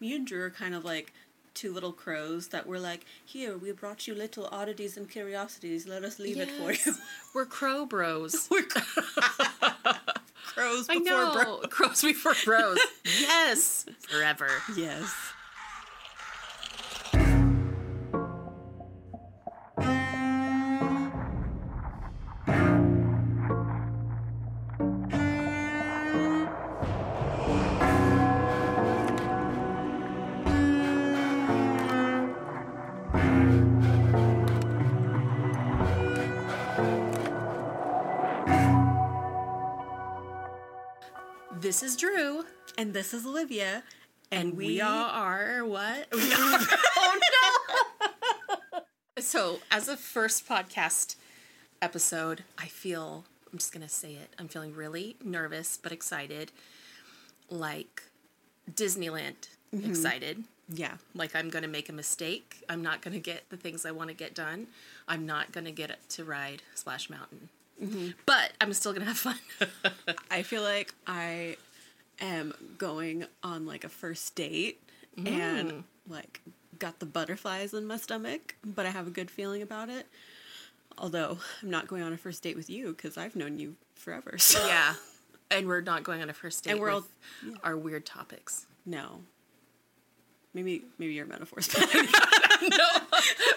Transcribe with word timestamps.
me 0.00 0.14
and 0.14 0.26
Drew 0.26 0.42
are 0.44 0.50
kind 0.50 0.74
of 0.74 0.84
like 0.84 1.12
two 1.54 1.72
little 1.72 1.92
crows 1.92 2.48
that 2.48 2.66
were 2.66 2.78
like, 2.78 3.04
"Here, 3.24 3.56
we 3.56 3.72
brought 3.72 4.06
you 4.06 4.14
little 4.14 4.46
oddities 4.52 4.96
and 4.96 5.08
curiosities. 5.10 5.86
Let 5.86 6.04
us 6.04 6.18
leave 6.18 6.38
it 6.38 6.50
for 6.50 6.72
you." 6.72 6.78
Yes. 6.86 7.00
We're 7.34 7.46
crow 7.46 7.86
bros. 7.86 8.48
We're 8.50 8.62
crows 10.46 10.88
I 10.88 10.98
before 10.98 11.04
know. 11.04 11.32
bro. 11.32 11.58
Crows 11.68 12.02
before 12.02 12.34
bros. 12.44 12.78
yes. 13.04 13.86
Forever. 14.00 14.48
Yes. 14.76 15.12
This 41.76 41.90
is 41.90 41.96
Drew. 41.98 42.46
And 42.78 42.94
this 42.94 43.12
is 43.12 43.26
Olivia, 43.26 43.82
and, 44.32 44.48
And 44.48 44.56
we, 44.56 44.66
we 44.66 44.80
are 44.80 45.62
what? 45.62 46.08
oh 46.14 47.20
no! 48.72 48.80
So, 49.18 49.58
as 49.70 49.86
a 49.86 49.94
first 49.98 50.48
podcast 50.48 51.16
episode, 51.82 52.44
I 52.56 52.64
feel, 52.64 53.26
I'm 53.52 53.58
just 53.58 53.74
going 53.74 53.86
to 53.86 53.92
say 53.92 54.12
it, 54.14 54.34
I'm 54.38 54.48
feeling 54.48 54.74
really 54.74 55.16
nervous 55.22 55.76
but 55.76 55.92
excited. 55.92 56.50
Like 57.50 58.04
Disneyland 58.72 59.48
mm-hmm. 59.74 59.90
excited. 59.90 60.44
Yeah. 60.70 60.94
Like 61.14 61.36
I'm 61.36 61.50
going 61.50 61.62
to 61.62 61.68
make 61.68 61.90
a 61.90 61.92
mistake. 61.92 62.64
I'm 62.70 62.80
not 62.80 63.02
going 63.02 63.12
to 63.12 63.20
get 63.20 63.50
the 63.50 63.58
things 63.58 63.84
I 63.84 63.90
want 63.90 64.08
to 64.08 64.16
get 64.16 64.34
done. 64.34 64.68
I'm 65.06 65.26
not 65.26 65.52
going 65.52 65.66
to 65.66 65.72
get 65.72 66.08
to 66.08 66.24
ride 66.24 66.62
Splash 66.74 67.10
Mountain. 67.10 67.50
Mm-hmm. 67.82 68.12
But 68.24 68.52
I'm 68.62 68.72
still 68.72 68.92
going 68.92 69.02
to 69.02 69.08
have 69.08 69.18
fun. 69.18 69.38
I 70.30 70.42
feel 70.42 70.62
like 70.62 70.94
I 71.06 71.58
am 72.20 72.54
going 72.78 73.24
on 73.42 73.66
like 73.66 73.84
a 73.84 73.88
first 73.88 74.34
date 74.34 74.80
and 75.24 75.84
like 76.08 76.40
got 76.78 76.98
the 76.98 77.06
butterflies 77.06 77.72
in 77.74 77.86
my 77.86 77.96
stomach, 77.96 78.54
but 78.64 78.86
I 78.86 78.90
have 78.90 79.06
a 79.06 79.10
good 79.10 79.30
feeling 79.30 79.62
about 79.62 79.88
it. 79.88 80.06
Although 80.98 81.38
I'm 81.62 81.70
not 81.70 81.88
going 81.88 82.02
on 82.02 82.12
a 82.12 82.16
first 82.16 82.42
date 82.42 82.56
with 82.56 82.70
you 82.70 82.88
because 82.94 83.16
I've 83.18 83.36
known 83.36 83.58
you 83.58 83.76
forever. 83.94 84.36
So 84.38 84.66
yeah. 84.66 84.94
And 85.50 85.68
we're 85.68 85.80
not 85.82 86.02
going 86.02 86.22
on 86.22 86.28
a 86.30 86.32
first 86.32 86.64
date 86.64 86.72
And 86.72 86.80
we're 86.80 86.90
all- 86.90 87.04
our 87.62 87.76
weird 87.76 88.04
topics. 88.06 88.66
no. 88.84 89.20
Maybe 90.54 90.84
maybe 90.98 91.12
your 91.12 91.26
metaphors. 91.26 91.68
but- 91.74 91.92
no. 92.62 92.86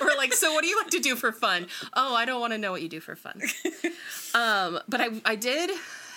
We're 0.01 0.17
like, 0.17 0.33
so 0.33 0.53
what 0.53 0.63
do 0.63 0.67
you 0.67 0.77
like 0.77 0.89
to 0.89 0.99
do 0.99 1.15
for 1.15 1.31
fun? 1.31 1.67
Oh, 1.93 2.13
I 2.13 2.25
don't 2.25 2.41
want 2.41 2.51
to 2.51 2.57
know 2.57 2.71
what 2.71 2.81
you 2.81 2.89
do 2.89 2.99
for 2.99 3.15
fun. 3.15 3.41
Um, 4.33 4.79
but 4.89 4.99
I 4.99 5.09
I 5.23 5.35
did 5.35 5.71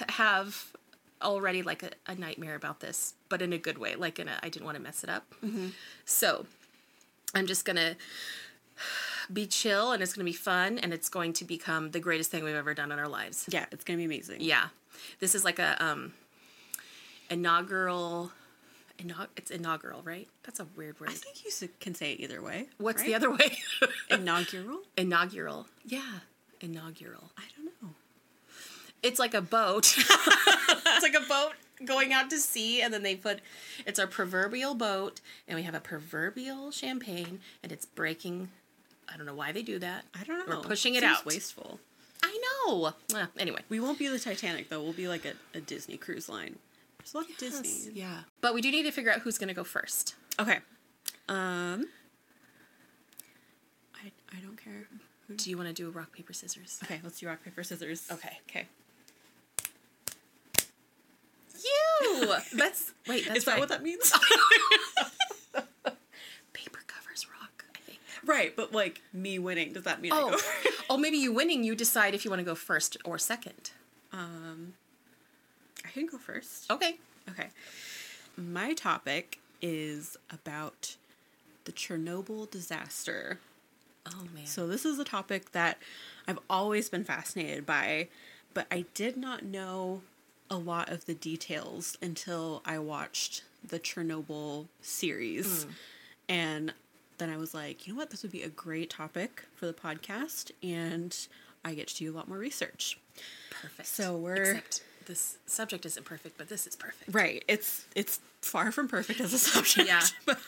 have 0.09 0.72
already 1.23 1.63
like 1.63 1.83
a, 1.83 1.91
a 2.07 2.15
nightmare 2.15 2.55
about 2.55 2.81
this, 2.81 3.15
but 3.29 3.41
in 3.43 3.53
a 3.53 3.59
good 3.59 3.79
way. 3.79 3.95
Like 3.95 4.19
in 4.19 4.29
a 4.29 4.39
I 4.43 4.49
didn't 4.49 4.65
want 4.67 4.77
to 4.77 4.83
mess 4.83 5.03
it 5.05 5.11
up. 5.11 5.33
So 6.05 6.47
I'm 7.35 7.47
just 7.47 7.65
gonna 7.65 7.97
be 9.33 9.47
chill 9.47 9.93
and 9.93 10.03
it's 10.03 10.13
gonna 10.13 10.25
be 10.25 10.33
fun 10.33 10.79
and 10.79 10.93
it's 10.93 11.09
going 11.09 11.33
to 11.35 11.45
become 11.45 11.91
the 11.93 12.01
greatest 12.01 12.31
thing 12.31 12.45
we've 12.45 12.55
ever 12.55 12.75
done 12.75 12.93
in 12.93 12.99
our 12.99 13.09
lives. 13.09 13.47
yeah, 13.51 13.67
it's 13.71 13.85
gonna 13.85 13.99
be 13.99 14.05
amazing. 14.05 14.41
Yeah. 14.41 14.69
This 15.21 15.35
is 15.35 15.45
like 15.45 15.59
a 15.59 15.83
um 15.83 16.13
inaugural 17.31 18.33
inaug- 18.99 19.29
it's 19.37 19.51
inaugural, 19.51 20.03
right? 20.03 20.29
That's 20.45 20.61
a 20.61 20.67
weird 20.77 21.01
word. 21.01 21.11
I 21.11 21.13
think 21.13 21.45
you 21.45 21.69
can 21.81 21.95
say 21.95 22.13
it 22.13 22.21
either 22.21 22.43
way. 22.43 22.69
What's 22.79 23.01
right? 23.01 23.07
the 23.07 23.15
other 23.15 23.31
way? 23.31 23.59
inaugural? 24.11 24.81
inaugural. 24.97 25.67
Yeah, 25.85 26.21
inaugural. 26.61 27.31
I 27.37 27.43
don't 27.57 27.67
know. 27.67 27.72
It's 29.03 29.19
like 29.19 29.35
a 29.35 29.43
boat. 29.43 29.95
it's 29.99 31.03
like 31.03 31.15
a 31.15 31.27
boat 31.29 31.53
going 31.85 32.13
out 32.13 32.31
to 32.31 32.39
sea, 32.39 32.83
and 32.83 32.93
then 32.93 33.03
they 33.03 33.17
put 33.17 33.41
it's 33.87 33.99
our 33.99 34.07
proverbial 34.07 34.75
boat, 34.75 35.21
and 35.49 35.57
we 35.57 35.63
have 35.65 35.75
a 35.75 35.81
proverbial 35.81 36.71
champagne, 36.71 37.41
and 37.63 37.73
it's 37.73 37.87
breaking. 37.87 38.51
I 39.13 39.17
don't 39.17 39.27
know 39.27 39.35
why 39.35 39.53
they 39.53 39.63
do 39.63 39.79
that. 39.81 40.05
I 40.19 40.25
don't 40.25 40.49
know. 40.49 40.57
We're 40.57 40.63
pushing 40.63 40.95
it 40.95 41.03
Seems 41.03 41.19
out. 41.19 41.27
Wasteful. 41.27 41.81
I 42.23 42.39
know. 42.67 42.93
Uh, 43.15 43.27
anyway. 43.39 43.61
We 43.69 43.81
won't 43.81 43.99
be 43.99 44.09
the 44.09 44.19
Titanic 44.19 44.69
though. 44.69 44.83
We'll 44.83 44.93
be 44.93 45.09
like 45.09 45.25
a, 45.25 45.35
a 45.55 45.61
Disney 45.61 45.97
cruise 45.97 46.29
line. 46.29 46.57
There's 46.99 47.15
a 47.15 47.17
lot 47.19 47.29
of 47.29 47.37
Disney. 47.37 47.93
Yeah. 47.93 48.21
But 48.41 48.55
we 48.55 48.61
do 48.61 48.71
need 48.71 48.85
to 48.85 48.93
figure 48.93 49.11
out 49.11 49.21
who's 49.21 49.39
going 49.39 49.49
to 49.49 49.55
go 49.55 49.65
first. 49.65 50.15
Okay. 50.39 50.59
Um. 51.29 51.87
I 53.97 54.13
I 54.31 54.41
don't 54.41 54.57
care. 54.57 54.87
Do 55.35 55.51
you 55.51 55.57
want 55.57 55.69
to 55.69 55.75
do 55.75 55.91
rock 55.91 56.13
paper 56.13 56.33
scissors? 56.33 56.79
Okay, 56.85 57.01
let's 57.03 57.19
do 57.21 57.27
rock 57.27 57.43
paper 57.43 57.63
scissors. 57.63 58.07
Okay. 58.11 58.39
Okay. 58.49 58.67
You. 61.65 62.35
That's 62.55 62.93
wait. 63.09 63.25
That's 63.27 63.39
Is 63.39 63.45
that 63.45 63.53
right. 63.53 63.61
what 63.61 63.69
that 63.71 63.83
means? 63.83 64.13
paper 66.53 66.81
covers 66.87 67.27
rock? 67.41 67.65
I 67.75 67.79
think. 67.81 67.99
right, 68.27 68.55
but 68.57 68.73
like 68.73 69.01
me 69.13 69.39
winning, 69.39 69.73
does 69.73 69.85
that 69.85 70.01
mean 70.01 70.13
I 70.13 70.21
Oh, 70.21 70.31
go? 70.31 70.37
oh, 70.91 70.97
maybe 70.97 71.17
you 71.19 71.33
winning. 71.33 71.65
You 71.65 71.75
decide 71.75 72.15
if 72.15 72.25
you 72.25 72.31
want 72.31 72.41
to 72.41 72.45
go 72.45 72.55
first 72.55 72.97
or 73.05 73.19
second. 73.19 73.71
um, 74.13 74.75
I 75.85 75.89
can 75.91 76.07
go 76.07 76.19
first. 76.19 76.71
Okay. 76.71 76.97
Okay. 77.31 77.49
My 78.37 78.73
topic 78.75 79.39
is 79.61 80.17
about 80.31 80.97
the 81.65 81.73
Chernobyl 81.73 82.51
disaster. 82.51 83.39
Oh 84.07 84.25
man. 84.35 84.47
So 84.47 84.67
this 84.67 84.85
is 84.85 84.99
a 84.99 85.05
topic 85.05 85.53
that 85.53 85.79
I've 86.27 86.39
always 86.51 86.89
been 86.89 87.05
fascinated 87.05 87.65
by, 87.67 88.09
but 88.55 88.67
I 88.71 88.85
did 88.95 89.17
not 89.17 89.45
know 89.45 90.03
a 90.53 90.57
lot 90.57 90.91
of 90.91 91.07
the 91.07 91.15
details 91.15 91.97
until 92.03 92.63
I 92.65 92.79
watched 92.79 93.43
the 93.67 93.81
Chernobyl 93.81 94.67
series. 94.83 95.65
Hmm. 95.65 95.71
And 96.29 96.75
then 97.19 97.31
I 97.31 97.37
was 97.37 97.55
like, 97.55 97.87
you 97.87 97.93
know 97.93 97.99
what, 97.99 98.11
this 98.11 98.23
would 98.23 98.33
be 98.33 98.43
a 98.43 98.49
great 98.49 98.91
topic 98.91 99.45
for 99.55 99.67
the 99.67 99.73
podcast 99.73 100.51
and 100.63 101.17
I 101.65 101.75
get 101.75 101.89
to 101.89 101.95
do 101.97 102.13
a 102.13 102.15
lot 102.15 102.29
more 102.29 102.39
research. 102.39 102.99
perfect. 103.51 103.89
So 103.89 104.17
we're- 104.17 104.51
Except 104.51 104.83
this 105.07 105.39
subject 105.47 105.87
isn't 105.87 106.05
perfect, 106.05 106.37
but 106.39 106.49
this 106.49 106.67
is 106.67 106.77
perfect. 106.77 107.13
Right. 107.15 107.45
It's 107.49 107.87
it's 107.97 108.21
far 108.41 108.71
from 108.73 108.89
perfect 108.89 109.21
as 109.21 109.33
a 109.33 109.39
subject. 109.51 109.89
Yeah. 109.89 110.03
But 110.27 110.39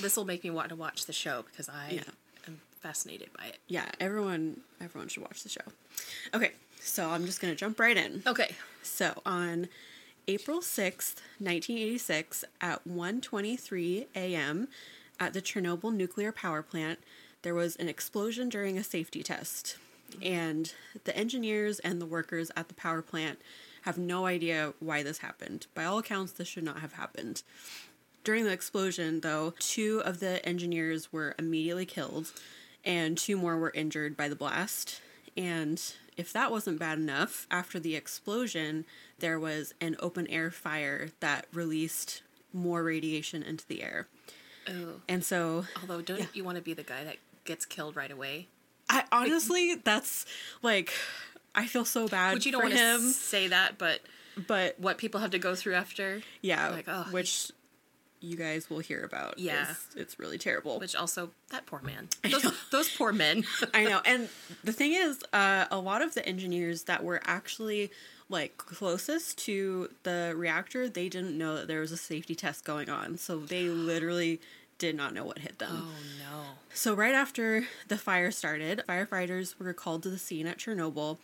This 0.00 0.16
will 0.16 0.24
make 0.24 0.44
me 0.44 0.50
want 0.50 0.68
to 0.70 0.76
watch 0.76 1.06
the 1.06 1.12
show 1.12 1.44
because 1.50 1.68
I 1.68 1.90
Yeah. 1.92 2.02
am 2.46 2.60
fascinated 2.80 3.30
by 3.36 3.46
it. 3.46 3.58
yeah, 3.66 3.86
everyone 4.00 4.60
everyone 4.80 5.08
should 5.08 5.22
watch 5.22 5.42
the 5.42 5.48
show. 5.48 5.62
Okay, 6.34 6.52
so 6.88 7.10
I'm 7.10 7.26
just 7.26 7.40
gonna 7.40 7.54
jump 7.54 7.78
right 7.78 7.96
in. 7.96 8.22
Okay. 8.26 8.54
So 8.82 9.20
on 9.26 9.68
April 10.26 10.60
6th, 10.60 11.16
1986 11.38 12.44
at 12.60 12.86
1:23 12.86 14.06
a.m. 14.14 14.68
at 15.20 15.32
the 15.32 15.42
Chernobyl 15.42 15.92
nuclear 15.94 16.32
power 16.32 16.62
plant, 16.62 16.98
there 17.42 17.54
was 17.54 17.76
an 17.76 17.88
explosion 17.88 18.48
during 18.48 18.76
a 18.76 18.84
safety 18.84 19.22
test. 19.22 19.76
And 20.22 20.72
the 21.04 21.16
engineers 21.16 21.78
and 21.80 22.00
the 22.00 22.06
workers 22.06 22.50
at 22.56 22.68
the 22.68 22.74
power 22.74 23.02
plant 23.02 23.40
have 23.82 23.98
no 23.98 24.26
idea 24.26 24.72
why 24.80 25.02
this 25.02 25.18
happened. 25.18 25.66
By 25.74 25.84
all 25.84 25.98
accounts, 25.98 26.32
this 26.32 26.48
should 26.48 26.64
not 26.64 26.80
have 26.80 26.94
happened. 26.94 27.42
During 28.24 28.44
the 28.44 28.52
explosion, 28.52 29.20
though, 29.20 29.54
two 29.58 30.02
of 30.04 30.20
the 30.20 30.44
engineers 30.46 31.12
were 31.12 31.34
immediately 31.38 31.86
killed, 31.86 32.32
and 32.84 33.16
two 33.16 33.36
more 33.36 33.56
were 33.56 33.72
injured 33.74 34.16
by 34.16 34.28
the 34.28 34.36
blast. 34.36 35.00
And 35.36 35.80
if 36.18 36.32
that 36.34 36.50
wasn't 36.50 36.78
bad 36.78 36.98
enough, 36.98 37.46
after 37.50 37.78
the 37.80 37.96
explosion, 37.96 38.84
there 39.20 39.38
was 39.40 39.72
an 39.80 39.96
open 40.00 40.26
air 40.26 40.50
fire 40.50 41.10
that 41.20 41.46
released 41.54 42.22
more 42.52 42.82
radiation 42.82 43.42
into 43.42 43.66
the 43.66 43.82
air. 43.82 44.08
Oh. 44.68 45.00
And 45.08 45.24
so, 45.24 45.64
Although, 45.80 46.02
don't 46.02 46.18
Yeah. 46.18 46.26
you 46.34 46.44
want 46.44 46.56
to 46.56 46.62
be 46.62 46.74
the 46.74 46.82
guy 46.82 47.04
that 47.04 47.16
gets 47.44 47.64
killed 47.64 47.96
right 47.96 48.10
away? 48.10 48.48
I 48.90 49.04
honestly, 49.12 49.76
that's 49.76 50.26
like, 50.62 50.92
I 51.54 51.66
feel 51.66 51.84
so 51.84 52.08
bad 52.08 52.34
Which 52.34 52.46
you 52.46 52.52
don't 52.52 52.62
for 52.62 52.68
want 52.68 52.78
to 52.78 53.10
say 53.12 53.48
that, 53.48 53.78
but 53.78 54.00
but 54.46 54.78
what 54.78 54.98
people 54.98 55.20
have 55.20 55.32
to 55.32 55.38
go 55.38 55.54
through 55.54 55.74
after, 55.74 56.22
yeah, 56.42 56.68
like, 56.68 56.84
oh, 56.88 57.06
which 57.10 57.50
you 58.20 58.36
guys 58.36 58.68
will 58.70 58.78
hear 58.80 59.02
about. 59.02 59.38
Yeah. 59.38 59.70
is- 59.72 59.86
it's 59.96 60.18
really 60.18 60.38
terrible. 60.38 60.78
which 60.78 60.94
also 60.96 61.30
that 61.50 61.66
poor 61.66 61.80
man, 61.82 62.08
those, 62.30 62.46
those 62.70 62.88
poor 62.96 63.12
men. 63.12 63.44
I 63.74 63.84
know. 63.84 64.00
And 64.04 64.28
the 64.64 64.72
thing 64.72 64.92
is, 64.94 65.18
uh, 65.32 65.66
a 65.70 65.78
lot 65.78 66.02
of 66.02 66.14
the 66.14 66.26
engineers 66.26 66.84
that 66.84 67.02
were 67.04 67.20
actually 67.24 67.90
like 68.30 68.58
closest 68.58 69.38
to 69.46 69.88
the 70.02 70.34
reactor, 70.36 70.88
they 70.88 71.08
didn't 71.08 71.36
know 71.38 71.56
that 71.56 71.66
there 71.68 71.80
was 71.80 71.92
a 71.92 71.96
safety 71.96 72.34
test 72.34 72.64
going 72.64 72.88
on. 72.90 73.16
So 73.18 73.38
they 73.38 73.62
literally 73.68 74.40
did 74.78 74.94
not 74.94 75.12
know 75.12 75.24
what 75.24 75.38
hit 75.38 75.58
them. 75.58 75.70
oh 75.72 75.88
no. 76.20 76.40
So 76.72 76.94
right 76.94 77.14
after 77.14 77.64
the 77.88 77.98
fire 77.98 78.30
started, 78.30 78.82
firefighters 78.88 79.58
were 79.58 79.72
called 79.72 80.04
to 80.04 80.10
the 80.10 80.18
scene 80.18 80.46
at 80.46 80.58
Chernobyl 80.58 81.18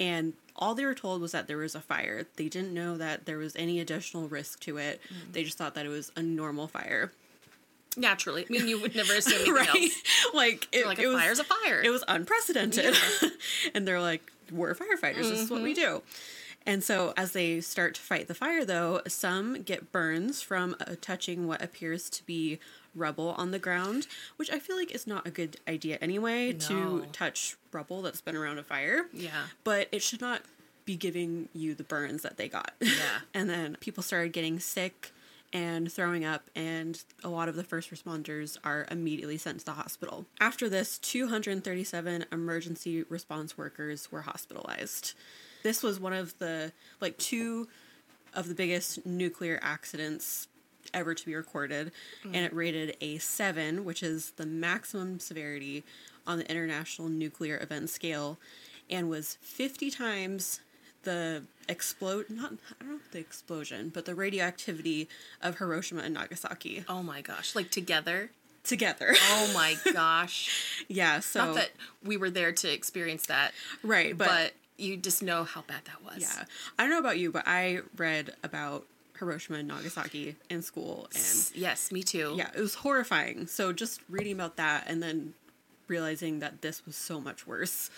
and 0.00 0.32
all 0.56 0.74
they 0.74 0.84
were 0.84 0.94
told 0.94 1.20
was 1.22 1.30
that 1.32 1.46
there 1.46 1.56
was 1.58 1.74
a 1.76 1.80
fire. 1.80 2.26
They 2.36 2.48
didn't 2.48 2.74
know 2.74 2.96
that 2.96 3.24
there 3.26 3.38
was 3.38 3.54
any 3.56 3.78
additional 3.78 4.26
risk 4.28 4.58
to 4.60 4.78
it. 4.78 5.00
They 5.32 5.44
just 5.44 5.56
thought 5.58 5.74
that 5.76 5.86
it 5.86 5.90
was 5.90 6.10
a 6.16 6.22
normal 6.22 6.66
fire. 6.66 7.12
Naturally. 7.96 8.46
I 8.48 8.52
mean, 8.52 8.68
you 8.68 8.80
would 8.80 8.94
never 8.94 9.14
assume 9.14 9.34
anything 9.46 9.54
right? 9.54 9.68
else. 9.68 10.02
Like 10.34 10.68
it, 10.72 10.86
like, 10.86 10.98
a 11.00 11.06
was 11.08 11.20
fire's 11.20 11.38
a 11.38 11.44
fire. 11.44 11.80
it 11.82 11.90
was 11.90 12.04
unprecedented. 12.08 12.94
and 13.74 13.86
they're 13.86 14.00
like, 14.00 14.30
we're 14.52 14.74
firefighters. 14.74 15.16
This 15.28 15.40
is 15.40 15.50
what 15.50 15.62
we 15.62 15.74
Mm-hmm. 15.74 15.82
do. 15.96 16.02
And 16.66 16.84
so, 16.84 17.14
as 17.16 17.32
they 17.32 17.60
start 17.62 17.94
to 17.94 18.00
fight 18.02 18.28
the 18.28 18.34
fire, 18.34 18.64
though, 18.66 19.00
some 19.08 19.62
get 19.62 19.92
burns 19.92 20.42
from 20.42 20.76
uh, 20.80 20.94
touching 21.00 21.46
what 21.48 21.62
appears 21.62 22.10
to 22.10 22.24
be 22.26 22.58
rubble 22.94 23.34
on 23.38 23.50
the 23.50 23.58
ground, 23.58 24.06
which 24.36 24.50
I 24.50 24.58
feel 24.58 24.76
like 24.76 24.90
is 24.92 25.06
not 25.06 25.26
a 25.26 25.30
good 25.30 25.56
idea 25.68 25.98
anyway 26.00 26.52
to 26.52 27.06
touch 27.12 27.56
rubble 27.72 28.02
that's 28.02 28.20
been 28.20 28.36
around 28.36 28.58
a 28.58 28.62
fire. 28.62 29.06
Yeah. 29.12 29.44
But 29.64 29.88
it 29.92 30.02
should 30.02 30.20
not 30.20 30.42
be 30.84 30.96
giving 30.96 31.48
you 31.54 31.74
the 31.74 31.84
burns 31.84 32.22
that 32.22 32.36
they 32.36 32.48
got. 32.48 32.72
Yeah. 32.80 33.20
and 33.34 33.48
then 33.48 33.76
people 33.80 34.02
started 34.02 34.32
getting 34.32 34.58
sick 34.58 35.12
and 35.52 35.90
throwing 35.90 36.24
up, 36.24 36.48
and 36.54 37.02
a 37.24 37.28
lot 37.28 37.48
of 37.48 37.56
the 37.56 37.64
first 37.64 37.90
responders 37.90 38.56
are 38.62 38.86
immediately 38.90 39.36
sent 39.36 39.58
to 39.60 39.64
the 39.64 39.72
hospital. 39.72 40.26
After 40.40 40.68
this, 40.68 40.96
237 40.98 42.26
emergency 42.30 43.02
response 43.08 43.58
workers 43.58 44.12
were 44.12 44.22
hospitalized. 44.22 45.14
This 45.64 45.82
was 45.82 45.98
one 45.98 46.12
of 46.12 46.38
the, 46.38 46.72
like, 47.00 47.18
two 47.18 47.66
of 48.32 48.46
the 48.48 48.54
biggest 48.54 49.04
nuclear 49.04 49.58
accidents 49.60 50.46
ever 50.94 51.14
to 51.14 51.26
be 51.26 51.34
recorded, 51.34 51.92
and 52.24 52.36
it 52.36 52.52
rated 52.54 52.96
a 53.00 53.18
7, 53.18 53.84
which 53.84 54.02
is 54.02 54.32
the 54.32 54.46
maximum 54.46 55.18
severity 55.20 55.84
on 56.26 56.38
the 56.38 56.50
International 56.50 57.08
Nuclear 57.08 57.58
Event 57.60 57.90
Scale, 57.90 58.38
and 58.88 59.08
was 59.08 59.36
50 59.40 59.90
times 59.90 60.60
the 61.02 61.44
explode 61.68 62.26
not 62.28 62.52
I 62.52 62.84
don't 62.84 62.92
know 62.92 62.98
the 63.12 63.18
explosion, 63.20 63.90
but 63.94 64.04
the 64.04 64.14
radioactivity 64.14 65.08
of 65.40 65.58
Hiroshima 65.58 66.02
and 66.02 66.14
Nagasaki 66.14 66.84
Oh 66.88 67.02
my 67.02 67.20
gosh. 67.22 67.54
Like 67.54 67.70
together. 67.70 68.30
together. 68.64 69.14
Oh 69.30 69.50
my 69.54 69.76
gosh. 69.92 70.84
yeah, 70.88 71.20
so 71.20 71.46
Not 71.46 71.54
that 71.54 71.70
we 72.04 72.16
were 72.18 72.28
there 72.30 72.52
to 72.52 72.70
experience 72.72 73.26
that, 73.26 73.52
right, 73.82 74.16
but, 74.16 74.26
but, 74.28 74.52
you 74.76 74.96
just 74.96 75.22
know 75.22 75.44
how 75.44 75.62
bad 75.62 75.82
that 75.86 76.02
was. 76.04 76.20
yeah. 76.22 76.44
I 76.78 76.82
don't 76.82 76.90
know 76.90 76.98
about 76.98 77.18
you, 77.18 77.30
but 77.32 77.44
I 77.46 77.80
read 77.96 78.34
about 78.42 78.86
Hiroshima 79.20 79.58
and 79.58 79.68
Nagasaki 79.68 80.34
in 80.48 80.62
school 80.62 81.06
and 81.14 81.50
Yes, 81.54 81.92
me 81.92 82.02
too. 82.02 82.34
yeah, 82.36 82.50
it 82.56 82.60
was 82.60 82.74
horrifying. 82.76 83.46
So 83.46 83.72
just 83.72 84.00
reading 84.08 84.32
about 84.32 84.56
that 84.56 84.84
and 84.88 85.00
then 85.02 85.34
realizing 85.86 86.38
that 86.40 86.62
this 86.62 86.84
was 86.86 86.96
so 86.96 87.20
much 87.20 87.46
worse. 87.46 87.90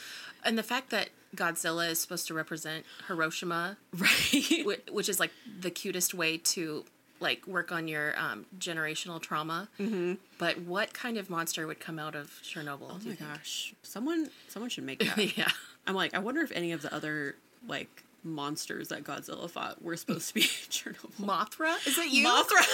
And 0.44 0.58
the 0.58 0.62
fact 0.62 0.90
that 0.90 1.08
Godzilla 1.36 1.88
is 1.90 2.00
supposed 2.00 2.26
to 2.26 2.34
represent 2.34 2.84
Hiroshima, 3.08 3.76
Right. 3.94 4.64
which 4.90 5.08
is 5.08 5.18
like 5.20 5.30
the 5.60 5.70
cutest 5.70 6.12
way 6.12 6.36
to 6.38 6.84
like 7.20 7.46
work 7.46 7.70
on 7.70 7.86
your 7.86 8.18
um, 8.18 8.46
generational 8.58 9.20
trauma. 9.20 9.68
Mm-hmm. 9.78 10.14
But 10.38 10.58
what 10.62 10.92
kind 10.92 11.16
of 11.16 11.30
monster 11.30 11.66
would 11.66 11.78
come 11.80 11.98
out 11.98 12.14
of 12.16 12.40
Chernobyl? 12.42 12.90
Oh 12.90 12.98
my 13.08 13.14
gosh. 13.14 13.74
Someone 13.82 14.30
someone 14.48 14.70
should 14.70 14.84
make 14.84 14.98
that. 14.98 15.36
yeah. 15.38 15.48
I'm 15.86 15.94
like, 15.94 16.14
I 16.14 16.18
wonder 16.18 16.40
if 16.40 16.50
any 16.52 16.72
of 16.72 16.82
the 16.82 16.92
other 16.92 17.36
like 17.68 18.02
monsters 18.24 18.88
that 18.88 19.04
Godzilla 19.04 19.48
fought 19.50 19.82
were 19.82 19.96
supposed 19.96 20.28
to 20.28 20.34
be 20.34 20.40
Chernobyl. 20.70 21.12
Mothra? 21.20 21.86
Is 21.86 21.98
it 21.98 22.10
you? 22.10 22.26
Mothra. 22.26 22.64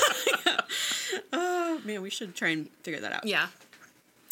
Yeah. 0.46 0.60
Oh 1.32 1.80
man, 1.84 2.02
we 2.02 2.10
should 2.10 2.34
try 2.34 2.48
and 2.48 2.68
figure 2.82 3.00
that 3.00 3.12
out. 3.12 3.26
Yeah. 3.26 3.48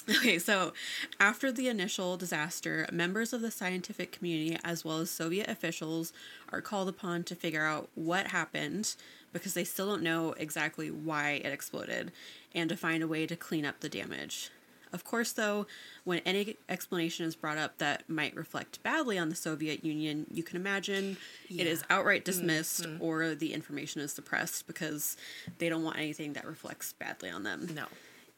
Okay, 0.09 0.39
so 0.39 0.73
after 1.19 1.51
the 1.51 1.69
initial 1.69 2.17
disaster, 2.17 2.87
members 2.93 3.33
of 3.33 3.41
the 3.41 3.51
scientific 3.51 4.13
community 4.13 4.57
as 4.63 4.85
well 4.85 4.99
as 4.99 5.11
Soviet 5.11 5.49
officials 5.49 6.13
are 6.53 6.61
called 6.61 6.89
upon 6.89 7.25
to 7.25 7.35
figure 7.35 7.65
out 7.65 7.89
what 7.95 8.29
happened 8.29 8.95
because 9.33 9.55
they 9.55 9.65
still 9.65 9.87
don't 9.87 10.03
know 10.03 10.33
exactly 10.39 10.91
why 10.91 11.41
it 11.45 11.53
exploded 11.53 12.13
and 12.55 12.69
to 12.71 12.77
find 12.77 13.03
a 13.03 13.09
way 13.09 13.27
to 13.27 13.35
clean 13.37 13.65
up 13.65 13.81
the 13.81 13.89
damage. 13.89 14.51
Of 14.97 15.05
course, 15.05 15.33
though, 15.33 15.67
when 16.05 16.21
any 16.21 16.57
explanation 16.71 17.27
is 17.27 17.37
brought 17.37 17.59
up 17.59 17.77
that 17.77 18.09
might 18.09 18.35
reflect 18.35 18.83
badly 18.83 19.19
on 19.19 19.29
the 19.29 19.35
Soviet 19.35 19.85
Union, 19.85 20.25
you 20.33 20.43
can 20.43 20.57
imagine 20.57 21.19
it 21.51 21.67
is 21.67 21.85
outright 21.91 22.23
mm-hmm. 22.23 22.31
dismissed 22.31 22.85
mm-hmm. 22.85 23.05
or 23.05 23.35
the 23.35 23.53
information 23.53 24.01
is 24.01 24.11
suppressed 24.11 24.67
because 24.67 25.19
they 25.59 25.69
don't 25.69 25.85
want 25.85 25.99
anything 25.99 26.33
that 26.33 26.47
reflects 26.47 26.95
badly 26.95 27.29
on 27.29 27.43
them. 27.43 27.69
No. 27.75 27.85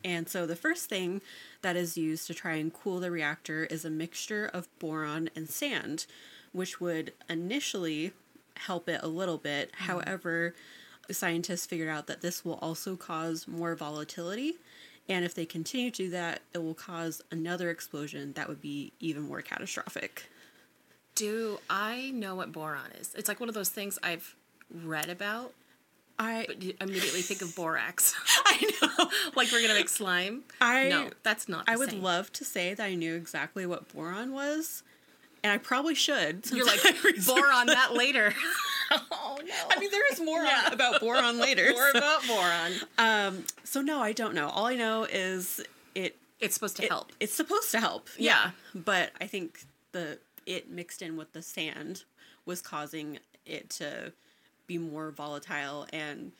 And 0.04 0.28
so 0.28 0.46
the 0.46 0.56
first 0.56 0.88
thing 0.88 1.22
that 1.62 1.76
is 1.76 1.96
used 1.96 2.26
to 2.26 2.34
try 2.34 2.54
and 2.54 2.74
cool 2.74 2.98
the 2.98 3.12
reactor 3.12 3.66
is 3.66 3.84
a 3.84 3.90
mixture 3.90 4.50
of 4.52 4.66
boron 4.80 5.30
and 5.36 5.48
sand, 5.48 6.06
which 6.50 6.80
would 6.80 7.12
initially 7.30 8.10
help 8.56 8.88
it 8.88 8.98
a 9.00 9.08
little 9.08 9.38
bit. 9.38 9.70
Mm-hmm. 9.70 9.84
However, 9.84 10.56
scientists 11.08 11.66
figured 11.66 11.88
out 11.88 12.08
that 12.08 12.20
this 12.20 12.44
will 12.44 12.58
also 12.60 12.96
cause 12.96 13.46
more 13.46 13.76
volatility. 13.76 14.56
And 15.08 15.24
if 15.24 15.34
they 15.34 15.46
continue 15.46 15.90
to 15.90 16.04
do 16.04 16.10
that, 16.10 16.42
it 16.52 16.58
will 16.58 16.74
cause 16.74 17.22
another 17.30 17.70
explosion 17.70 18.34
that 18.34 18.48
would 18.48 18.60
be 18.60 18.92
even 19.00 19.22
more 19.22 19.40
catastrophic. 19.40 20.28
Do 21.14 21.58
I 21.70 22.10
know 22.10 22.34
what 22.34 22.52
boron 22.52 22.90
is? 23.00 23.14
It's 23.14 23.28
like 23.28 23.40
one 23.40 23.48
of 23.48 23.54
those 23.54 23.70
things 23.70 23.98
I've 24.02 24.36
read 24.70 25.08
about, 25.08 25.54
I 26.18 26.44
but 26.48 26.62
you 26.62 26.74
immediately 26.80 27.22
think 27.22 27.42
of 27.42 27.54
borax. 27.54 28.14
I 28.44 28.70
know. 28.82 29.10
like 29.36 29.52
we're 29.52 29.62
gonna 29.62 29.74
make 29.74 29.88
slime. 29.88 30.42
I 30.60 30.88
no, 30.88 31.10
that's 31.22 31.48
not. 31.48 31.64
I 31.68 31.76
would 31.76 31.90
same. 31.90 32.02
love 32.02 32.32
to 32.34 32.44
say 32.44 32.74
that 32.74 32.84
I 32.84 32.94
knew 32.94 33.14
exactly 33.14 33.66
what 33.66 33.92
boron 33.94 34.32
was, 34.32 34.82
and 35.44 35.52
I 35.52 35.58
probably 35.58 35.94
should. 35.94 36.50
You're 36.50 36.66
like 36.66 36.80
boron 37.26 37.66
that 37.66 37.94
later. 37.94 38.34
oh 38.90 39.38
no. 39.44 39.54
I 39.70 39.78
mean, 39.80 39.90
there 39.90 40.12
is 40.12 40.20
more 40.20 40.42
Yeah. 40.42 40.62
on, 40.66 40.72
about 40.72 41.00
boron 41.00 41.38
later. 41.46 41.70
more 41.72 41.90
so, 41.92 41.98
about 41.98 42.26
boron. 42.26 42.72
um, 42.98 43.44
so 43.64 43.80
no, 43.80 44.00
I 44.00 44.12
don't 44.12 44.34
know. 44.34 44.48
All 44.48 44.66
I 44.66 44.74
know 44.76 45.04
is 45.04 45.60
it. 45.94 46.16
It's 46.40 46.54
supposed 46.54 46.76
to 46.76 46.84
it- 46.84 46.88
help. 46.90 47.12
It's 47.20 47.34
supposed 47.34 47.70
to 47.72 47.80
help. 47.80 48.08
Yeah. 48.16 48.50
but 48.74 49.10
I 49.20 49.26
think 49.26 49.64
the 49.92 50.18
it 50.46 50.70
mixed 50.70 51.02
in 51.02 51.16
with 51.16 51.32
the 51.32 51.42
sand 51.42 52.04
was 52.46 52.60
causing 52.62 53.18
it 53.44 53.68
to 53.70 54.12
be 54.66 54.78
more 54.78 55.10
volatile 55.10 55.86
and. 55.92 56.32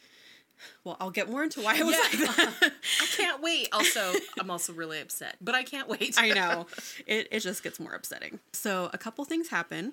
Well, 0.83 0.97
I'll 1.01 1.13
get 1.13 1.31
more 1.31 1.45
into 1.45 1.61
why 1.63 1.77
it 1.77 1.85
was 1.87 1.95
Yeah. 1.95 2.27
like 2.27 2.37
that. 2.37 2.73
I 3.01 3.07
can't 3.17 3.41
wait. 3.41 3.69
Also, 3.73 4.13
I'm 4.41 4.51
also 4.51 4.73
really 4.73 5.01
upset, 5.01 5.37
but 5.41 5.55
I 5.55 5.63
can't 5.63 5.89
wait. 5.89 6.17
I 6.19 6.31
know. 6.31 6.67
It, 7.07 7.29
it 7.31 7.41
just 7.41 7.63
gets 7.63 7.79
more 7.79 7.93
upsetting. 7.95 8.41
So, 8.53 8.91
a 8.93 8.99
couple 8.99 9.25
things 9.25 9.49
happen. 9.51 9.93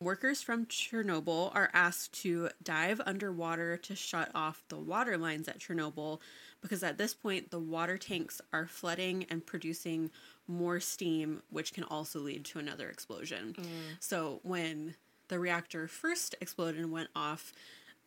Workers 0.00 0.42
from 0.42 0.66
Chernobyl 0.66 1.54
are 1.54 1.70
asked 1.72 2.12
to 2.22 2.50
dive 2.62 3.00
underwater 3.06 3.76
to 3.78 3.96
shut 3.96 4.30
off 4.34 4.62
the 4.68 4.78
water 4.78 5.16
lines 5.16 5.48
at 5.48 5.58
Chernobyl 5.58 6.20
because 6.60 6.82
at 6.82 6.98
this 6.98 7.14
point, 7.14 7.50
the 7.50 7.58
water 7.58 7.96
tanks 7.96 8.40
are 8.52 8.66
flooding 8.66 9.24
and 9.30 9.44
producing 9.44 10.10
more 10.48 10.80
steam, 10.80 11.42
which 11.50 11.72
can 11.72 11.84
also 11.84 12.18
lead 12.18 12.44
to 12.46 12.58
another 12.58 12.88
explosion. 12.88 13.54
Mm. 13.58 13.64
So, 14.00 14.40
when 14.42 14.94
the 15.28 15.38
reactor 15.38 15.88
first 15.88 16.34
exploded 16.40 16.80
and 16.80 16.92
went 16.92 17.08
off, 17.14 17.52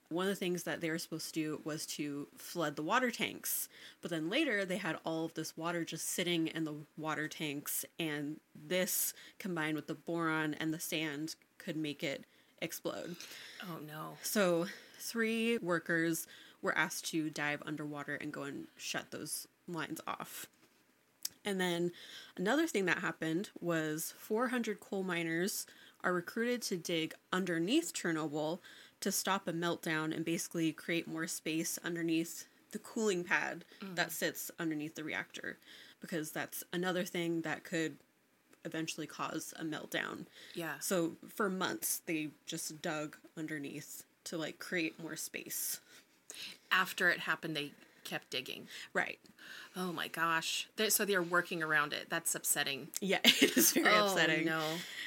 one 0.10 0.25
of 0.25 0.29
the 0.29 0.36
things 0.36 0.63
that 0.63 0.81
they 0.81 0.89
were 0.89 0.98
supposed 0.98 1.27
to 1.27 1.39
do 1.39 1.62
was 1.63 1.86
to 1.86 2.27
flood 2.36 2.75
the 2.75 2.84
water 2.84 3.12
tanks. 3.12 3.69
But 4.01 4.12
then 4.12 4.29
later 4.29 4.65
they 4.65 4.77
had 4.77 4.98
all 5.05 5.25
of 5.25 5.36
this 5.36 5.55
water 5.55 5.86
just 5.86 6.10
sitting 6.10 6.48
in 6.48 6.63
the 6.63 6.75
water 6.98 7.27
tanks, 7.27 7.86
and 8.00 8.39
this 8.55 9.13
combined 9.38 9.75
with 9.75 9.88
the 9.88 9.96
boron 9.96 10.55
and 10.55 10.74
the 10.74 10.79
sand 10.79 11.36
could 11.59 11.77
make 11.77 12.03
it 12.03 12.25
explode. 12.61 13.15
Oh 13.63 13.77
no. 13.85 14.17
So, 14.23 14.65
three 14.99 15.57
workers 15.59 16.27
were 16.61 16.77
asked 16.77 17.09
to 17.11 17.29
dive 17.29 17.63
underwater 17.65 18.15
and 18.15 18.33
go 18.33 18.43
and 18.43 18.67
shut 18.75 19.11
those 19.11 19.47
lines 19.67 20.01
off. 20.07 20.47
And 21.45 21.59
then 21.59 21.91
another 22.35 22.67
thing 22.67 22.85
that 22.85 22.99
happened 22.99 23.49
was 23.59 24.13
400 24.17 24.79
coal 24.79 25.03
miners 25.03 25.65
are 26.03 26.13
recruited 26.13 26.61
to 26.63 26.77
dig 26.77 27.13
underneath 27.31 27.93
Chernobyl 27.93 28.59
to 29.01 29.11
stop 29.11 29.47
a 29.47 29.53
meltdown 29.53 30.13
and 30.13 30.25
basically 30.25 30.73
create 30.73 31.07
more 31.07 31.27
space 31.27 31.79
underneath 31.83 32.47
the 32.71 32.79
cooling 32.79 33.23
pad 33.23 33.63
that 33.95 34.09
mm. 34.09 34.11
sits 34.11 34.51
underneath 34.59 34.95
the 34.95 35.03
reactor 35.03 35.57
because 36.01 36.31
that's 36.31 36.63
another 36.71 37.03
thing 37.03 37.41
that 37.41 37.63
could 37.63 37.97
eventually 38.65 39.07
cause 39.07 39.53
a 39.59 39.63
meltdown. 39.63 40.25
Yeah. 40.53 40.73
So 40.79 41.13
for 41.35 41.49
months 41.49 42.01
they 42.05 42.29
just 42.45 42.81
dug 42.81 43.17
underneath 43.37 44.03
to 44.25 44.37
like 44.37 44.59
create 44.59 45.01
more 45.01 45.15
space. 45.15 45.79
After 46.71 47.09
it 47.09 47.21
happened, 47.21 47.55
they 47.55 47.71
kept 48.03 48.29
digging. 48.29 48.67
Right. 48.93 49.19
Oh 49.75 49.91
my 49.91 50.07
gosh. 50.07 50.67
They- 50.75 50.89
so 50.89 51.05
they're 51.05 51.21
working 51.23 51.63
around 51.63 51.93
it. 51.93 52.07
That's 52.09 52.33
upsetting. 52.35 52.89
Yeah, 53.01 53.19
it 53.23 53.57
is 53.57 53.71
very 53.71 53.87
oh 53.89 54.05
upsetting. 54.07 54.45
no. 54.45 54.61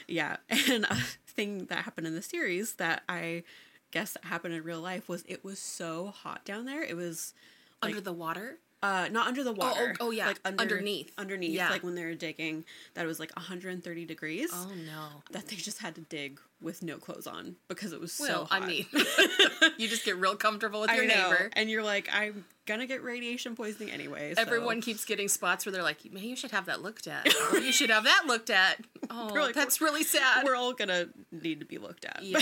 Yeah. 0.09 0.37
And 0.51 0.85
a 0.85 0.97
thing 1.27 1.67
that 1.67 1.85
happened 1.85 2.07
in 2.07 2.15
the 2.15 2.23
series 2.23 2.75
that 2.75 3.03
I 3.09 3.45
guess 3.93 4.17
happened 4.25 4.55
in 4.55 4.63
real 4.65 4.81
life 4.81 5.09
was 5.09 5.25
it 5.29 5.45
was 5.45 5.59
so 5.59 6.09
hot 6.09 6.45
down 6.45 6.65
there. 6.65 6.83
It 6.83 6.97
was 6.97 7.35
Under 7.81 8.01
the 8.01 8.13
water. 8.13 8.59
Uh 8.83 9.09
not 9.13 9.29
under 9.29 9.45
the 9.45 9.53
water. 9.53 9.95
oh, 10.01 10.09
oh, 10.09 10.11
yeah, 10.11 10.27
Like 10.29 10.41
under, 10.45 10.63
underneath. 10.63 11.13
Underneath. 11.17 11.51
Yeah. 11.55 11.71
Like 11.71 11.83
when 11.85 11.95
they 11.95 12.05
were 12.05 12.15
digging, 12.15 12.65
that 12.95 13.05
it 13.05 13.09
was 13.09 13.21
like 13.21 13.35
130 13.37 14.05
degrees. 14.05 14.51
Oh 14.53 14.71
no. 14.87 15.23
That 15.31 15.47
they 15.49 15.57
just 15.57 15.79
had 15.79 15.95
to 15.95 16.01
dig 16.03 16.41
with 16.61 16.83
no 16.83 16.97
clothes 16.97 17.27
on 17.27 17.57
because 17.69 17.93
it 17.93 18.01
was 18.01 18.13
so 18.13 18.45
hot. 18.45 18.63
I 18.63 18.67
mean, 18.67 18.87
you 19.79 19.89
just 19.89 20.05
get 20.05 20.17
real 20.17 20.37
comfortable 20.37 20.81
with 20.81 20.93
your 20.93 21.07
neighbor. 21.07 21.51
And 21.55 21.69
you're 21.71 21.83
like, 21.83 22.09
I'm 22.13 22.45
gonna 22.67 22.87
get 22.87 23.03
radiation 23.03 23.57
poisoning 23.57 23.91
anyway. 23.93 24.35
so- 24.35 24.41
Everyone 24.43 24.81
keeps 24.81 25.05
getting 25.05 25.27
spots 25.29 25.65
where 25.67 25.73
they're 25.73 25.83
like, 25.83 26.13
"Man, 26.13 26.23
you 26.25 26.37
should 26.37 26.53
have 26.53 26.67
that 26.67 26.81
looked 26.83 27.07
at. 27.09 27.27
Or 27.53 27.59
you 27.59 27.73
should 27.73 27.91
have 27.91 28.05
that 28.05 28.25
looked 28.27 28.51
at." 28.51 28.81
Oh, 29.15 29.27
like, 29.35 29.55
that's 29.55 29.81
really 29.83 30.05
sad. 30.05 30.45
we're 30.45 30.55
all 30.57 30.73
gonna 30.73 31.09
need 31.31 31.61
to 31.61 31.67
be 31.67 31.77
looked 31.79 32.05
at. 32.07 32.21
yeah. 32.23 32.41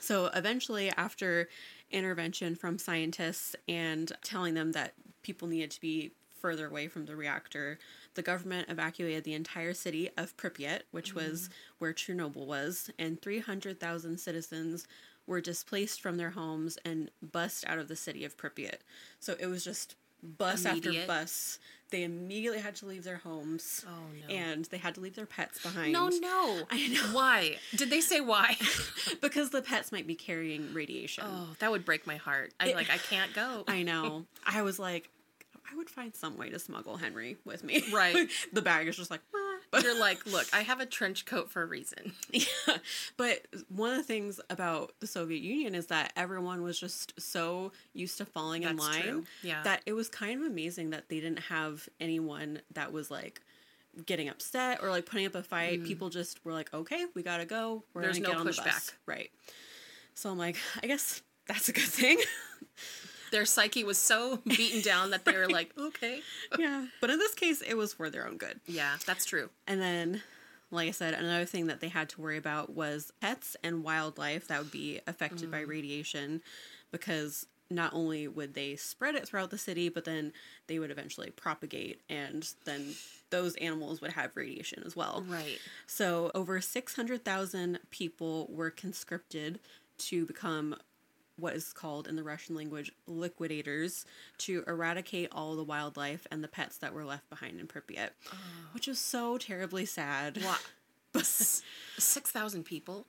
So 0.00 0.26
eventually, 0.26 0.90
after 0.96 1.48
intervention 1.90 2.54
from 2.54 2.78
scientists 2.78 3.56
and 3.68 4.12
telling 4.22 4.54
them 4.54 4.72
that 4.72 4.94
people 5.22 5.48
needed 5.48 5.70
to 5.72 5.80
be 5.80 6.12
further 6.40 6.66
away 6.66 6.88
from 6.88 7.06
the 7.06 7.16
reactor, 7.16 7.78
the 8.14 8.22
government 8.22 8.68
evacuated 8.68 9.24
the 9.24 9.34
entire 9.34 9.74
city 9.74 10.08
of 10.16 10.36
Pripyat, 10.36 10.82
which 10.90 11.14
mm-hmm. 11.14 11.30
was 11.30 11.50
where 11.78 11.92
Chernobyl 11.92 12.46
was, 12.46 12.90
and 12.98 13.20
300,000 13.20 14.18
citizens 14.18 14.86
were 15.26 15.40
displaced 15.40 16.00
from 16.00 16.16
their 16.16 16.30
homes 16.30 16.78
and 16.84 17.10
bussed 17.20 17.66
out 17.66 17.78
of 17.78 17.88
the 17.88 17.96
city 17.96 18.24
of 18.24 18.36
Pripyat. 18.36 18.78
So 19.20 19.36
it 19.38 19.46
was 19.46 19.64
just 19.64 19.96
bus 20.22 20.64
after 20.64 20.92
bus. 21.06 21.58
They 21.90 22.02
immediately 22.02 22.58
had 22.58 22.76
to 22.76 22.86
leave 22.86 23.04
their 23.04 23.16
homes. 23.16 23.84
Oh, 23.88 24.28
no. 24.28 24.34
And 24.34 24.66
they 24.66 24.76
had 24.76 24.94
to 24.96 25.00
leave 25.00 25.14
their 25.14 25.24
pets 25.26 25.62
behind. 25.62 25.92
No, 25.92 26.08
no. 26.08 26.62
I 26.70 26.86
know. 26.88 27.00
Why? 27.12 27.56
Did 27.74 27.88
they 27.88 28.02
say 28.02 28.20
why? 28.20 28.56
because 29.22 29.50
the 29.50 29.62
pets 29.62 29.90
might 29.90 30.06
be 30.06 30.14
carrying 30.14 30.74
radiation. 30.74 31.24
oh, 31.26 31.48
that 31.60 31.70
would 31.70 31.86
break 31.86 32.06
my 32.06 32.16
heart. 32.16 32.52
I'm 32.60 32.74
like, 32.74 32.90
I 32.90 32.98
can't 32.98 33.32
go. 33.32 33.64
I 33.68 33.82
know. 33.84 34.26
I 34.44 34.60
was 34.62 34.78
like, 34.78 35.08
I 35.70 35.76
would 35.76 35.88
find 35.88 36.14
some 36.14 36.36
way 36.36 36.50
to 36.50 36.58
smuggle 36.58 36.98
Henry 36.98 37.38
with 37.46 37.64
me. 37.64 37.82
Right. 37.90 38.28
the 38.52 38.62
bag 38.62 38.86
is 38.88 38.96
just 38.96 39.10
like. 39.10 39.20
But 39.70 39.82
you're 39.82 39.98
like, 39.98 40.24
look, 40.26 40.46
I 40.52 40.60
have 40.62 40.80
a 40.80 40.86
trench 40.86 41.24
coat 41.26 41.50
for 41.50 41.62
a 41.62 41.66
reason. 41.66 42.12
yeah. 42.30 42.46
But 43.16 43.46
one 43.68 43.90
of 43.90 43.96
the 43.98 44.02
things 44.02 44.40
about 44.50 44.92
the 45.00 45.06
Soviet 45.06 45.42
Union 45.42 45.74
is 45.74 45.86
that 45.86 46.12
everyone 46.16 46.62
was 46.62 46.78
just 46.78 47.12
so 47.20 47.72
used 47.92 48.18
to 48.18 48.24
falling 48.24 48.62
in 48.62 48.76
line 48.76 49.02
true. 49.02 49.24
Yeah. 49.42 49.62
that 49.64 49.82
it 49.86 49.92
was 49.92 50.08
kind 50.08 50.40
of 50.40 50.46
amazing 50.46 50.90
that 50.90 51.08
they 51.08 51.20
didn't 51.20 51.40
have 51.40 51.88
anyone 52.00 52.60
that 52.74 52.92
was 52.92 53.10
like 53.10 53.40
getting 54.06 54.28
upset 54.28 54.78
or 54.82 54.90
like 54.90 55.06
putting 55.06 55.26
up 55.26 55.34
a 55.34 55.42
fight. 55.42 55.84
People 55.84 56.08
just 56.08 56.44
were 56.44 56.52
like, 56.52 56.72
okay, 56.72 57.04
we 57.14 57.22
gotta 57.22 57.44
go. 57.44 57.82
We're 57.94 58.02
Mm. 58.02 58.04
There's 58.04 58.18
gonna 58.20 58.28
no 58.28 58.32
get 58.34 58.40
on 58.40 58.46
the 58.46 58.52
bus. 58.52 58.58
pushback. 58.60 58.92
Right. 59.06 59.30
So 60.14 60.30
I'm 60.30 60.38
like, 60.38 60.56
I 60.82 60.86
guess 60.86 61.22
that's 61.46 61.68
a 61.68 61.72
good 61.72 61.82
thing. 61.84 62.18
Their 63.30 63.44
psyche 63.44 63.84
was 63.84 63.98
so 63.98 64.38
beaten 64.46 64.82
down 64.82 65.10
that 65.10 65.24
they 65.24 65.36
were 65.36 65.48
like, 65.50 65.72
okay. 65.78 66.20
yeah. 66.58 66.86
But 67.00 67.10
in 67.10 67.18
this 67.18 67.34
case, 67.34 67.62
it 67.62 67.74
was 67.74 67.92
for 67.92 68.10
their 68.10 68.26
own 68.26 68.36
good. 68.36 68.60
Yeah, 68.66 68.96
that's 69.06 69.24
true. 69.24 69.50
And 69.66 69.80
then, 69.80 70.22
like 70.70 70.88
I 70.88 70.92
said, 70.92 71.14
another 71.14 71.44
thing 71.44 71.66
that 71.66 71.80
they 71.80 71.88
had 71.88 72.08
to 72.10 72.20
worry 72.20 72.38
about 72.38 72.70
was 72.70 73.12
pets 73.20 73.56
and 73.62 73.84
wildlife 73.84 74.48
that 74.48 74.60
would 74.60 74.72
be 74.72 75.00
affected 75.06 75.50
by 75.50 75.62
mm. 75.62 75.68
radiation 75.68 76.42
because 76.90 77.46
not 77.70 77.92
only 77.92 78.26
would 78.26 78.54
they 78.54 78.76
spread 78.76 79.14
it 79.14 79.26
throughout 79.26 79.50
the 79.50 79.58
city, 79.58 79.88
but 79.88 80.04
then 80.04 80.32
they 80.66 80.78
would 80.78 80.90
eventually 80.90 81.30
propagate, 81.30 82.00
and 82.08 82.54
then 82.64 82.94
those 83.30 83.56
animals 83.56 84.00
would 84.00 84.12
have 84.12 84.34
radiation 84.36 84.82
as 84.86 84.96
well. 84.96 85.22
Right. 85.28 85.58
So, 85.86 86.30
over 86.34 86.60
600,000 86.60 87.78
people 87.90 88.48
were 88.50 88.70
conscripted 88.70 89.60
to 89.98 90.24
become 90.24 90.76
what 91.38 91.54
is 91.54 91.72
called 91.72 92.08
in 92.08 92.16
the 92.16 92.22
Russian 92.22 92.54
language 92.56 92.90
liquidators 93.06 94.04
to 94.38 94.64
eradicate 94.66 95.28
all 95.32 95.54
the 95.56 95.62
wildlife 95.64 96.26
and 96.30 96.42
the 96.42 96.48
pets 96.48 96.78
that 96.78 96.92
were 96.92 97.04
left 97.04 97.28
behind 97.30 97.60
in 97.60 97.66
Pripyat, 97.66 98.10
which 98.72 98.88
is 98.88 98.98
so 98.98 99.38
terribly 99.38 99.84
sad. 99.86 100.38
What? 100.42 100.60
S- 101.14 101.62
6,000 101.98 102.64
people? 102.64 103.06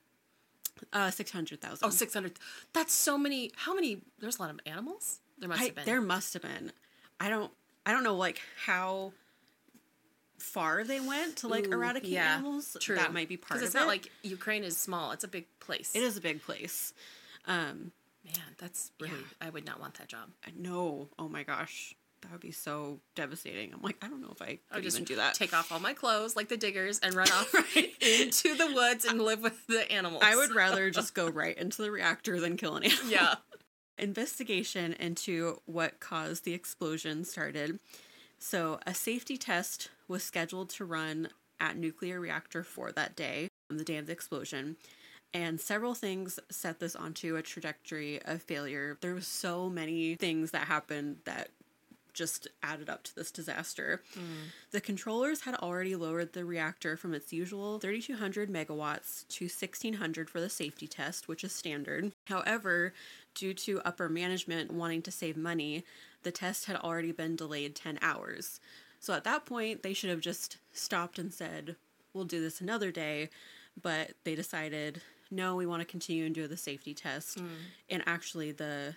Uh, 0.92 1.10
600,000. 1.10 1.78
Oh, 1.86 1.90
600. 1.90 2.32
That's 2.72 2.92
so 2.94 3.18
many. 3.18 3.50
How 3.56 3.74
many? 3.74 4.00
There's 4.18 4.38
a 4.38 4.42
lot 4.42 4.50
of 4.50 4.60
animals. 4.64 5.20
There 5.38 5.48
must 5.48 5.60
I, 5.60 5.64
have 5.66 5.74
been. 5.74 5.84
there 5.84 6.00
must 6.00 6.32
have 6.32 6.42
been. 6.42 6.72
I 7.20 7.28
don't. 7.28 7.52
I 7.84 7.92
don't 7.92 8.02
know 8.04 8.16
like 8.16 8.40
how 8.64 9.12
far 10.38 10.84
they 10.84 11.00
went 11.00 11.36
to 11.36 11.48
like 11.48 11.66
Ooh, 11.68 11.72
eradicate 11.72 12.10
yeah, 12.10 12.34
animals. 12.36 12.76
True. 12.80 12.96
That 12.96 13.12
might 13.12 13.28
be 13.28 13.36
part 13.36 13.60
Because 13.60 13.62
of 13.62 13.66
it's 13.66 13.74
it. 13.74 13.78
not 13.78 13.86
like 13.88 14.10
Ukraine 14.22 14.64
is 14.64 14.76
small. 14.76 15.12
It's 15.12 15.24
a 15.24 15.28
big 15.28 15.46
place. 15.60 15.94
it 15.94 16.02
is 16.02 16.16
a 16.16 16.20
big 16.20 16.42
place. 16.42 16.92
Um, 17.46 17.92
Man, 18.36 18.54
that's 18.58 18.90
really. 19.00 19.12
Yeah. 19.14 19.46
I 19.46 19.50
would 19.50 19.64
not 19.66 19.80
want 19.80 19.94
that 19.94 20.08
job. 20.08 20.28
I 20.46 20.50
know. 20.56 21.08
Oh 21.18 21.28
my 21.28 21.42
gosh, 21.42 21.94
that 22.22 22.30
would 22.32 22.40
be 22.40 22.50
so 22.52 23.00
devastating. 23.14 23.72
I'm 23.72 23.82
like, 23.82 23.96
I 24.02 24.08
don't 24.08 24.20
know 24.20 24.30
if 24.32 24.40
I 24.42 24.44
I 24.44 24.48
could 24.48 24.74
would 24.76 24.82
just 24.84 24.96
even 24.98 25.04
do 25.06 25.16
that. 25.16 25.34
take 25.34 25.52
off 25.54 25.72
all 25.72 25.80
my 25.80 25.92
clothes 25.94 26.36
like 26.36 26.48
the 26.48 26.56
diggers 26.56 26.98
and 27.00 27.14
run 27.14 27.28
off 27.32 27.52
Right. 27.54 27.92
into 28.00 28.54
the 28.56 28.72
woods 28.74 29.04
and 29.04 29.20
live 29.20 29.40
with 29.42 29.66
the 29.66 29.90
animals. 29.90 30.22
I 30.24 30.36
would 30.36 30.54
rather 30.54 30.90
just 30.90 31.14
go 31.14 31.28
right 31.28 31.56
into 31.56 31.82
the 31.82 31.90
reactor 31.90 32.38
than 32.40 32.56
kill 32.56 32.76
an 32.76 32.84
animal. 32.84 33.06
Yeah. 33.10 33.34
Investigation 33.98 34.94
into 34.94 35.60
what 35.66 36.00
caused 36.00 36.44
the 36.44 36.54
explosion 36.54 37.24
started. 37.24 37.78
So, 38.38 38.80
a 38.86 38.94
safety 38.94 39.36
test 39.36 39.90
was 40.08 40.22
scheduled 40.24 40.70
to 40.70 40.86
run 40.86 41.28
at 41.60 41.76
nuclear 41.76 42.18
reactor 42.18 42.62
4 42.64 42.92
that 42.92 43.14
day, 43.14 43.48
on 43.70 43.76
the 43.76 43.84
day 43.84 43.98
of 43.98 44.06
the 44.06 44.12
explosion. 44.12 44.76
And 45.32 45.60
several 45.60 45.94
things 45.94 46.40
set 46.50 46.80
this 46.80 46.96
onto 46.96 47.36
a 47.36 47.42
trajectory 47.42 48.20
of 48.24 48.42
failure. 48.42 48.98
There 49.00 49.14
was 49.14 49.28
so 49.28 49.68
many 49.68 50.16
things 50.16 50.50
that 50.50 50.66
happened 50.66 51.18
that 51.24 51.50
just 52.12 52.48
added 52.62 52.90
up 52.90 53.02
to 53.04 53.14
this 53.14 53.30
disaster. 53.30 54.02
Mm. 54.14 54.50
The 54.72 54.80
controllers 54.80 55.42
had 55.42 55.54
already 55.54 55.94
lowered 55.96 56.32
the 56.32 56.44
reactor 56.44 56.96
from 56.96 57.14
its 57.14 57.32
usual 57.32 57.78
3200 57.78 58.50
megawatts 58.50 59.26
to 59.28 59.44
1600 59.44 60.28
for 60.28 60.40
the 60.40 60.50
safety 60.50 60.86
test, 60.86 61.28
which 61.28 61.44
is 61.44 61.52
standard. 61.52 62.12
However, 62.26 62.92
due 63.34 63.54
to 63.54 63.80
upper 63.84 64.08
management 64.08 64.72
wanting 64.72 65.02
to 65.02 65.10
save 65.10 65.36
money, 65.36 65.84
the 66.22 66.32
test 66.32 66.66
had 66.66 66.76
already 66.76 67.12
been 67.12 67.36
delayed 67.36 67.74
10 67.74 67.98
hours. 68.02 68.60
So 68.98 69.14
at 69.14 69.24
that 69.24 69.46
point, 69.46 69.82
they 69.82 69.94
should 69.94 70.10
have 70.10 70.20
just 70.20 70.58
stopped 70.72 71.18
and 71.18 71.32
said, 71.32 71.76
We'll 72.12 72.24
do 72.24 72.40
this 72.40 72.60
another 72.60 72.90
day. 72.90 73.30
But 73.80 74.12
they 74.24 74.34
decided, 74.34 75.00
no, 75.30 75.54
we 75.56 75.66
want 75.66 75.80
to 75.80 75.86
continue 75.86 76.24
and 76.26 76.34
do 76.34 76.46
the 76.46 76.56
safety 76.56 76.94
test. 76.94 77.38
Mm. 77.38 77.48
And 77.88 78.02
actually, 78.06 78.52
the 78.52 78.96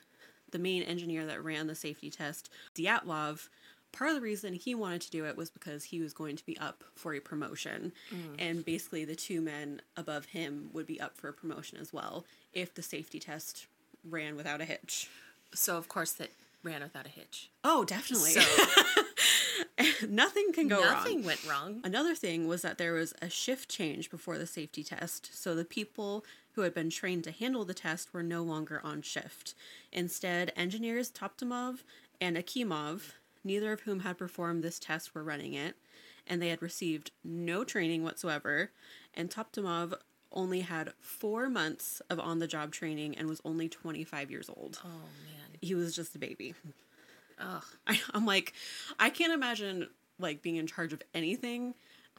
the 0.51 0.59
main 0.59 0.83
engineer 0.83 1.25
that 1.25 1.43
ran 1.43 1.67
the 1.67 1.75
safety 1.75 2.11
test, 2.11 2.49
Dyatlov, 2.75 3.49
part 3.91 4.09
of 4.09 4.15
the 4.15 4.21
reason 4.21 4.53
he 4.53 4.75
wanted 4.75 5.01
to 5.01 5.11
do 5.11 5.25
it 5.25 5.35
was 5.35 5.49
because 5.49 5.85
he 5.85 5.99
was 5.99 6.13
going 6.13 6.35
to 6.35 6.45
be 6.45 6.57
up 6.57 6.83
for 6.95 7.13
a 7.13 7.19
promotion. 7.19 7.91
Mm. 8.13 8.35
And 8.39 8.65
basically, 8.65 9.05
the 9.05 9.15
two 9.15 9.41
men 9.41 9.81
above 9.97 10.25
him 10.25 10.69
would 10.73 10.85
be 10.85 11.01
up 11.01 11.17
for 11.17 11.29
a 11.29 11.33
promotion 11.33 11.77
as 11.79 11.91
well 11.91 12.25
if 12.53 12.73
the 12.73 12.83
safety 12.83 13.19
test 13.19 13.67
ran 14.03 14.35
without 14.35 14.61
a 14.61 14.65
hitch. 14.65 15.09
So, 15.53 15.77
of 15.77 15.87
course, 15.87 16.11
that 16.13 16.31
ran 16.63 16.81
without 16.81 17.05
a 17.05 17.09
hitch. 17.09 17.49
Oh, 17.63 17.83
definitely. 17.83 18.31
So, 18.31 18.41
Nothing 20.09 20.53
can 20.53 20.67
go 20.67 20.81
wrong. 20.81 20.93
nothing 20.93 21.23
went 21.23 21.45
wrong. 21.47 21.81
Another 21.83 22.15
thing 22.15 22.47
was 22.47 22.61
that 22.61 22.77
there 22.77 22.93
was 22.93 23.13
a 23.21 23.29
shift 23.29 23.69
change 23.69 24.09
before 24.09 24.37
the 24.37 24.47
safety 24.47 24.83
test, 24.83 25.29
so 25.33 25.55
the 25.55 25.65
people 25.65 26.25
who 26.53 26.61
had 26.61 26.73
been 26.73 26.89
trained 26.89 27.23
to 27.25 27.31
handle 27.31 27.65
the 27.65 27.73
test 27.73 28.13
were 28.13 28.23
no 28.23 28.43
longer 28.43 28.79
on 28.83 29.01
shift. 29.01 29.55
Instead, 29.91 30.51
engineers 30.55 31.09
Toptunov 31.11 31.79
and 32.21 32.37
Akimov, 32.37 33.13
neither 33.43 33.71
of 33.71 33.81
whom 33.81 34.01
had 34.01 34.17
performed 34.17 34.63
this 34.63 34.79
test, 34.79 35.15
were 35.15 35.23
running 35.23 35.53
it, 35.53 35.75
and 36.27 36.41
they 36.41 36.49
had 36.49 36.61
received 36.61 37.11
no 37.23 37.63
training 37.63 38.03
whatsoever. 38.03 38.71
And 39.13 39.29
Toptunov 39.29 39.93
only 40.31 40.61
had 40.61 40.93
four 40.99 41.49
months 41.49 42.01
of 42.09 42.19
on 42.19 42.39
the 42.39 42.47
job 42.47 42.71
training 42.71 43.15
and 43.17 43.27
was 43.27 43.41
only 43.45 43.69
25 43.69 44.31
years 44.31 44.49
old. 44.49 44.79
Oh, 44.83 44.87
man. 44.87 45.57
He 45.61 45.75
was 45.75 45.95
just 45.95 46.15
a 46.15 46.19
baby. 46.19 46.53
Ugh. 47.39 47.63
I, 47.87 47.99
I'm 48.13 48.25
like, 48.25 48.53
I 48.99 49.09
can't 49.09 49.33
imagine 49.33 49.89
like 50.19 50.41
being 50.41 50.55
in 50.57 50.67
charge 50.67 50.93
of 50.93 51.01
anything 51.13 51.73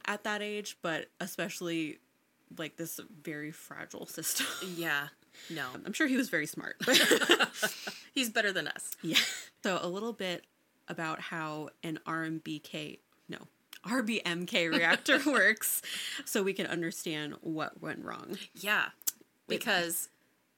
at 0.05 0.23
that 0.23 0.41
age, 0.41 0.77
but 0.81 1.07
especially 1.19 1.99
like 2.57 2.75
this 2.77 2.99
very 3.23 3.51
fragile 3.51 4.05
system. 4.07 4.45
Yeah. 4.75 5.07
No. 5.49 5.65
I'm 5.85 5.93
sure 5.93 6.07
he 6.07 6.15
was 6.15 6.29
very 6.29 6.45
smart. 6.45 6.77
He's 8.13 8.29
better 8.29 8.51
than 8.53 8.67
us. 8.67 8.91
yeah. 9.01 9.17
So 9.63 9.79
a 9.81 9.87
little 9.87 10.13
bit 10.13 10.45
about 10.87 11.19
how 11.19 11.69
an 11.83 11.99
RMBK, 12.07 12.99
no, 13.27 13.39
RBMK 13.85 14.71
reactor 14.71 15.19
works, 15.25 15.81
so 16.23 16.41
we 16.43 16.53
can 16.53 16.67
understand 16.67 17.35
what 17.41 17.81
went 17.81 18.05
wrong. 18.05 18.37
Yeah. 18.53 18.85
Because 19.47 20.07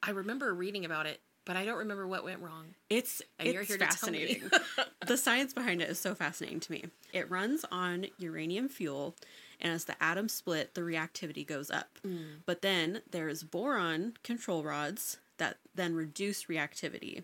I 0.03 0.11
remember 0.11 0.53
reading 0.53 0.85
about 0.85 1.05
it, 1.07 1.21
but 1.47 1.55
I 1.55 1.63
don't 1.63 1.77
remember 1.77 2.05
what 2.05 2.25
went 2.25 2.41
wrong. 2.41 2.75
It's 2.89 3.21
And 3.39 3.47
it's 3.47 3.53
you're 3.53 3.63
here 3.63 3.77
to 3.77 3.85
tell 3.85 4.11
me. 4.11 4.25
fascinating. 4.25 4.51
the 5.07 5.17
science 5.17 5.53
behind 5.53 5.81
it 5.81 5.89
is 5.89 5.97
so 5.97 6.13
fascinating 6.13 6.59
to 6.59 6.71
me. 6.73 6.85
It 7.13 7.31
runs 7.31 7.63
on 7.71 8.07
uranium 8.17 8.67
fuel, 8.67 9.15
and 9.61 9.71
as 9.71 9.85
the 9.85 9.95
atoms 10.03 10.33
split, 10.33 10.75
the 10.75 10.81
reactivity 10.81 11.47
goes 11.47 11.71
up. 11.71 11.99
Mm. 12.05 12.41
But 12.45 12.61
then 12.61 13.01
there's 13.09 13.43
boron 13.43 14.15
control 14.23 14.61
rods 14.63 15.19
that 15.37 15.57
then 15.73 15.95
reduce 15.95 16.43
reactivity. 16.45 17.23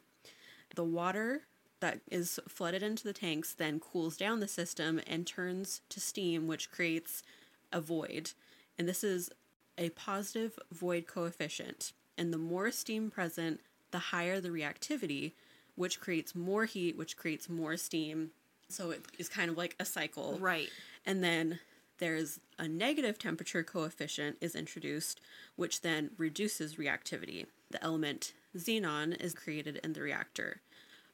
The 0.76 0.86
water 0.86 1.42
that 1.82 2.00
is 2.10 2.40
flooded 2.48 2.82
into 2.82 3.04
the 3.04 3.12
tanks 3.12 3.54
then 3.54 3.78
cools 3.78 4.16
down 4.16 4.40
the 4.40 4.48
system 4.48 5.02
and 5.06 5.28
turns 5.28 5.82
to 5.90 6.00
steam, 6.00 6.48
which 6.48 6.72
creates 6.72 7.24
a 7.74 7.82
void. 7.82 8.32
And 8.80 8.88
this 8.88 9.04
is 9.04 9.30
a 9.78 9.90
positive 9.90 10.58
void 10.72 11.08
coefficient. 11.08 11.92
And 12.18 12.32
the 12.32 12.38
more 12.38 12.72
steam 12.72 13.12
present, 13.12 13.60
the 13.94 14.00
higher 14.00 14.42
the 14.42 14.50
reactivity, 14.50 15.32
which 15.76 16.02
creates 16.02 16.36
more 16.36 16.66
heat, 16.66 16.98
which 16.98 17.16
creates 17.16 17.48
more 17.48 17.78
steam. 17.78 18.32
So 18.68 18.92
it 18.92 19.06
is 19.18 19.30
kind 19.30 19.50
of 19.50 19.58
like 19.58 19.76
a 19.80 19.86
cycle. 19.86 20.38
Right. 20.42 20.68
And 21.06 21.24
then 21.24 21.60
there's 22.00 22.40
a 22.60 22.68
negative 22.68 23.18
temperature 23.18 23.64
coefficient 23.64 24.38
is 24.42 24.56
introduced, 24.56 25.22
which 25.56 25.82
then 25.82 26.10
reduces 26.18 26.76
reactivity. 26.76 27.46
The 27.70 27.82
element 27.82 28.34
xenon 28.58 29.20
is 29.22 29.34
created 29.34 29.80
in 29.84 29.94
the 29.94 30.02
reactor. 30.02 30.62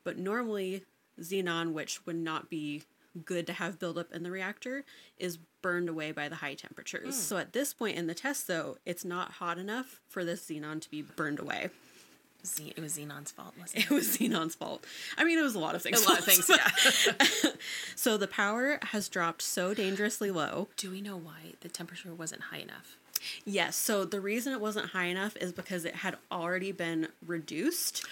But 0.04 0.18
normally, 0.18 0.86
xenon, 1.22 1.74
which 1.74 2.06
would 2.06 2.16
not 2.16 2.50
be 2.50 2.84
good 3.26 3.46
to 3.48 3.54
have 3.54 3.78
build 3.78 3.98
up 3.98 4.14
in 4.14 4.24
the 4.24 4.32
reactor, 4.32 4.86
is 5.18 5.38
burned 5.62 5.90
away 5.90 6.12
by 6.12 6.30
the 6.30 6.36
high 6.36 6.54
temperatures. 6.54 7.16
Hmm. 7.16 7.22
So 7.22 7.38
at 7.38 7.54
this 7.54 7.74
point 7.74 7.98
in 7.98 8.08
the 8.08 8.14
test, 8.14 8.48
though, 8.48 8.78
it's 8.86 9.04
not 9.04 9.34
hot 9.34 9.58
enough 9.58 10.00
for 10.08 10.24
this 10.24 10.46
xenon 10.46 10.80
to 10.82 10.90
be 10.90 11.02
burned 11.02 11.40
away. 11.40 11.70
Z- 12.46 12.74
it 12.76 12.82
was 12.82 12.98
Xenon's 12.98 13.32
fault, 13.32 13.54
wasn't 13.60 13.84
it? 13.84 13.92
It 13.92 13.94
was 13.94 14.18
xenon's 14.18 14.56
fault. 14.56 14.86
I 15.18 15.26
mean, 15.26 15.38
it 15.38 15.42
was 15.42 15.56
a 15.56 15.60
lot 15.60 15.76
of 15.76 15.82
things. 15.82 16.04
A 16.06 16.10
lot 16.10 16.20
of 16.20 16.26
things, 16.26 16.50
yeah. 16.50 17.52
So 17.96 18.18
the 18.18 18.28
power 18.28 18.80
has 18.84 19.10
dropped 19.10 19.42
so 19.42 19.74
dangerously 19.74 20.32
low 20.32 20.70
Do 20.78 20.92
we 20.92 21.02
know 21.02 21.18
why 21.18 21.54
the 21.62 21.70
temperature 21.70 22.14
wasn't 22.14 22.44
high 22.44 22.60
enough? 22.60 22.98
Yes. 23.46 23.76
So 23.76 24.06
the 24.06 24.22
reason 24.22 24.54
it 24.54 24.62
wasn't 24.62 24.88
high 24.88 25.06
enough 25.06 25.36
is 25.38 25.52
because 25.52 25.86
it 25.86 25.96
had 25.96 26.18
already 26.32 26.72
been 26.72 27.10
reduced, 27.26 28.06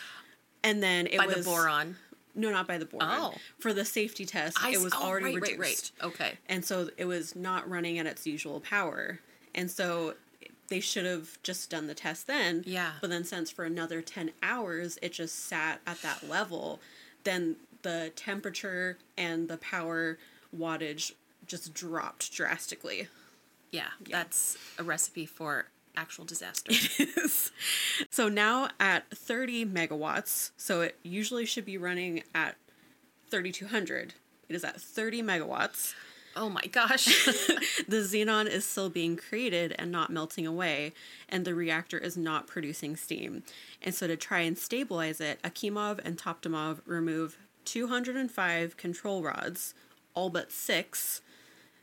and 0.64 0.84
then 0.84 1.08
it 1.08 1.18
By 1.18 1.28
was 1.28 1.38
the 1.38 1.44
boron. 1.44 1.96
No, 2.36 2.52
not 2.52 2.68
by 2.68 2.78
the 2.78 2.86
boron. 2.86 3.10
Oh. 3.10 3.34
For 3.60 3.74
the 3.74 3.86
safety 3.86 4.26
test, 4.26 4.58
I 4.62 4.72
it 4.72 4.82
was 4.82 4.94
oh, 4.96 5.08
already 5.08 5.26
right, 5.28 5.36
reduced, 5.36 5.60
right, 5.60 5.92
right. 6.04 6.14
Okay. 6.14 6.38
and 6.48 6.64
so 6.64 6.90
it 6.98 7.06
was 7.06 7.36
not 7.36 7.68
running 7.70 7.98
at 7.98 8.06
its 8.06 8.28
usual 8.28 8.60
power, 8.60 9.20
and 9.56 9.72
so 9.72 10.16
they 10.70 10.80
should 10.80 11.06
have 11.06 11.42
just 11.44 11.70
done 11.70 11.88
the 11.88 11.94
test 11.94 12.28
then. 12.28 12.64
Yeah. 12.66 12.92
But 13.02 13.10
then, 13.10 13.24
since 13.24 13.50
for 13.50 13.66
another 13.66 14.02
ten 14.02 14.32
hours 14.44 14.98
it 15.02 15.14
just 15.14 15.46
sat 15.46 15.82
at 15.88 16.02
that 16.02 16.28
level, 16.28 16.80
then 17.24 17.58
the 17.82 18.12
temperature 18.16 18.98
and 19.18 19.48
the 19.48 19.58
power 19.58 20.18
wattage 20.56 21.14
just 21.46 21.74
dropped 21.74 22.34
drastically. 22.34 23.08
Yeah, 23.72 23.90
that's 24.10 24.58
a 24.78 24.84
recipe 24.84 25.26
for 25.26 25.68
actual 25.96 26.26
disaster. 26.26 26.72
It 26.72 27.18
is. 27.18 27.52
So 28.10 28.30
now 28.30 28.70
at 28.80 29.10
30 29.10 29.66
megawatts, 29.66 30.52
so 30.56 30.82
it 30.82 30.98
usually 31.04 31.46
should 31.46 31.66
be 31.66 31.78
running 31.78 32.24
at 32.34 32.56
3200. 33.30 34.14
It 34.48 34.56
is 34.56 34.64
at 34.64 34.80
30 34.80 35.24
megawatts. 35.24 35.94
Oh 36.38 36.50
my 36.50 36.66
gosh. 36.72 37.08
The 37.88 37.98
xenon 37.98 38.48
is 38.48 38.66
still 38.66 38.90
being 38.90 39.16
created 39.16 39.74
and 39.80 39.92
not 39.92 40.12
melting 40.12 40.46
away, 40.46 40.94
and 41.30 41.46
the 41.46 41.56
reactor 41.56 41.98
is 41.98 42.18
not 42.18 42.46
producing 42.46 42.96
steam. 42.96 43.44
And 43.82 43.96
so 43.96 44.08
to 44.08 44.18
try 44.18 44.42
and 44.42 44.58
stabilize 44.58 45.22
it, 45.22 45.42
Akimov 45.42 46.00
and 46.04 46.18
Toptunov 46.18 46.80
remove 46.86 47.38
205 47.66 48.78
control 48.78 49.24
rods, 49.24 49.74
all 50.14 50.30
but 50.30 50.52
six, 50.52 51.22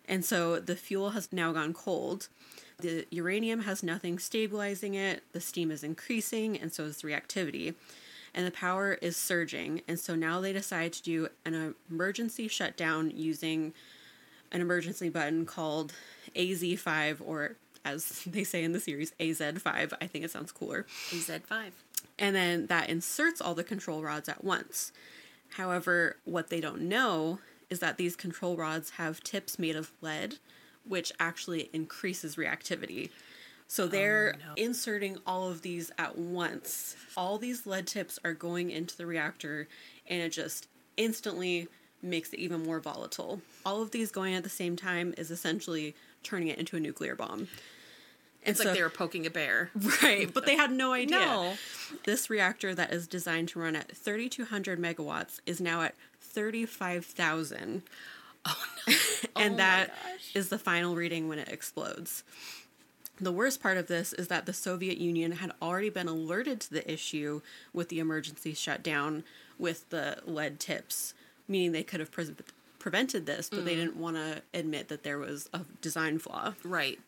and 0.06 0.24
so 0.24 0.60
the 0.60 0.76
fuel 0.76 1.10
has 1.10 1.32
now 1.32 1.52
gone 1.52 1.72
cold. 1.72 2.28
The 2.78 3.06
uranium 3.10 3.62
has 3.62 3.82
nothing 3.82 4.18
stabilizing 4.18 4.94
it, 4.94 5.22
the 5.32 5.40
steam 5.40 5.70
is 5.70 5.82
increasing, 5.82 6.58
and 6.58 6.72
so 6.72 6.84
is 6.84 6.98
the 6.98 7.08
reactivity. 7.08 7.74
And 8.34 8.46
the 8.46 8.50
power 8.50 8.98
is 9.00 9.16
surging, 9.16 9.82
and 9.88 9.98
so 9.98 10.14
now 10.14 10.40
they 10.40 10.52
decide 10.52 10.92
to 10.94 11.02
do 11.02 11.28
an 11.46 11.74
emergency 11.90 12.48
shutdown 12.48 13.10
using 13.14 13.72
an 14.54 14.60
emergency 14.60 15.10
button 15.10 15.44
called 15.44 15.92
AZ5, 16.34 17.18
or 17.20 17.56
as 17.84 18.22
they 18.26 18.44
say 18.44 18.64
in 18.64 18.72
the 18.72 18.80
series, 18.80 19.12
AZ5. 19.20 19.92
I 20.00 20.06
think 20.06 20.24
it 20.24 20.30
sounds 20.30 20.52
cooler. 20.52 20.86
AZ5. 21.10 21.72
And 22.18 22.34
then 22.34 22.66
that 22.66 22.88
inserts 22.88 23.40
all 23.40 23.54
the 23.54 23.64
control 23.64 24.02
rods 24.02 24.28
at 24.28 24.44
once. 24.44 24.92
However, 25.50 26.16
what 26.24 26.48
they 26.48 26.60
don't 26.60 26.82
know 26.82 27.40
is 27.68 27.80
that 27.80 27.96
these 27.96 28.16
control 28.16 28.56
rods 28.56 28.90
have 28.90 29.22
tips 29.22 29.58
made 29.58 29.76
of 29.76 29.92
lead, 30.00 30.36
which 30.86 31.12
actually 31.18 31.70
increases 31.72 32.36
reactivity. 32.36 33.10
So 33.66 33.84
oh, 33.84 33.86
they're 33.88 34.36
no. 34.46 34.62
inserting 34.62 35.18
all 35.26 35.48
of 35.50 35.62
these 35.62 35.90
at 35.98 36.16
once. 36.16 36.96
All 37.16 37.38
these 37.38 37.66
lead 37.66 37.86
tips 37.86 38.18
are 38.24 38.34
going 38.34 38.70
into 38.70 38.96
the 38.96 39.06
reactor, 39.06 39.68
and 40.06 40.22
it 40.22 40.30
just 40.30 40.68
instantly 40.96 41.68
makes 42.04 42.32
it 42.32 42.38
even 42.38 42.62
more 42.64 42.80
volatile. 42.80 43.40
All 43.64 43.82
of 43.82 43.90
these 43.90 44.10
going 44.10 44.34
at 44.34 44.42
the 44.44 44.48
same 44.50 44.76
time 44.76 45.14
is 45.16 45.30
essentially 45.30 45.94
turning 46.22 46.48
it 46.48 46.58
into 46.58 46.76
a 46.76 46.80
nuclear 46.80 47.14
bomb. 47.14 47.48
And 48.46 48.50
It's 48.52 48.58
so- 48.60 48.66
like 48.66 48.76
they 48.76 48.82
were 48.82 48.90
poking 48.90 49.26
a 49.26 49.30
bear. 49.30 49.70
Right, 50.02 50.32
but 50.32 50.44
they 50.46 50.56
had 50.56 50.70
no 50.70 50.92
idea. 51.02 51.18
No. 51.20 51.54
This 52.04 52.28
reactor 52.28 52.74
that 52.74 52.92
is 52.92 53.06
designed 53.06 53.48
to 53.50 53.58
run 53.60 53.74
at 53.76 53.96
3,200 53.96 54.78
megawatts 54.78 55.40
is 55.46 55.60
now 55.60 55.82
at 55.82 55.94
35,000. 56.20 57.82
and 59.36 59.54
Oh 59.54 59.56
that 59.56 59.94
is 60.34 60.50
the 60.50 60.58
final 60.58 60.94
reading 60.94 61.28
when 61.28 61.38
it 61.38 61.48
explodes. 61.48 62.22
The 63.20 63.32
worst 63.32 63.62
part 63.62 63.76
of 63.78 63.86
this 63.86 64.12
is 64.12 64.28
that 64.28 64.44
the 64.44 64.52
Soviet 64.52 64.98
Union 64.98 65.32
had 65.32 65.52
already 65.62 65.88
been 65.88 66.08
alerted 66.08 66.60
to 66.62 66.70
the 66.70 66.90
issue 66.92 67.40
with 67.72 67.88
the 67.88 68.00
emergency 68.00 68.52
shutdown 68.54 69.22
with 69.58 69.88
the 69.90 70.18
lead 70.26 70.58
tips, 70.60 71.14
meaning 71.48 71.72
they 71.72 71.82
could 71.82 72.00
have 72.00 72.10
pre- 72.10 72.34
prevented 72.78 73.26
this, 73.26 73.48
but 73.48 73.60
Mm. 73.60 73.64
they 73.64 73.74
didn't 73.76 73.96
want 73.96 74.16
to 74.16 74.42
admit 74.52 74.88
that 74.88 75.02
there 75.04 75.18
was 75.18 75.48
a 75.52 75.60
design 75.80 76.18
flaw. 76.18 76.54
Right. 76.64 76.98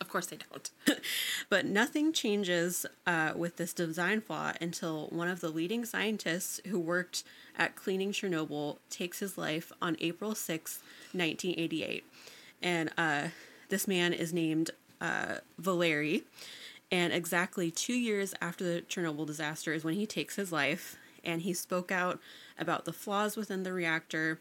Of 0.00 0.08
course 0.08 0.26
they 0.26 0.36
don't. 0.50 0.70
But 1.48 1.64
nothing 1.66 2.12
changes 2.12 2.86
uh, 3.06 3.32
with 3.34 3.56
this 3.56 3.72
design 3.72 4.20
flaw 4.20 4.52
until 4.60 5.06
one 5.08 5.28
of 5.28 5.40
the 5.40 5.48
leading 5.48 5.84
scientists 5.84 6.60
who 6.68 6.78
worked 6.78 7.24
at 7.56 7.74
cleaning 7.74 8.12
Chernobyl 8.12 8.78
takes 8.90 9.18
his 9.20 9.36
life 9.38 9.72
on 9.82 9.96
April 10.00 10.34
sixth, 10.34 10.82
1988. 11.12 12.04
And 12.62 12.90
uh, 12.98 13.28
this 13.70 13.88
man 13.88 14.12
is 14.12 14.32
named 14.32 14.70
uh, 15.00 15.36
Valery. 15.58 16.22
And 16.92 17.12
exactly 17.12 17.70
two 17.70 17.94
years 17.94 18.34
after 18.40 18.64
the 18.64 18.82
Chernobyl 18.82 19.26
disaster 19.26 19.72
is 19.72 19.84
when 19.84 19.94
he 19.94 20.06
takes 20.06 20.36
his 20.36 20.52
life. 20.52 20.96
And 21.28 21.42
he 21.42 21.52
spoke 21.52 21.92
out 21.92 22.18
about 22.58 22.84
the 22.84 22.92
flaws 22.92 23.36
within 23.36 23.62
the 23.62 23.72
reactor. 23.72 24.40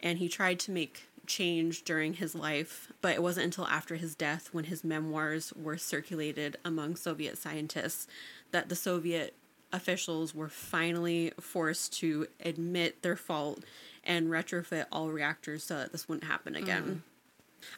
And 0.00 0.18
he 0.18 0.28
tried 0.28 0.60
to 0.60 0.70
make 0.70 1.08
change 1.26 1.82
during 1.82 2.14
his 2.14 2.34
life, 2.34 2.90
but 3.02 3.14
it 3.14 3.22
wasn't 3.22 3.44
until 3.44 3.66
after 3.66 3.96
his 3.96 4.14
death, 4.14 4.48
when 4.52 4.64
his 4.64 4.82
memoirs 4.82 5.52
were 5.54 5.76
circulated 5.76 6.56
among 6.64 6.96
Soviet 6.96 7.36
scientists, 7.36 8.06
that 8.50 8.68
the 8.68 8.76
Soviet 8.76 9.34
officials 9.72 10.34
were 10.34 10.48
finally 10.48 11.32
forced 11.38 11.92
to 11.98 12.26
admit 12.42 13.02
their 13.02 13.16
fault 13.16 13.62
and 14.04 14.28
retrofit 14.28 14.86
all 14.90 15.10
reactors 15.10 15.64
so 15.64 15.76
that 15.76 15.92
this 15.92 16.08
wouldn't 16.08 16.30
happen 16.30 16.54
again. 16.54 16.82
Mm-hmm. 16.82 16.98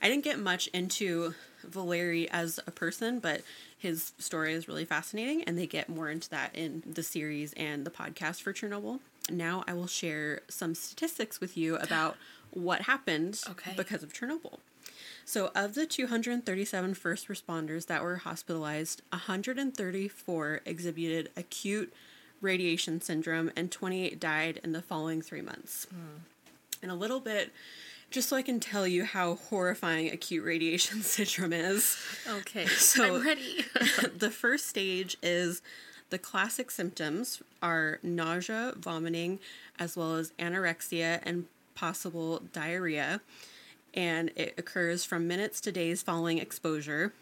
I 0.02 0.08
didn't 0.08 0.24
get 0.24 0.38
much 0.38 0.68
into 0.68 1.34
Valeri 1.64 2.30
as 2.30 2.60
a 2.66 2.70
person, 2.70 3.18
but 3.18 3.42
his 3.80 4.12
story 4.18 4.52
is 4.52 4.68
really 4.68 4.84
fascinating, 4.84 5.42
and 5.44 5.56
they 5.58 5.66
get 5.66 5.88
more 5.88 6.10
into 6.10 6.28
that 6.30 6.54
in 6.54 6.82
the 6.86 7.02
series 7.02 7.54
and 7.54 7.86
the 7.86 7.90
podcast 7.90 8.42
for 8.42 8.52
Chernobyl. 8.52 9.00
Now 9.30 9.64
I 9.66 9.72
will 9.72 9.86
share 9.86 10.42
some 10.48 10.74
statistics 10.74 11.40
with 11.40 11.56
you 11.56 11.76
about 11.76 12.16
what 12.50 12.82
happened 12.82 13.40
Okay. 13.48 13.72
because 13.76 14.02
of 14.02 14.12
Chernobyl. 14.12 14.58
So, 15.24 15.50
of 15.54 15.74
the 15.74 15.86
237 15.86 16.92
first 16.94 17.28
responders 17.28 17.86
that 17.86 18.02
were 18.02 18.16
hospitalized, 18.16 19.00
134 19.10 20.60
exhibited 20.66 21.30
acute 21.36 21.92
radiation 22.42 23.00
syndrome, 23.00 23.50
and 23.56 23.70
28 23.70 24.18
died 24.20 24.60
in 24.62 24.72
the 24.72 24.82
following 24.82 25.22
three 25.22 25.42
months. 25.42 25.84
Hmm. 25.90 26.18
And 26.82 26.90
a 26.90 26.94
little 26.94 27.20
bit, 27.20 27.52
just 28.10 28.28
so 28.28 28.36
I 28.36 28.42
can 28.42 28.60
tell 28.60 28.86
you 28.86 29.04
how 29.04 29.36
horrifying 29.36 30.10
acute 30.10 30.44
radiation 30.44 31.02
syndrome 31.02 31.52
is. 31.52 31.96
Okay. 32.28 32.66
So- 32.66 33.16
I'm 33.16 33.24
ready. 33.24 33.64
the 34.16 34.30
first 34.30 34.66
stage 34.66 35.16
is 35.22 35.62
the 36.10 36.18
classic 36.18 36.70
symptoms 36.70 37.40
are 37.62 38.00
nausea, 38.02 38.74
vomiting, 38.76 39.38
as 39.78 39.96
well 39.96 40.16
as 40.16 40.32
anorexia 40.38 41.20
and 41.22 41.46
possible 41.74 42.42
diarrhea. 42.52 43.20
And 43.94 44.30
it 44.36 44.54
occurs 44.58 45.04
from 45.04 45.26
minutes 45.28 45.60
to 45.62 45.72
days 45.72 46.02
following 46.02 46.38
exposure. 46.38 47.12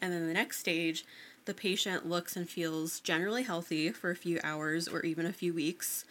And 0.00 0.12
then 0.12 0.26
the 0.28 0.34
next 0.34 0.60
stage, 0.60 1.04
the 1.44 1.54
patient 1.54 2.08
looks 2.08 2.36
and 2.36 2.48
feels 2.48 3.00
generally 3.00 3.42
healthy 3.42 3.90
for 3.90 4.10
a 4.10 4.16
few 4.16 4.40
hours 4.42 4.88
or 4.88 5.02
even 5.02 5.26
a 5.26 5.32
few 5.32 5.52
weeks. 5.52 6.04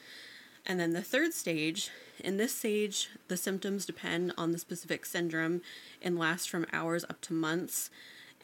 And 0.65 0.79
then 0.79 0.93
the 0.93 1.01
third 1.01 1.33
stage, 1.33 1.89
in 2.23 2.37
this 2.37 2.53
stage, 2.53 3.09
the 3.27 3.37
symptoms 3.37 3.85
depend 3.85 4.33
on 4.37 4.51
the 4.51 4.59
specific 4.59 5.05
syndrome 5.05 5.61
and 6.01 6.19
last 6.19 6.49
from 6.49 6.65
hours 6.71 7.03
up 7.05 7.21
to 7.21 7.33
months. 7.33 7.89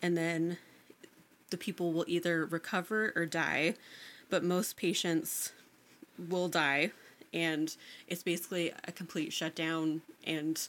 And 0.02 0.18
then 0.18 0.58
the 1.50 1.58
people 1.58 1.94
will 1.94 2.06
either 2.08 2.46
recover 2.46 3.14
or 3.16 3.26
die, 3.26 3.76
but 4.30 4.44
most 4.44 4.78
patients 4.78 5.52
will 6.18 6.48
die. 6.48 6.92
And 7.34 7.76
it's 8.08 8.24
basically 8.24 8.74
a 8.88 8.92
complete 8.92 9.34
shutdown 9.34 10.02
and 10.24 10.68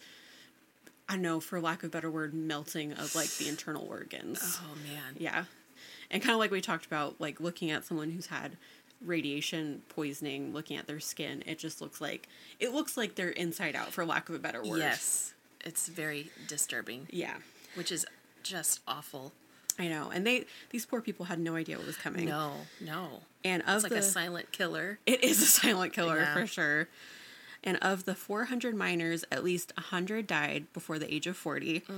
I 1.08 1.12
don't 1.12 1.22
know, 1.22 1.38
for 1.38 1.60
lack 1.60 1.84
of 1.84 1.88
a 1.88 1.90
better 1.90 2.10
word, 2.10 2.34
melting 2.34 2.92
of 2.92 3.14
like 3.14 3.30
the 3.36 3.48
internal 3.48 3.86
organs. 3.88 4.58
oh 4.62 4.74
man. 4.88 5.14
Yeah. 5.16 5.44
And 6.10 6.22
kind 6.22 6.32
of 6.32 6.38
like 6.38 6.50
we 6.50 6.60
talked 6.60 6.86
about, 6.86 7.20
like 7.20 7.40
looking 7.40 7.70
at 7.70 7.84
someone 7.84 8.10
who's 8.10 8.26
had 8.26 8.56
radiation 9.04 9.82
poisoning 9.88 10.52
looking 10.52 10.76
at 10.76 10.86
their 10.86 11.00
skin 11.00 11.42
it 11.46 11.58
just 11.58 11.80
looks 11.80 12.00
like 12.00 12.28
it 12.58 12.72
looks 12.72 12.96
like 12.96 13.14
they're 13.14 13.28
inside 13.30 13.76
out 13.76 13.92
for 13.92 14.04
lack 14.04 14.28
of 14.28 14.34
a 14.34 14.38
better 14.38 14.62
word 14.62 14.78
Yes. 14.78 15.32
It's 15.64 15.88
very 15.88 16.30
disturbing, 16.48 17.06
yeah 17.10 17.34
which 17.74 17.90
is 17.92 18.06
just 18.42 18.80
awful. 18.88 19.32
i 19.78 19.86
know 19.88 20.10
and 20.10 20.26
they 20.26 20.46
these 20.70 20.86
poor 20.86 21.00
people 21.00 21.26
had 21.26 21.38
no 21.38 21.56
idea 21.56 21.76
what 21.76 21.86
was 21.86 21.96
coming 21.96 22.26
No, 22.26 22.52
no. 22.80 23.20
and 23.44 23.62
of 23.64 23.74
It's 23.76 23.82
like 23.84 23.92
the 23.92 23.98
a 23.98 24.02
silent 24.02 24.50
killer. 24.52 24.98
it 25.06 25.22
is 25.22 25.42
a 25.42 25.46
silent 25.46 25.92
killer 25.92 26.18
Yeah. 26.20 26.32
for 26.34 26.46
sure 26.46 26.88
and 27.64 27.76
of 27.82 28.04
the 28.04 28.14
400 28.14 28.74
miners 28.76 29.24
at 29.32 29.42
least 29.44 29.72
100 29.76 30.26
died 30.26 30.72
before 30.72 30.98
the 30.98 31.12
age 31.12 31.26
of 31.26 31.36
40 31.36 31.80
mm. 31.80 31.92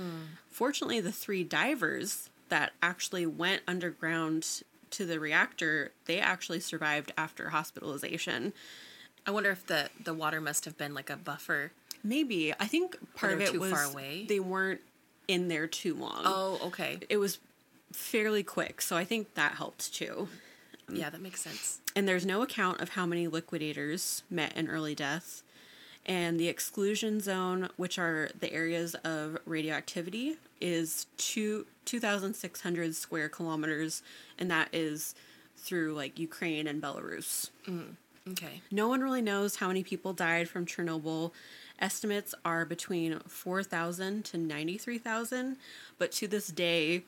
fortunately 0.49 0.99
the 0.99 1.11
three 1.11 1.43
divers 1.43 2.29
that 2.49 2.73
actually 2.81 3.25
went 3.27 3.61
underground 3.67 4.63
to 4.91 5.05
the 5.05 5.19
reactor 5.19 5.91
they 6.05 6.19
actually 6.19 6.59
survived 6.59 7.11
after 7.17 7.49
hospitalization 7.49 8.53
I 9.25 9.31
wonder 9.31 9.51
if 9.51 9.65
the 9.67 9.89
the 10.03 10.13
water 10.13 10.41
must 10.41 10.65
have 10.65 10.77
been 10.77 10.93
like 10.93 11.09
a 11.09 11.15
buffer. 11.15 11.71
Maybe. 12.03 12.53
I 12.59 12.65
think 12.65 12.97
part 13.15 13.33
of 13.33 13.41
it 13.41 13.49
too 13.49 13.59
was 13.59 13.71
far 13.71 13.83
away? 13.83 14.25
they 14.27 14.39
weren't 14.39 14.81
in 15.27 15.49
there 15.49 15.67
too 15.67 15.93
long. 15.93 16.21
Oh, 16.25 16.59
okay. 16.63 16.99
It 17.09 17.17
was 17.17 17.39
fairly 17.91 18.41
quick, 18.43 18.81
so 18.81 18.95
I 18.97 19.05
think 19.05 19.35
that 19.35 19.53
helped 19.53 19.93
too. 19.93 20.29
Yeah, 20.91 21.11
that 21.11 21.21
makes 21.21 21.41
sense. 21.41 21.79
And 21.95 22.07
there's 22.07 22.25
no 22.25 22.41
account 22.41 22.81
of 22.81 22.89
how 22.89 23.05
many 23.05 23.27
liquidators 23.27 24.23
met 24.29 24.55
an 24.55 24.67
early 24.67 24.95
death. 24.95 25.43
And 26.05 26.39
the 26.39 26.47
exclusion 26.47 27.19
zone, 27.19 27.69
which 27.77 27.99
are 27.99 28.29
the 28.39 28.51
areas 28.51 28.95
of 29.03 29.37
radioactivity, 29.45 30.37
is 30.61 31.07
two, 31.17 31.65
2,600 31.85 32.95
square 32.95 33.29
kilometers, 33.29 34.01
and 34.37 34.49
that 34.51 34.69
is 34.73 35.15
through 35.57 35.93
like 35.93 36.19
Ukraine 36.19 36.67
and 36.67 36.81
Belarus. 36.81 37.49
Mm, 37.67 37.95
okay. 38.29 38.61
No 38.71 38.87
one 38.87 39.01
really 39.01 39.21
knows 39.21 39.57
how 39.57 39.67
many 39.67 39.83
people 39.83 40.13
died 40.13 40.49
from 40.49 40.65
Chernobyl. 40.65 41.31
Estimates 41.79 42.35
are 42.43 42.65
between 42.65 43.19
4,000 43.27 44.25
to 44.25 44.37
93,000, 44.37 45.57
but 45.97 46.11
to 46.13 46.27
this 46.27 46.47
day, 46.47 47.03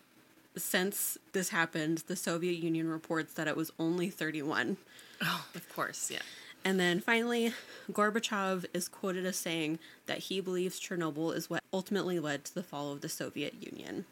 since 0.55 1.17
this 1.33 1.49
happened, 1.49 2.03
the 2.07 2.15
Soviet 2.15 2.61
Union 2.61 2.89
reports 2.89 3.33
that 3.33 3.47
it 3.47 3.55
was 3.57 3.71
only 3.79 4.09
31. 4.09 4.77
Oh, 5.21 5.45
of 5.55 5.67
course, 5.73 6.09
yeah. 6.11 6.19
And 6.63 6.79
then 6.79 6.99
finally, 6.99 7.53
Gorbachev 7.91 8.65
is 8.73 8.87
quoted 8.87 9.25
as 9.25 9.35
saying 9.35 9.79
that 10.05 10.19
he 10.19 10.41
believes 10.41 10.79
Chernobyl 10.79 11.35
is 11.35 11.49
what 11.49 11.63
ultimately 11.73 12.19
led 12.19 12.45
to 12.45 12.53
the 12.53 12.63
fall 12.63 12.91
of 12.91 13.01
the 13.01 13.09
Soviet 13.09 13.55
Union. 13.59 14.05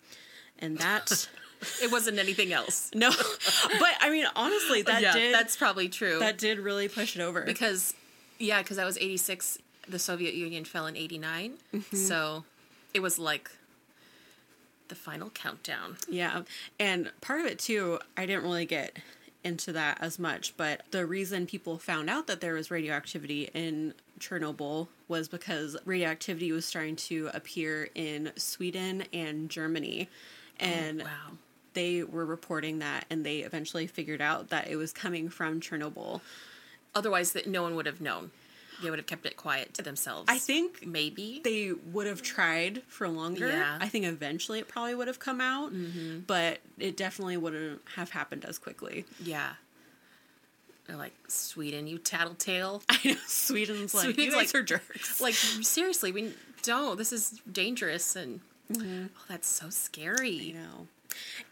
And 0.57 0.77
that, 0.79 1.27
It 1.81 1.91
wasn't 1.91 2.19
anything 2.19 2.53
else. 2.53 2.89
no, 2.95 3.09
but 3.09 3.89
I 3.99 4.09
mean, 4.09 4.25
honestly, 4.35 4.81
that 4.83 5.01
yeah, 5.01 5.13
did, 5.13 5.33
that's 5.33 5.57
probably 5.57 5.89
true. 5.89 6.19
that 6.19 6.37
did 6.37 6.59
really 6.59 6.87
push 6.87 7.15
it 7.15 7.21
over. 7.21 7.41
because 7.41 7.93
yeah, 8.37 8.61
because 8.61 8.77
that 8.77 8.85
was 8.85 8.97
86. 8.97 9.57
The 9.87 9.99
Soviet 9.99 10.35
Union 10.35 10.65
fell 10.65 10.85
in 10.85 10.95
89. 10.95 11.53
Mm-hmm. 11.73 11.95
So 11.95 12.45
it 12.93 13.01
was 13.01 13.19
like 13.19 13.51
the 14.87 14.95
final 14.95 15.29
countdown. 15.31 15.97
Yeah. 16.07 16.43
And 16.79 17.11
part 17.21 17.41
of 17.41 17.47
it 17.47 17.59
too, 17.59 17.99
I 18.15 18.25
didn't 18.25 18.43
really 18.43 18.65
get 18.65 18.97
into 19.43 19.71
that 19.71 19.97
as 20.01 20.19
much, 20.19 20.55
but 20.57 20.81
the 20.91 21.05
reason 21.05 21.45
people 21.47 21.77
found 21.77 22.09
out 22.09 22.27
that 22.27 22.41
there 22.41 22.53
was 22.53 22.69
radioactivity 22.69 23.49
in 23.53 23.93
Chernobyl 24.19 24.87
was 25.07 25.27
because 25.29 25.77
radioactivity 25.85 26.51
was 26.51 26.65
starting 26.65 26.95
to 26.97 27.29
appear 27.33 27.89
in 27.95 28.31
Sweden 28.35 29.05
and 29.13 29.49
Germany. 29.49 30.09
And 30.59 31.01
oh, 31.01 31.05
Wow. 31.05 31.31
they 31.73 32.03
were 32.03 32.25
reporting 32.25 32.79
that 32.79 33.05
and 33.09 33.25
they 33.25 33.39
eventually 33.39 33.87
figured 33.87 34.21
out 34.21 34.49
that 34.49 34.67
it 34.67 34.75
was 34.75 34.91
coming 34.91 35.29
from 35.29 35.61
Chernobyl. 35.61 36.19
Otherwise, 36.93 37.31
that 37.33 37.47
no 37.47 37.63
one 37.63 37.75
would 37.75 37.85
have 37.85 38.01
known. 38.01 38.31
They 38.81 38.89
would 38.89 38.99
have 38.99 39.05
kept 39.05 39.25
it 39.25 39.35
quiet 39.37 39.73
to 39.75 39.81
themselves. 39.81 40.25
I 40.27 40.37
think 40.37 40.85
maybe. 40.85 41.41
they 41.43 41.73
would 41.91 42.07
have 42.07 42.21
tried 42.21 42.81
for 42.87 43.07
longer. 43.07 43.49
Yeah. 43.49 43.77
I 43.79 43.89
think 43.89 44.05
eventually 44.05 44.59
it 44.59 44.67
probably 44.67 44.95
would 44.95 45.07
have 45.07 45.19
come 45.19 45.41
out, 45.41 45.73
mm-hmm. 45.73 46.19
but 46.27 46.59
it 46.77 46.95
definitely 46.95 47.37
wouldn't 47.37 47.81
have 47.95 48.11
happened 48.11 48.45
as 48.45 48.57
quickly. 48.57 49.05
yeah. 49.23 49.53
They're 50.87 50.97
like 50.97 51.13
Sweden, 51.27 51.85
you 51.85 51.99
tattletale. 51.99 52.81
I 52.89 52.99
know 53.05 53.15
Sweden's 53.27 53.93
like 53.93 54.05
Sweden's 54.05 54.25
you 54.25 54.31
guys 54.31 54.53
like- 54.53 54.55
are 54.55 54.63
jerks. 54.63 55.21
like 55.21 55.35
seriously, 55.35 56.11
we 56.11 56.33
don't. 56.63 56.97
This 56.97 57.13
is 57.13 57.39
dangerous, 57.51 58.15
and 58.15 58.39
mm-hmm. 58.73 59.05
oh, 59.15 59.23
that's 59.27 59.47
so 59.47 59.69
scary. 59.69 60.31
You 60.31 60.53
know. 60.55 60.87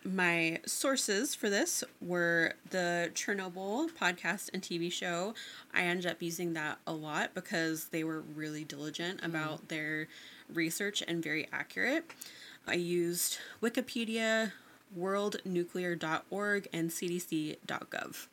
My 0.04 0.60
sources 0.65 1.36
for 1.36 1.50
this 1.50 1.84
were 2.02 2.54
the 2.70 3.12
Chernobyl 3.13 3.89
podcast 3.91 4.50
and 4.54 4.62
TV 4.62 4.91
show. 4.91 5.34
I 5.74 5.84
ended 5.84 6.06
up 6.06 6.22
using 6.22 6.54
that 6.54 6.80
a 6.86 6.93
lot 6.93 7.34
because 7.34 7.86
they 7.86 8.04
were 8.04 8.22
really 8.22 8.63
diligent 8.63 9.22
hmm. 9.22 9.26
about 9.26 9.67
their 9.70 10.08
research 10.54 11.04
and 11.08 11.24
very 11.24 11.48
accurate. 11.52 12.06
I 12.67 12.74
used 12.74 13.38
Wikipedia, 13.62 14.52
worldnuclear.org, 14.98 16.67
and 16.74 16.89
cdc.gov. 16.89 18.28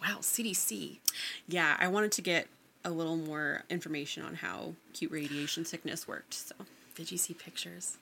Wow, 0.00 0.18
CDC. 0.20 0.98
Yeah, 1.46 1.76
I 1.78 1.86
wanted 1.86 2.10
to 2.12 2.22
get 2.22 2.48
a 2.84 2.90
little 2.90 3.16
more 3.16 3.62
information 3.70 4.24
on 4.24 4.34
how 4.36 4.74
acute 4.90 5.12
radiation 5.12 5.64
sickness 5.64 6.08
worked. 6.08 6.34
So, 6.34 6.54
Did 6.96 7.12
you 7.12 7.18
see 7.18 7.34
pictures? 7.34 7.98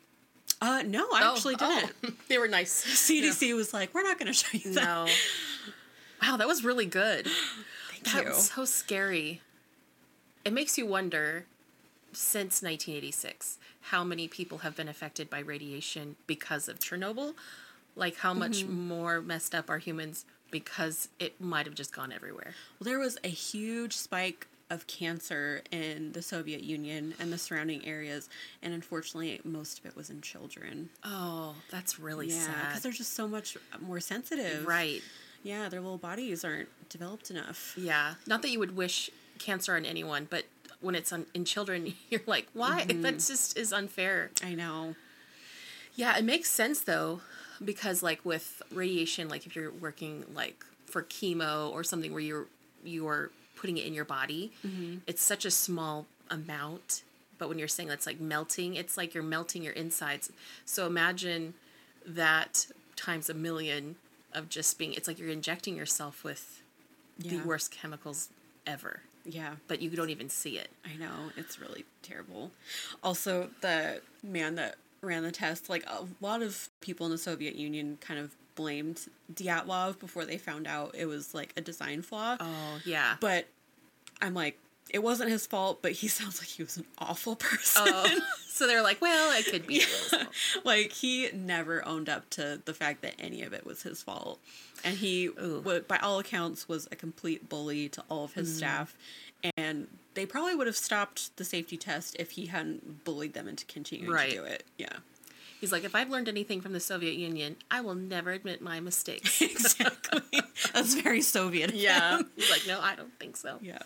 Uh, 0.61 0.83
no, 0.87 1.07
I 1.13 1.33
actually 1.33 1.57
didn't. 1.57 1.93
Oh, 2.05 2.11
they 2.29 2.39
were 2.39 2.49
nice. 2.49 2.85
CDC 3.11 3.55
was 3.55 3.73
like, 3.73 3.95
"We're 3.95 4.03
not 4.03 4.19
going 4.19 4.27
to 4.29 4.33
show 4.35 4.49
you 4.57 4.75
that." 4.75 4.85
No. 4.85 5.07
Wow, 6.23 6.37
that 6.37 6.47
was 6.47 6.65
really 6.65 6.87
good. 6.87 7.27
Thank 7.91 8.05
That 8.15 8.23
you. 8.25 8.29
was 8.31 8.51
so 8.51 8.65
scary. 8.67 9.41
It 10.45 10.53
makes 10.53 10.77
you 10.77 10.87
wonder 10.87 11.47
since 12.13 12.63
1986 12.63 13.59
how 13.83 14.05
many 14.05 14.29
people 14.29 14.59
have 14.59 14.77
been 14.77 14.89
affected 14.89 15.31
by 15.31 15.39
radiation 15.39 16.17
because 16.27 16.69
of 16.69 16.79
Chernobyl. 16.79 17.35
Like 17.97 18.17
how 18.19 18.35
much 18.35 18.59
Mm-hmm. 18.65 18.89
more 18.89 19.21
messed 19.21 19.55
up 19.55 19.69
are 19.71 19.79
humans 19.79 20.25
because 20.51 21.09
it 21.19 21.41
might 21.41 21.67
have 21.67 21.75
just 21.75 21.95
gone 21.95 22.13
everywhere. 22.13 22.55
Well, 22.79 22.85
there 22.85 22.99
was 22.99 23.17
a 23.25 23.29
huge 23.29 23.97
spike 23.97 24.47
of 24.71 24.87
cancer 24.87 25.63
in 25.71 26.13
the 26.13 26.23
Soviet 26.23 26.63
Union 26.63 27.15
and 27.19 27.33
the 27.33 27.39
surrounding 27.39 27.85
areas, 27.87 28.29
and 28.63 28.73
unfortunately, 28.73 29.41
most 29.45 29.81
of 29.81 29.87
it 29.87 29.97
was 29.97 30.11
in 30.11 30.21
children. 30.21 30.89
Oh, 31.05 31.57
that's 31.71 31.99
really 31.99 32.31
sad. 32.31 32.69
Because 32.69 32.83
they're 32.83 32.93
just 32.93 33.15
so 33.15 33.27
much 33.29 33.57
more 33.81 34.01
sensitive. 34.01 34.67
Right. 34.67 35.03
Yeah, 35.43 35.69
their 35.69 35.81
little 35.81 35.99
bodies 35.99 36.45
aren't 36.45 36.69
developed 36.89 37.31
enough. 37.31 37.75
Yeah. 37.77 38.15
Not 38.27 38.43
that 38.43 38.51
you 38.51 38.59
would 38.59 38.77
wish 38.77 39.11
cancer 39.39 39.75
on 39.75 39.85
anyone, 39.85 40.27
but 40.31 40.45
when 40.81 40.95
it's 40.95 41.13
on, 41.13 41.27
in 41.35 41.45
children, 41.45 41.95
you're 42.11 42.23
like, 42.27 42.47
why? 42.53 42.85
Mm-hmm. 42.87 43.03
That 43.03 43.15
just 43.15 43.59
is 43.59 43.73
unfair. 43.73 44.31
I 44.45 44.55
know. 44.55 44.95
Yeah, 45.95 46.17
it 46.17 46.25
makes 46.25 46.49
sense 46.49 46.81
though, 46.81 47.21
because 47.65 48.03
like 48.03 48.25
with 48.25 48.63
radiation, 48.73 49.29
like 49.29 49.47
if 49.47 49.57
you're 49.57 49.73
working 49.73 50.25
like 50.35 50.65
for 50.87 51.03
chemo 51.03 51.71
or 51.73 51.85
something 51.85 52.13
where 52.13 52.23
you're 52.23 52.47
you're 52.85 53.31
putting 53.61 53.77
it 53.77 53.87
in 53.87 53.95
your 53.95 54.05
body, 54.05 54.53
mm-hmm. 54.67 54.97
it's 55.07 55.23
such 55.23 55.45
a 55.45 55.51
small 55.51 56.07
amount. 56.31 57.03
But 57.39 57.49
when 57.49 57.59
you're 57.59 57.69
saying 57.69 57.89
that's 57.89 58.07
like 58.07 58.21
melting, 58.21 58.75
it's 58.75 58.97
like 58.97 59.15
you're 59.15 59.23
melting 59.23 59.63
your 59.63 59.73
insides. 59.75 60.31
So 60.65 60.87
imagine 60.87 61.55
that 62.07 62.67
times 62.97 63.29
a 63.29 63.35
million 63.35 63.97
of 64.33 64.49
just 64.49 64.79
being. 64.79 64.95
It's 64.95 65.09
like 65.09 65.19
you're 65.19 65.29
injecting 65.29 65.77
yourself 65.77 66.25
with 66.25 66.63
Yeah. 67.19 67.33
the 67.33 67.47
worst 67.47 67.71
chemicals 67.71 68.29
ever, 68.67 69.03
Yeah, 69.25 69.57
but 69.69 69.83
you 69.83 69.91
don't 69.91 70.11
even 70.11 70.31
see 70.31 70.57
it. 70.59 70.71
I 70.85 70.97
know. 70.97 71.31
It's 71.37 71.59
really 71.59 71.85
terrible. 72.03 72.53
Also, 73.03 73.51
the 73.61 74.01
man 74.23 74.55
that 74.55 74.77
ran 75.03 75.23
the 75.23 75.33
test, 75.33 75.69
like 75.69 75.85
a 75.87 76.07
lot 76.21 76.43
of 76.43 76.69
people 76.81 77.07
in 77.07 77.13
the 77.13 77.19
Soviet 77.19 77.55
Union 77.55 77.99
kind 78.01 78.21
of 78.21 78.35
blamed 78.61 79.01
Dyatlov 79.33 79.99
before 79.99 80.25
they 80.25 80.37
found 80.39 80.67
out 80.67 80.95
it 80.95 81.07
was 81.07 81.35
like 81.35 81.53
a 81.57 81.61
design 81.61 82.03
flaw. 82.03 82.37
Oh 82.41 82.79
yeah. 82.85 83.17
But 83.21 83.47
I'm 84.21 84.35
like, 84.35 84.59
it 84.91 85.03
wasn't 85.03 85.31
his 85.31 85.47
fault, 85.47 85.81
but 85.83 85.93
he 85.93 86.09
sounds 86.19 86.41
like 86.41 86.49
he 86.49 86.63
was 86.63 86.77
an 86.77 86.85
awful 86.99 87.37
person. 87.37 87.83
Oh, 87.87 88.19
so 88.49 88.67
they're 88.67 88.83
like, 88.83 89.01
well, 89.01 89.39
it 89.39 89.47
could 89.47 89.67
be. 89.67 89.81
Fault. 89.81 90.27
like 90.65 90.93
he 90.93 91.31
never 91.33 91.87
owned 91.87 92.09
up 92.09 92.29
to 92.31 92.61
the 92.65 92.75
fact 92.75 93.01
that 93.03 93.15
any 93.19 93.43
of 93.43 93.53
it 93.53 93.65
was 93.65 93.83
his 93.83 94.03
fault. 94.03 94.39
And 94.85 94.97
he, 94.97 95.29
wa- 95.31 95.81
by 95.87 95.99
all 95.99 96.19
accounts, 96.19 96.69
was 96.69 96.89
a 96.93 96.97
complete 96.97 97.49
bully 97.49 97.89
to 97.91 98.03
all 98.11 98.25
of 98.25 98.35
his 98.35 98.49
Mm-hmm. 98.49 98.59
staff. 98.59 98.97
And 99.57 99.87
they 100.15 100.27
probably 100.27 100.55
would 100.55 100.67
have 100.67 100.77
stopped 100.77 101.35
the 101.39 101.45
safety 101.45 101.79
test 101.79 102.15
if 102.19 102.33
he 102.33 102.47
hadn't 102.47 103.05
bullied 103.05 103.33
them 103.33 103.49
into 103.49 103.65
continuing 103.67 104.13
Right. 104.13 104.31
to 104.31 104.37
do 104.37 104.45
it. 104.45 104.65
Yeah. 104.77 104.97
He's 105.61 105.73
like, 105.73 105.85
if 105.85 105.95
I've 105.95 106.09
learned 106.09 106.29
anything 106.29 106.61
from 106.61 106.73
the 106.73 106.81
Soviet 106.81 107.15
Union, 107.15 107.57
I 107.71 107.81
will 107.83 107.95
never 107.95 108.31
admit 108.31 108.63
my 108.63 108.81
mistakes. 108.81 109.43
exactly. 109.43 110.23
That's 110.75 110.95
very 110.95 111.21
Soviet. 111.21 111.75
Yeah. 111.75 112.21
He's 112.37 112.51
like, 112.51 112.67
no, 112.67 112.81
I 112.81 112.95
don't 112.97 113.13
think 113.19 113.37
so. 113.37 113.59
Yeah. 113.61 113.79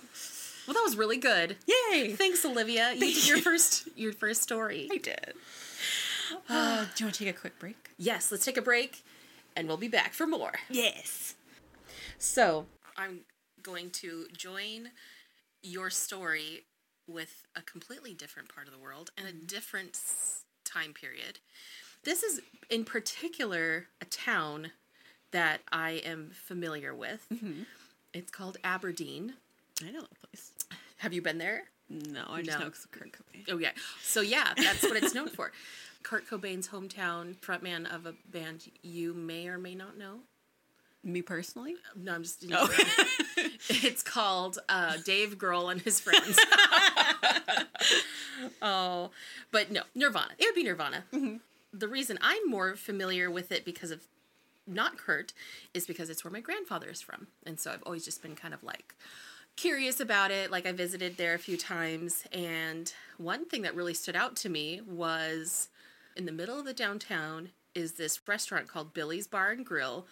Well, 0.67 0.75
that 0.75 0.83
was 0.85 0.97
really 0.97 1.19
good. 1.19 1.57
Yay. 1.67 2.13
Thanks, 2.13 2.45
Olivia. 2.45 2.93
You 2.95 3.01
did 3.01 3.27
your 3.29 3.37
you. 3.39 3.43
first 3.43 3.89
your 3.97 4.13
first 4.13 4.43
story. 4.43 4.89
I 4.93 4.99
did. 4.99 5.35
Uh, 6.49 6.87
do 6.95 7.05
you 7.05 7.07
want 7.07 7.15
to 7.15 7.25
take 7.25 7.37
a 7.37 7.39
quick 7.39 7.59
break? 7.59 7.91
Yes, 7.99 8.33
let's 8.33 8.47
take 8.47 8.57
a 8.57 8.63
break 8.63 9.05
and 9.55 9.69
we'll 9.69 9.77
be 9.77 9.89
back 9.89 10.15
for 10.15 10.27
more. 10.27 10.53
Yes. 10.71 11.35
So, 12.19 12.65
I'm 12.97 13.21
going 13.63 13.91
to 13.91 14.27
join 14.37 14.89
your 15.63 15.91
story 15.91 16.65
with 17.07 17.45
a 17.55 17.61
completely 17.61 18.15
different 18.15 18.49
part 18.49 18.67
of 18.67 18.73
the 18.73 18.79
world 18.81 19.11
and 19.19 19.29
a 19.29 19.33
different 19.33 19.91
s- 19.91 20.44
time 20.75 20.93
period. 20.93 21.39
This 22.05 22.23
is, 22.23 22.41
in 22.71 22.85
particular, 22.85 23.87
a 24.01 24.05
town 24.07 24.73
that 25.33 25.61
I 25.73 26.03
am 26.05 26.31
familiar 26.35 26.95
with. 26.95 27.27
Mm-hmm. 27.33 27.63
It's 28.13 28.31
called 28.31 28.59
Aberdeen. 28.65 29.35
I 29.85 29.91
know 29.91 30.01
that 30.03 30.23
place. 30.31 30.53
Have 30.99 31.13
you 31.13 31.23
been 31.23 31.39
there? 31.39 31.65
No, 31.89 32.25
I 32.31 32.43
just 32.43 32.59
No. 32.59 32.65
know 32.65 32.71
because 32.71 32.85
of 32.85 32.91
Kurt 32.93 33.13
Cobain. 33.13 33.45
Oh 33.51 33.59
yeah. 33.59 33.73
So 34.03 34.21
yeah, 34.21 34.53
that's 34.57 34.83
what 34.83 34.97
it's 34.97 35.15
known 35.15 35.29
for. 35.29 35.53
Kurt 36.03 36.29
Cobain's 36.29 36.69
hometown, 36.69 37.37
frontman 37.37 37.93
of 37.95 38.07
a 38.07 38.15
band 38.31 38.67
you 38.83 39.15
may 39.15 39.49
or 39.49 39.59
may 39.59 39.75
not 39.75 39.97
know. 39.99 40.21
Me 41.05 41.21
personally? 41.21 41.77
No, 41.95 42.15
I'm 42.15 42.23
just. 42.23 42.45
Oh. 42.51 42.75
it's 43.69 44.03
called 44.03 44.59
uh, 44.71 44.97
Dave 45.05 45.37
Grohl 45.39 45.71
and 45.71 45.81
his 45.83 46.01
friends. 46.01 46.39
oh, 48.63 49.11
but 49.53 49.71
no, 49.71 49.83
Nirvana. 49.95 50.33
It 50.39 50.47
would 50.47 50.55
be 50.55 50.65
Nirvana. 50.65 51.05
The 51.73 51.89
reason 51.89 52.19
I'm 52.23 52.49
more 52.49 52.75
familiar 52.75 53.31
with 53.31 53.53
it 53.53 53.67
because 53.67 53.91
of 53.91 54.05
not 54.67 54.97
Kurt 54.97 55.35
is 55.75 55.87
because 55.87 56.09
it's 56.09 56.25
where 56.25 56.33
my 56.33 56.41
grandfather 56.41 56.89
is 56.89 57.03
from, 57.03 57.27
and 57.45 57.61
so 57.61 57.73
I've 57.73 57.83
always 57.85 58.07
just 58.07 58.23
been 58.23 58.35
kind 58.35 58.55
of 58.55 58.65
like 58.65 58.95
curious 59.57 60.01
about 60.01 60.31
it. 60.31 60.51
Like 60.51 60.65
I 60.65 60.73
visited 60.73 61.19
there 61.19 61.35
a 61.35 61.39
few 61.39 61.59
times, 61.59 62.25
and 62.33 62.91
one 63.19 63.45
thing 63.45 63.61
that 63.63 63.75
really 63.75 63.95
stood 63.95 64.17
out 64.17 64.37
to 64.37 64.49
me 64.49 64.81
was 64.87 65.69
in 66.17 66.25
the 66.25 66.33
middle 66.33 66.59
of 66.59 66.65
the 66.65 66.73
downtown 66.73 67.51
is 67.75 67.93
this 67.93 68.21
restaurant 68.27 68.69
called 68.69 68.95
Billy's 68.95 69.27
Bar 69.27 69.51
and 69.51 69.67
Grill. 69.67 70.07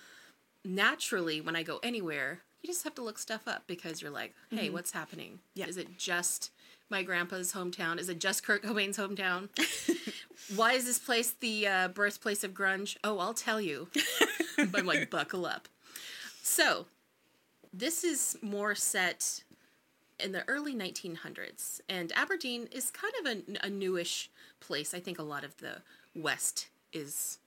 Naturally, 0.64 1.40
when 1.40 1.57
I 1.57 1.62
go 1.62 1.81
anywhere, 1.83 2.40
you 2.62 2.68
just 2.68 2.85
have 2.85 2.94
to 2.94 3.03
look 3.03 3.18
stuff 3.18 3.48
up 3.48 3.64
because 3.66 4.01
you're 4.01 4.11
like, 4.11 4.35
hey, 4.51 4.70
what's 4.70 4.92
happening? 4.92 5.40
Yeah. 5.55 5.66
Is 5.66 5.77
it 5.77 5.98
just 5.98 6.51
my 6.88 7.03
grandpa's 7.03 7.53
hometown? 7.53 7.98
Is 7.98 8.09
it 8.09 8.20
just 8.20 8.44
Kurt 8.44 8.62
Cobain's 8.62 8.96
hometown? 8.96 9.48
Why 10.57 10.75
is 10.75 10.85
this 10.85 10.98
place 10.98 11.35
the 11.40 11.66
uh, 11.66 11.88
birthplace 11.88 12.44
of 12.44 12.53
grunge? 12.53 12.96
Oh, 13.03 13.18
I'll 13.18 13.35
tell 13.35 13.61
you. 13.61 13.88
I'm 14.59 14.87
like, 14.87 15.11
buckle 15.11 15.46
up. 15.46 15.68
So, 16.42 16.87
this 17.72 18.05
is 18.05 18.37
more 18.42 18.75
set 18.75 19.42
in 20.20 20.33
the 20.33 20.46
early 20.48 20.75
1900s, 20.75 21.81
and 21.88 22.12
Aberdeen 22.14 22.68
is 22.70 22.90
kind 22.90 23.12
of 23.20 23.27
a, 23.27 23.66
a 23.66 23.70
newish 23.70 24.31
place. 24.61 24.94
I 24.94 25.01
think 25.01 25.18
a 25.18 25.25
lot 25.25 25.42
of 25.44 25.57
the 25.57 25.79
West 26.14 26.68
is 26.92 27.38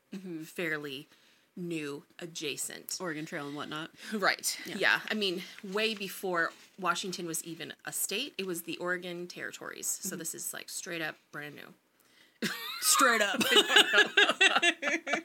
fairly 0.44 1.08
new 1.56 2.04
adjacent. 2.20 2.98
Oregon 3.00 3.26
Trail 3.26 3.48
and 3.48 3.56
whatnot. 3.56 3.92
Right. 4.14 4.58
Yeah. 4.66 5.00
I 5.10 5.14
mean, 5.14 5.42
way 5.64 5.94
before 5.96 6.52
Washington 6.80 7.26
was 7.28 7.44
even 7.44 7.74
a 7.86 7.92
state, 7.92 8.34
it 8.38 8.46
was 8.46 8.64
the 8.64 8.78
Oregon 8.78 9.28
territories. 9.28 10.00
So 10.02 10.16
this 10.16 10.36
is 10.36 10.54
like 10.54 10.70
straight 10.70 11.02
up 11.02 11.16
brand 11.32 11.56
new. 11.56 12.50
Straight 12.82 13.22
up. 13.22 13.42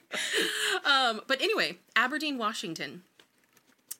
Um, 0.84 1.20
but 1.26 1.40
anyway, 1.40 1.76
Aberdeen, 1.94 2.38
Washington. 2.38 3.02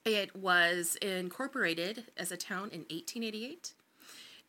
It 0.05 0.35
was 0.35 0.97
incorporated 1.03 2.05
as 2.16 2.33
a 2.33 2.37
town 2.37 2.71
in 2.73 2.81
1888. 2.81 3.73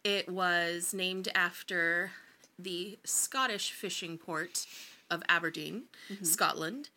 It 0.03 0.29
was 0.29 0.93
named 0.93 1.27
after 1.35 2.11
the 2.57 2.97
Scottish 3.03 3.71
fishing 3.71 4.17
port 4.17 4.65
of 5.09 5.21
Aberdeen, 5.27 5.83
Scotland. 6.23 6.89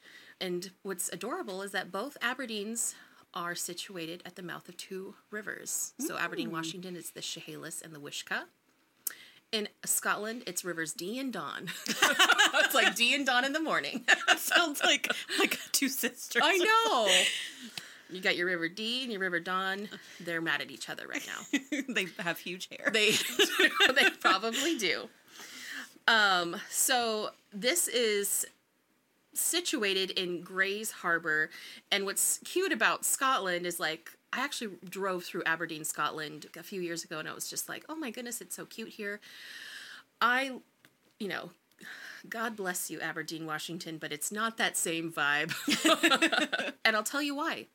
And 0.45 0.71
what's 0.83 1.09
adorable 1.09 1.63
is 1.63 1.73
that 1.73 1.91
both 1.91 2.19
Aberdeens 2.21 2.95
are 3.33 3.55
situated 3.55 4.23
at 4.27 4.37
the 4.37 4.43
mouth 4.43 4.69
of 4.69 4.77
two 4.77 5.15
rivers. 5.31 5.95
So 5.99 6.19
Aberdeen, 6.19 6.51
Washington 6.51 6.97
is 6.97 7.13
the 7.13 7.23
Chehalis 7.23 7.81
and 7.81 7.95
the 7.95 7.99
Wishkah. 7.99 8.43
In 9.53 9.69
Scotland, 9.87 10.43
it's 10.47 10.63
rivers 10.63 10.93
Dee 10.93 11.19
and 11.19 11.33
Don. 11.33 11.69
it's 11.87 12.75
like 12.75 12.95
Dee 12.95 13.15
and 13.15 13.25
Don 13.25 13.47
in 13.47 13.55
the 13.55 13.61
morning. 13.61 14.05
Sounds 14.37 14.83
like 14.83 15.11
like 15.39 15.59
two 15.73 15.89
sisters. 15.89 16.43
I 16.45 16.59
know. 16.59 17.09
You 18.11 18.21
got 18.21 18.37
your 18.37 18.47
River 18.47 18.69
Dee 18.69 19.03
and 19.03 19.11
your 19.11 19.21
River 19.21 19.41
Don. 19.41 19.89
They're 20.21 20.43
mad 20.43 20.61
at 20.61 20.71
each 20.71 20.91
other 20.91 21.09
right 21.09 21.27
now. 21.27 21.59
they 21.89 22.07
have 22.19 22.39
huge 22.39 22.69
hair. 22.69 22.91
They 22.93 23.13
they 23.95 24.11
probably 24.21 24.77
do. 24.77 25.09
Um, 26.07 26.55
so 26.69 27.31
this 27.53 27.89
is 27.89 28.47
situated 29.35 30.11
in 30.11 30.41
Grays 30.41 30.91
Harbor, 30.91 31.51
and 31.91 32.05
what's 32.05 32.39
cute 32.45 32.73
about 32.73 33.05
Scotland 33.05 33.67
is 33.67 33.79
like 33.81 34.11
I 34.33 34.41
actually 34.41 34.77
drove 34.89 35.25
through 35.25 35.45
Aberdeen, 35.47 35.85
Scotland 35.85 36.47
a 36.59 36.63
few 36.63 36.81
years 36.81 37.05
ago, 37.05 37.21
and 37.21 37.29
I 37.29 37.35
was 37.35 37.49
just 37.49 37.69
like, 37.69 37.85
oh 37.89 37.95
my 37.95 38.11
goodness, 38.11 38.41
it's 38.41 38.57
so 38.57 38.67
cute 38.67 38.89
here. 38.89 39.21
I, 40.21 40.57
you 41.21 41.29
know, 41.29 41.51
God 42.29 42.57
bless 42.57 42.91
you, 42.91 43.01
Aberdeen, 43.01 43.47
Washington, 43.47 43.99
but 43.99 44.13
it's 44.13 44.33
not 44.33 44.57
that 44.57 44.77
same 44.77 45.13
vibe. 45.13 45.53
and 46.85 46.97
I'll 46.97 47.05
tell 47.05 47.23
you 47.23 47.37
why. 47.37 47.67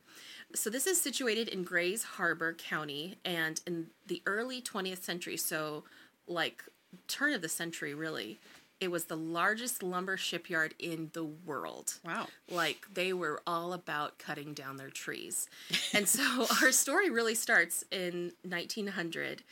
So 0.53 0.69
this 0.69 0.85
is 0.85 0.99
situated 0.99 1.47
in 1.47 1.63
Grays 1.63 2.03
Harbor 2.03 2.53
County, 2.53 3.17
and 3.23 3.61
in 3.65 3.87
the 4.07 4.21
early 4.25 4.61
20th 4.61 5.03
century, 5.03 5.37
so 5.37 5.85
like 6.27 6.63
turn 7.07 7.33
of 7.33 7.41
the 7.41 7.49
century, 7.49 7.93
really, 7.93 8.39
it 8.81 8.89
was 8.89 9.05
the 9.05 9.17
largest 9.17 9.83
lumber 9.83 10.15
shipyard 10.15 10.73
in 10.79 11.09
the 11.13 11.23
world. 11.23 11.95
Wow. 12.05 12.27
Like 12.49 12.87
they 12.93 13.11
were 13.11 13.41
all 13.45 13.73
about 13.73 14.17
cutting 14.19 14.53
down 14.53 14.77
their 14.77 14.89
trees. 14.89 15.49
And 15.93 16.07
so 16.07 16.45
our 16.61 16.71
story 16.71 17.09
really 17.09 17.35
starts 17.35 17.83
in 17.91 18.31
1900. 18.43 19.43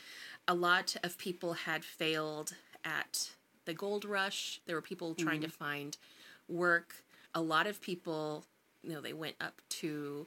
A 0.46 0.54
lot 0.54 0.96
of 1.02 1.18
people 1.18 1.52
had 1.52 1.84
failed 1.84 2.54
at 2.84 3.30
the 3.66 3.74
gold 3.74 4.04
rush. 4.06 4.60
There 4.66 4.76
were 4.76 4.82
people 4.82 5.14
trying 5.14 5.42
to 5.42 5.48
mm-hmm. 5.48 5.64
find 5.64 5.96
work. 6.48 6.94
A 7.34 7.42
lot 7.42 7.66
of 7.66 7.82
people, 7.82 8.46
you 8.82 8.92
know, 8.92 9.02
they 9.02 9.12
went 9.12 9.36
up 9.40 9.60
to 9.68 10.26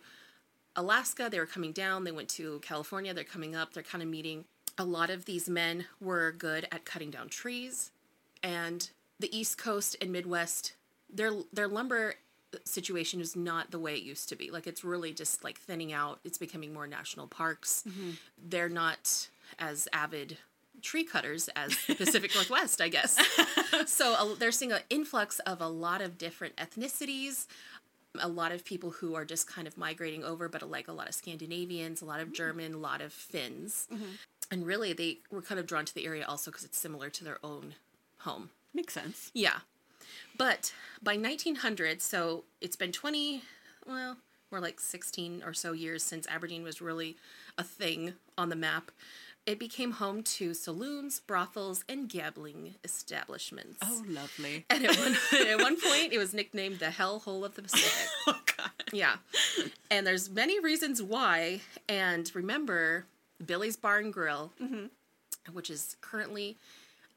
Alaska, 0.76 1.28
they 1.30 1.40
were 1.40 1.48
coming 1.48 1.72
down, 1.72 2.04
they 2.04 2.12
went 2.12 2.30
to 2.30 2.60
California, 2.60 3.14
they're 3.14 3.24
coming 3.24 3.56
up, 3.56 3.74
they're 3.74 3.84
kind 3.84 4.04
of 4.04 4.08
meeting. 4.08 4.46
A 4.78 4.86
lot 4.86 5.10
of 5.10 5.26
these 5.26 5.50
men 5.50 5.86
were 6.00 6.32
good 6.32 6.68
at 6.72 6.86
cutting 6.86 7.10
down 7.10 7.28
trees, 7.28 7.92
and 8.44 8.90
the 9.20 9.36
East 9.36 9.58
Coast 9.58 9.96
and 10.02 10.12
Midwest, 10.12 10.74
their 11.12 11.32
their 11.54 11.68
lumber 11.68 12.16
situation 12.66 13.22
is 13.22 13.36
not 13.36 13.72
the 13.72 13.80
way 13.80 13.96
it 13.96 14.04
used 14.04 14.30
to 14.30 14.36
be. 14.36 14.52
Like 14.52 14.68
it's 14.68 14.84
really 14.84 15.14
just 15.14 15.44
like 15.44 15.58
thinning 15.58 15.94
out. 15.94 16.20
It's 16.24 16.38
becoming 16.38 16.74
more 16.74 16.88
national 16.88 17.28
parks. 17.28 17.84
They're 18.50 18.70
not 18.70 19.30
as 19.60 19.88
avid 19.94 20.38
tree 20.82 21.04
cutters 21.04 21.50
as 21.50 21.78
the 21.86 21.96
Pacific 21.96 22.34
Northwest, 22.36 22.82
I 22.82 22.90
guess. 22.90 23.18
so 23.86 24.16
uh, 24.18 24.36
they're 24.38 24.52
seeing 24.52 24.72
an 24.72 24.82
influx 24.90 25.40
of 25.40 25.62
a 25.62 25.68
lot 25.68 26.02
of 26.02 26.18
different 26.18 26.56
ethnicities, 26.56 27.46
a 28.20 28.28
lot 28.28 28.52
of 28.52 28.66
people 28.66 28.90
who 28.92 29.14
are 29.16 29.26
just 29.26 29.48
kind 29.48 29.68
of 29.68 29.78
migrating 29.78 30.24
over, 30.24 30.50
but 30.50 30.68
like 30.70 30.88
a 30.88 30.94
lot 30.94 31.08
of 31.08 31.14
Scandinavians, 31.16 32.02
a 32.02 32.06
lot 32.06 32.20
of 32.20 32.34
German, 32.34 32.74
a 32.74 32.78
lot 32.78 33.02
of 33.02 33.14
Finns. 33.14 33.88
And 34.50 34.66
really, 34.66 34.92
they 34.92 35.20
were 35.32 35.42
kind 35.42 35.60
of 35.60 35.68
drawn 35.68 35.86
to 35.86 35.94
the 35.94 36.06
area 36.06 36.26
also 36.28 36.52
because 36.52 36.66
it's 36.66 36.78
similar 36.78 37.10
to 37.12 37.24
their 37.24 37.38
own 37.44 37.76
home. 38.22 38.50
Makes 38.74 38.94
sense. 38.94 39.32
Yeah. 39.34 39.60
But 40.38 40.74
by 41.04 41.18
1900, 41.18 42.02
so 42.02 42.44
it's 42.62 42.76
been 42.76 42.92
20, 42.92 43.44
well, 43.88 44.18
more 44.52 44.62
like 44.62 44.80
16 44.80 45.44
or 45.46 45.54
so 45.54 45.72
years 45.72 46.04
since 46.04 46.28
Aberdeen 46.28 46.64
was 46.64 46.82
really 46.82 47.18
a 47.58 47.64
thing 47.64 48.14
on 48.38 48.50
the 48.50 48.56
map. 48.56 48.92
It 49.46 49.58
became 49.58 49.92
home 49.92 50.22
to 50.24 50.54
saloons, 50.54 51.20
brothels, 51.20 51.84
and 51.90 52.08
gambling 52.08 52.76
establishments. 52.84 53.80
Oh, 53.82 54.04
lovely. 54.08 54.66
And 54.70 54.86
at 54.86 54.96
one, 54.98 55.18
at 55.48 55.60
one 55.60 55.82
point, 55.82 56.14
it 56.14 56.20
was 56.20 56.34
nicknamed 56.34 56.80
the 56.80 56.88
hellhole 56.88 57.44
of 57.44 57.56
the 57.56 57.64
Pacific. 57.64 58.08
Oh 58.28 58.40
God. 58.58 58.70
Yeah. 58.94 59.16
And 59.90 60.06
there's 60.06 60.30
many 60.30 60.60
reasons 60.60 61.02
why. 61.02 61.62
And 61.90 62.30
remember, 62.36 63.06
Billy's 63.44 63.76
Bar 63.76 63.98
and 63.98 64.14
Grill, 64.14 64.52
mm-hmm. 64.62 64.86
which 65.54 65.72
is 65.72 65.98
currently 66.02 66.58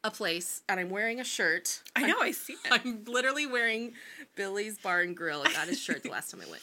a 0.04 0.10
place, 0.10 0.62
and 0.68 0.78
I'm 0.78 0.90
wearing 0.90 1.18
a 1.18 1.24
shirt. 1.24 1.82
I 1.96 2.06
know. 2.06 2.20
I 2.20 2.30
see 2.30 2.52
it. 2.52 2.70
I'm 2.70 3.04
literally 3.06 3.46
wearing 3.46 3.94
Billy's 4.36 4.78
Bar 4.78 5.00
and 5.00 5.16
Grill. 5.16 5.42
I 5.44 5.52
got 5.52 5.66
his 5.66 5.80
shirt 5.80 6.02
the 6.02 6.10
last 6.12 6.30
time 6.30 6.42
I 6.46 6.50
went. 6.50 6.62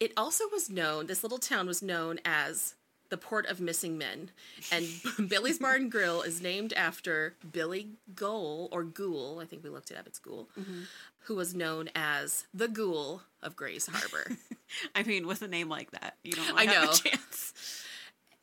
It 0.00 0.12
also 0.16 0.44
was 0.52 0.68
known, 0.68 1.06
this 1.06 1.22
little 1.22 1.38
town 1.38 1.66
was 1.66 1.82
known 1.82 2.18
as 2.24 2.74
the 3.10 3.16
Port 3.16 3.46
of 3.46 3.60
Missing 3.60 3.96
Men. 3.96 4.30
And 4.72 4.86
Billy's 5.28 5.58
Bar 5.58 5.76
and 5.76 5.90
Grill 5.90 6.22
is 6.22 6.42
named 6.42 6.72
after 6.72 7.34
Billy 7.52 7.90
Gohl, 8.14 8.68
or 8.72 8.82
Ghoul, 8.82 9.40
I 9.40 9.44
think 9.44 9.62
we 9.62 9.70
looked 9.70 9.90
it 9.90 9.98
up, 9.98 10.06
it's 10.06 10.18
Ghoul, 10.18 10.48
mm-hmm. 10.58 10.82
who 11.20 11.36
was 11.36 11.54
known 11.54 11.90
as 11.94 12.46
the 12.52 12.68
Ghoul 12.68 13.22
of 13.42 13.54
Grays 13.54 13.86
Harbor. 13.86 14.36
I 14.94 15.02
mean, 15.04 15.26
with 15.26 15.42
a 15.42 15.48
name 15.48 15.68
like 15.68 15.92
that, 15.92 16.16
you 16.24 16.32
don't 16.32 16.46
I 16.56 16.64
really 16.64 16.66
have 16.68 16.84
know. 16.84 16.90
a 16.90 16.94
chance. 16.94 17.84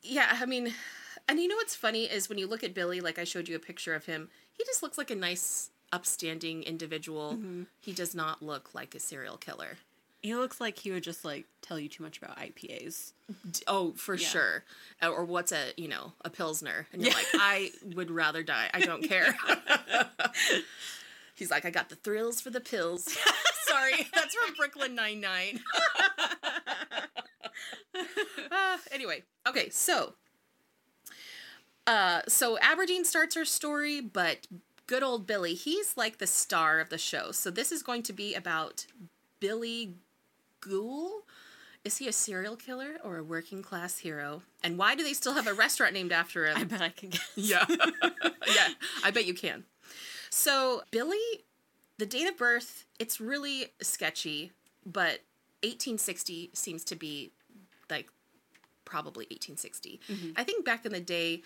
yeah, 0.04 0.38
I 0.40 0.46
mean, 0.46 0.74
and 1.28 1.40
you 1.40 1.48
know 1.48 1.56
what's 1.56 1.76
funny 1.76 2.06
is 2.06 2.30
when 2.30 2.38
you 2.38 2.48
look 2.48 2.64
at 2.64 2.74
Billy, 2.74 3.02
like 3.02 3.20
I 3.20 3.24
showed 3.24 3.48
you 3.48 3.56
a 3.56 3.60
picture 3.60 3.94
of 3.96 4.06
him, 4.06 4.30
he 4.58 4.64
just 4.66 4.82
looks 4.84 4.98
like 4.98 5.12
a 5.12 5.16
nice, 5.16 5.70
upstanding 5.94 6.64
individual. 6.64 7.38
He 7.80 7.94
does 7.94 8.14
not 8.16 8.42
look 8.44 8.74
like 8.74 8.96
a 8.96 9.00
serial 9.00 9.38
killer. 9.38 9.78
He 10.22 10.36
looks 10.36 10.60
like 10.60 10.80
he 10.80 10.92
would 10.92 11.04
just 11.04 11.24
like 11.24 11.46
tell 11.62 11.80
you 11.80 11.88
too 11.88 12.02
much 12.04 12.18
about 12.18 12.38
IPAs. 12.38 13.14
Oh, 13.68 13.94
for 13.94 14.16
Yeah. 14.16 14.28
sure. 14.28 14.64
Uh, 15.02 15.10
Or 15.10 15.24
what's 15.26 15.52
a 15.52 15.74
you 15.78 15.88
know 15.88 16.14
a 16.26 16.30
pilsner, 16.30 16.88
and 16.92 17.02
you're 17.04 17.14
like, 17.14 17.28
I 17.36 17.72
would 17.96 18.10
rather 18.12 18.42
die. 18.44 18.70
I 18.74 18.82
don't 18.82 19.04
care. 19.08 19.36
He's 21.36 21.52
like, 21.52 21.66
I 21.66 21.70
got 21.70 21.90
the 21.90 21.96
thrills 21.96 22.42
for 22.42 22.50
the 22.50 22.60
pills. 22.60 23.04
Sorry, 23.68 24.08
that's 24.14 24.34
from 24.34 24.56
Brooklyn 24.56 24.96
Nine 24.96 25.22
Nine. 25.22 25.60
uh, 28.52 28.78
anyway, 28.92 29.24
okay, 29.48 29.70
so, 29.70 30.14
uh, 31.88 32.22
so 32.28 32.60
Aberdeen 32.60 33.06
starts 33.06 33.36
her 33.36 33.46
story, 33.46 34.02
but 34.02 34.46
good 34.88 35.04
old 35.04 35.26
Billy, 35.26 35.54
he's 35.54 35.96
like 35.96 36.18
the 36.18 36.28
star 36.28 36.80
of 36.80 36.90
the 36.90 36.98
show. 36.98 37.32
So 37.32 37.50
this 37.50 37.72
is 37.72 37.82
going 37.82 38.04
to 38.04 38.14
be 38.14 38.36
about 38.36 38.86
Billy 39.40 39.96
Gohl. 40.62 41.22
Is 41.84 41.98
he 41.98 42.08
a 42.08 42.12
serial 42.12 42.58
killer 42.58 42.98
or 43.04 43.18
a 43.18 43.24
working 43.24 43.62
class 43.62 44.00
hero? 44.00 44.42
And 44.62 44.78
why 44.78 44.96
do 44.96 45.04
they 45.04 45.14
still 45.14 45.34
have 45.34 45.48
a 45.48 45.54
restaurant 45.54 45.94
named 45.94 46.12
after 46.12 46.46
him? 46.46 46.58
I 46.58 46.64
bet 46.66 46.82
I 46.82 46.90
can 46.90 47.10
guess. 47.10 47.32
Yeah. 47.36 47.66
yeah, 47.72 48.68
I 49.04 49.12
bet 49.12 49.26
you 49.26 49.34
can. 49.34 49.64
So, 50.30 50.84
Billy, 50.92 51.18
the 51.98 52.06
date 52.06 52.28
of 52.28 52.38
birth, 52.38 52.86
it's 53.00 53.22
really 53.22 53.68
sketchy, 53.82 54.52
but 54.86 55.22
1860 55.64 56.52
seems 56.54 56.84
to 56.84 56.96
be 56.96 57.32
like 57.90 58.10
probably 58.84 59.26
1860. 59.26 60.00
I 60.36 60.44
think 60.44 60.66
back 60.66 60.86
in 60.86 60.92
the 60.92 61.00
day, 61.00 61.42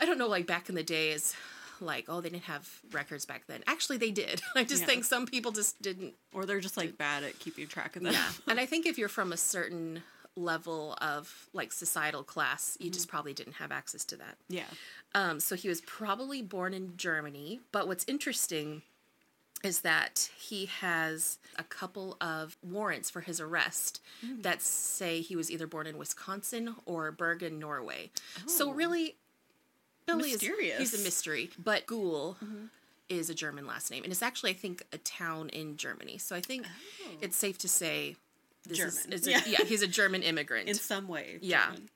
I 0.00 0.04
don't 0.06 0.18
know, 0.18 0.28
like 0.28 0.46
back 0.46 0.68
in 0.68 0.74
the 0.74 0.82
days, 0.82 1.34
like, 1.80 2.06
oh, 2.08 2.20
they 2.20 2.28
didn't 2.30 2.44
have 2.44 2.68
records 2.92 3.24
back 3.26 3.46
then. 3.46 3.62
Actually, 3.66 3.98
they 3.98 4.10
did. 4.10 4.40
I 4.54 4.64
just 4.64 4.82
Yeah. 4.82 4.86
think 4.86 5.04
some 5.04 5.26
people 5.26 5.52
just 5.52 5.80
didn't 5.82 6.14
Or 6.32 6.46
they're 6.46 6.60
just 6.60 6.76
like 6.76 6.96
bad 6.96 7.24
at 7.24 7.38
keeping 7.38 7.66
track 7.66 7.96
of 7.96 8.02
them. 8.02 8.12
yeah. 8.12 8.30
and 8.48 8.60
I 8.60 8.66
think 8.66 8.86
if 8.86 8.98
you're 8.98 9.08
from 9.08 9.32
a 9.32 9.36
certain 9.36 10.02
level 10.36 10.96
of 11.00 11.48
like 11.52 11.72
societal 11.72 12.22
class, 12.22 12.76
you 12.80 12.88
just 12.90 13.08
probably 13.08 13.34
didn't 13.34 13.54
have 13.54 13.70
access 13.72 14.04
to 14.06 14.16
that. 14.16 14.36
Yeah. 14.48 14.64
Um, 15.14 15.40
so 15.40 15.56
he 15.56 15.68
was 15.68 15.80
probably 15.82 16.40
born 16.40 16.72
in 16.72 16.96
Germany. 16.96 17.60
But 17.70 17.86
what's 17.86 18.04
interesting 18.08 18.82
is 19.62 19.82
that 19.82 20.28
he 20.38 20.66
has 20.66 21.38
a 21.56 21.62
couple 21.62 22.16
of 22.20 22.56
warrants 22.64 23.10
for 23.10 23.20
his 23.20 23.40
arrest 23.40 24.00
that 24.40 24.60
say 24.62 25.20
he 25.20 25.36
was 25.36 25.50
either 25.52 25.66
born 25.68 25.86
in 25.86 25.98
Wisconsin 25.98 26.74
or 26.86 27.12
Bergen, 27.12 27.58
Norway. 27.60 28.10
So 28.46 28.70
Oh. 28.70 28.72
really, 28.72 29.16
Billy 30.06 30.30
is 30.30 30.40
he's 30.40 31.00
a 31.00 31.02
mystery. 31.04 31.50
But 31.58 31.86
Gohl 31.86 32.36
mm-hmm. 32.36 32.66
is 33.08 33.30
a 33.30 33.34
German 33.34 33.66
last 33.66 33.90
name, 33.90 34.02
and 34.02 34.12
it's 34.12 34.22
actually 34.22 34.50
I 34.50 34.54
think 34.54 34.82
a 34.92 34.98
town 34.98 35.48
in 35.50 35.76
Germany. 35.76 36.18
So 36.18 36.34
I 36.36 36.40
think 36.40 36.66
oh. 36.66 37.10
it's 37.20 37.36
safe 37.36 37.58
to 37.58 37.68
say 37.68 38.16
this 38.66 38.78
German. 38.78 39.12
is 39.12 39.26
a, 39.26 39.30
Yeah. 39.30 39.40
yeah. 39.46 39.64
he's 39.64 39.82
a 39.82 39.86
German 39.86 40.22
immigrant. 40.22 40.68
In 40.68 40.74
some 40.74 41.08
way. 41.08 41.38
Yeah. 41.40 41.66
German. 41.66 41.88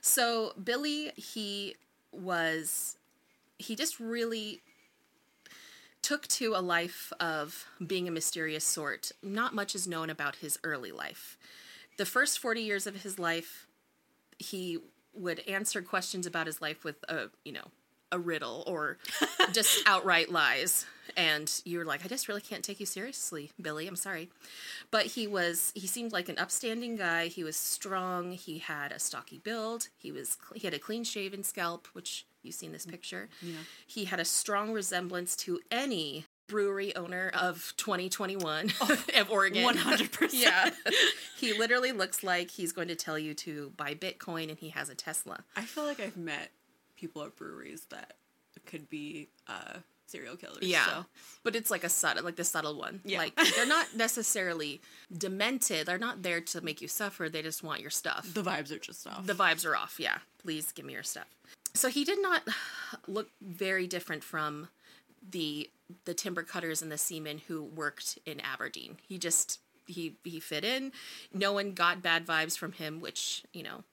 So 0.00 0.52
Billy, 0.62 1.12
he 1.16 1.76
was, 2.12 2.96
he 3.58 3.74
just 3.74 3.98
really 3.98 4.60
took 6.02 6.28
to 6.28 6.54
a 6.54 6.60
life 6.60 7.12
of 7.18 7.66
being 7.84 8.06
a 8.06 8.10
mysterious 8.10 8.64
sort. 8.64 9.12
Not 9.22 9.54
much 9.54 9.74
is 9.74 9.88
known 9.88 10.10
about 10.10 10.36
his 10.36 10.58
early 10.62 10.92
life. 10.92 11.38
The 11.96 12.04
first 12.04 12.38
40 12.38 12.60
years 12.60 12.86
of 12.86 12.96
his 13.02 13.18
life, 13.18 13.66
he 14.38 14.78
would 15.14 15.40
answer 15.40 15.82
questions 15.82 16.26
about 16.26 16.46
his 16.46 16.60
life 16.60 16.84
with 16.84 16.96
a, 17.08 17.28
you 17.44 17.52
know, 17.52 17.64
a 18.12 18.18
riddle 18.18 18.64
or 18.66 18.98
just 19.52 19.82
outright 19.86 20.30
lies. 20.30 20.86
And 21.16 21.50
you 21.64 21.78
were 21.78 21.84
like, 21.84 22.04
I 22.04 22.08
just 22.08 22.28
really 22.28 22.40
can't 22.40 22.64
take 22.64 22.80
you 22.80 22.86
seriously, 22.86 23.50
Billy. 23.60 23.86
I'm 23.86 23.96
sorry. 23.96 24.30
But 24.90 25.06
he 25.06 25.26
was, 25.26 25.72
he 25.74 25.86
seemed 25.86 26.12
like 26.12 26.28
an 26.28 26.38
upstanding 26.38 26.96
guy. 26.96 27.26
He 27.26 27.44
was 27.44 27.56
strong. 27.56 28.32
He 28.32 28.58
had 28.58 28.90
a 28.90 28.98
stocky 28.98 29.38
build. 29.38 29.88
He 29.96 30.10
was, 30.10 30.38
he 30.54 30.66
had 30.66 30.74
a 30.74 30.78
clean 30.78 31.04
shaven 31.04 31.42
scalp, 31.42 31.88
which 31.92 32.26
you've 32.42 32.54
seen 32.54 32.72
this 32.72 32.86
picture. 32.86 33.28
Yeah. 33.42 33.58
He 33.86 34.06
had 34.06 34.20
a 34.20 34.24
strong 34.24 34.72
resemblance 34.72 35.36
to 35.36 35.60
any 35.70 36.24
brewery 36.54 36.94
owner 36.94 37.32
of 37.34 37.74
2021 37.78 38.72
of 39.16 39.28
Oregon. 39.28 39.74
100%. 39.74 40.30
yeah. 40.32 40.70
he 41.36 41.52
literally 41.58 41.90
looks 41.90 42.22
like 42.22 42.48
he's 42.48 42.70
going 42.70 42.86
to 42.86 42.94
tell 42.94 43.18
you 43.18 43.34
to 43.34 43.72
buy 43.76 43.96
Bitcoin 43.96 44.50
and 44.50 44.58
he 44.60 44.68
has 44.68 44.88
a 44.88 44.94
Tesla. 44.94 45.40
I 45.56 45.62
feel 45.62 45.82
like 45.82 45.98
I've 45.98 46.16
met 46.16 46.52
people 46.96 47.24
at 47.24 47.34
breweries 47.34 47.86
that 47.90 48.12
could 48.66 48.88
be 48.88 49.30
uh, 49.48 49.78
serial 50.06 50.36
killers. 50.36 50.58
Yeah. 50.62 50.86
So. 50.86 51.06
But 51.42 51.56
it's 51.56 51.72
like 51.72 51.82
a 51.82 51.88
subtle, 51.88 52.22
like 52.22 52.36
the 52.36 52.44
subtle 52.44 52.78
one. 52.78 53.00
Yeah. 53.04 53.18
Like 53.18 53.34
they're 53.56 53.66
not 53.66 53.88
necessarily 53.96 54.80
demented. 55.12 55.88
They're 55.88 55.98
not 55.98 56.22
there 56.22 56.40
to 56.40 56.60
make 56.60 56.80
you 56.80 56.86
suffer. 56.86 57.28
They 57.28 57.42
just 57.42 57.64
want 57.64 57.80
your 57.80 57.90
stuff. 57.90 58.32
The 58.32 58.44
vibes 58.44 58.70
are 58.70 58.78
just 58.78 59.04
off. 59.08 59.26
The 59.26 59.34
vibes 59.34 59.66
are 59.66 59.74
off. 59.74 59.96
Yeah. 59.98 60.18
Please 60.38 60.70
give 60.70 60.86
me 60.86 60.92
your 60.92 61.02
stuff. 61.02 61.26
So 61.74 61.88
he 61.88 62.04
did 62.04 62.22
not 62.22 62.42
look 63.08 63.30
very 63.42 63.88
different 63.88 64.22
from 64.22 64.68
the 65.28 65.70
the 66.04 66.14
timber 66.14 66.42
cutters 66.42 66.82
and 66.82 66.90
the 66.90 66.98
seamen 66.98 67.40
who 67.46 67.62
worked 67.62 68.18
in 68.24 68.40
Aberdeen. 68.40 68.96
He 69.06 69.18
just 69.18 69.60
he 69.86 70.16
he 70.24 70.40
fit 70.40 70.64
in. 70.64 70.92
No 71.32 71.52
one 71.52 71.72
got 71.72 72.02
bad 72.02 72.26
vibes 72.26 72.56
from 72.56 72.72
him, 72.72 73.00
which, 73.00 73.44
you 73.52 73.62
know, 73.62 73.84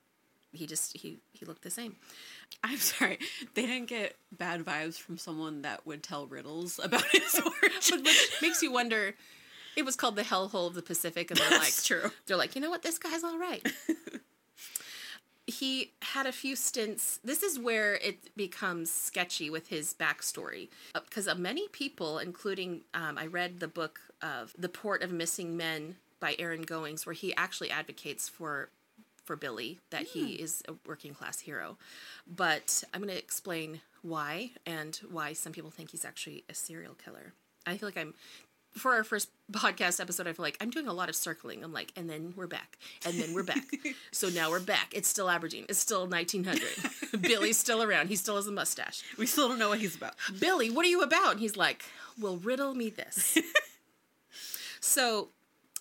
he 0.54 0.68
just 0.68 0.98
he 0.98 1.20
he 1.32 1.46
looked 1.46 1.64
the 1.64 1.70
same. 1.70 1.96
I'm 2.64 2.78
sorry. 2.78 3.18
They 3.54 3.66
didn't 3.66 3.88
get 3.88 4.16
bad 4.32 4.64
vibes 4.64 5.00
from 5.00 5.18
someone 5.18 5.62
that 5.64 5.86
would 5.86 6.04
tell 6.04 6.28
riddles 6.28 6.80
about 6.82 7.06
his 7.12 7.40
origin. 7.40 8.04
Which 8.04 8.38
makes 8.42 8.62
you 8.62 8.72
wonder 8.72 9.16
it 9.76 9.86
was 9.86 9.96
called 9.96 10.16
the 10.16 10.24
hellhole 10.24 10.68
of 10.68 10.74
the 10.74 10.82
Pacific 10.82 11.32
and 11.32 11.40
they're 11.40 11.60
like 11.60 11.76
true. 11.84 12.12
They're 12.26 12.38
like, 12.38 12.56
you 12.56 12.62
know 12.62 12.70
what, 12.70 12.84
this 12.84 12.98
guy's 12.98 13.24
all 13.24 13.38
right. 13.38 13.66
he 15.52 15.92
had 16.02 16.26
a 16.26 16.32
few 16.32 16.56
stints. 16.56 17.20
This 17.24 17.44
is 17.44 17.60
where 17.60 17.96
it 17.96 18.36
becomes 18.36 18.92
sketchy 18.92 19.50
with 19.50 19.68
his 19.68 19.94
backstory. 19.94 20.70
Because 20.94 21.28
uh, 21.28 21.36
many 21.36 21.68
people, 21.68 22.18
including, 22.18 22.82
um, 22.94 23.18
I 23.18 23.28
read 23.28 23.60
the 23.60 23.68
book 23.68 24.00
of 24.22 24.54
The 24.58 24.70
Port 24.70 25.04
of 25.04 25.12
Missing 25.12 25.56
Men 25.56 25.96
by 26.20 26.36
Aaron 26.40 26.64
Goings, 26.64 27.06
where 27.06 27.14
he 27.14 27.36
actually 27.36 27.72
advocates 27.72 28.30
for 28.30 28.70
for 29.24 29.36
Billy 29.36 29.80
that 29.92 30.08
he 30.08 30.34
is 30.34 30.64
a 30.68 30.74
working 30.86 31.14
class 31.14 31.42
hero. 31.42 31.78
But 32.28 32.84
I'm 32.92 33.02
going 33.02 33.14
to 33.14 33.20
explain 33.20 33.82
why 34.02 34.52
and 34.66 35.00
why 35.10 35.34
some 35.34 35.54
people 35.54 35.70
think 35.70 35.92
he's 35.92 36.04
actually 36.04 36.44
a 36.50 36.56
serial 36.56 36.96
killer. 36.96 37.34
I 37.66 37.78
feel 37.78 37.88
like 37.88 37.98
I'm 37.98 38.16
for 38.74 38.94
our 38.94 39.04
first 39.04 39.30
podcast 39.52 40.00
episode, 40.00 40.28
I 40.28 40.34
feel 40.34 40.44
like 40.44 40.58
I'm 40.62 40.70
doing 40.70 40.88
a 40.88 40.94
lot 40.94 41.10
of 41.10 41.16
circling. 41.16 41.64
I'm 41.64 41.74
like, 41.74 41.92
and 41.96 42.10
then 42.10 42.34
we're 42.36 42.48
back, 42.48 42.78
and 43.06 43.20
then 43.20 43.34
we're 43.34 43.44
back. 43.44 43.66
so 44.12 44.30
now 44.30 44.50
we're 44.50 44.60
back. 44.60 44.94
It's 44.94 45.08
still 45.08 45.30
Aberdeen. 45.30 45.66
It's 45.70 45.80
still 45.80 46.08
1900. 46.08 46.64
Billy's 47.22 47.58
still 47.58 47.84
around. 47.84 48.08
He 48.08 48.16
still 48.16 48.36
has 48.36 48.48
a 48.48 48.52
mustache. 48.52 49.04
we 49.18 49.26
still 49.26 49.50
don't 49.50 49.60
know 49.60 49.70
what 49.70 49.80
he's 49.80 49.96
about. 49.96 50.16
Billy, 50.40 50.70
what 50.70 50.86
are 50.86 50.90
you 50.90 51.02
about? 51.02 51.34
And 51.34 51.40
he's 51.40 51.58
like, 51.58 51.84
well, 52.20 52.38
riddle 52.38 52.74
me 52.74 52.90
this. 52.90 53.38
so 54.80 55.30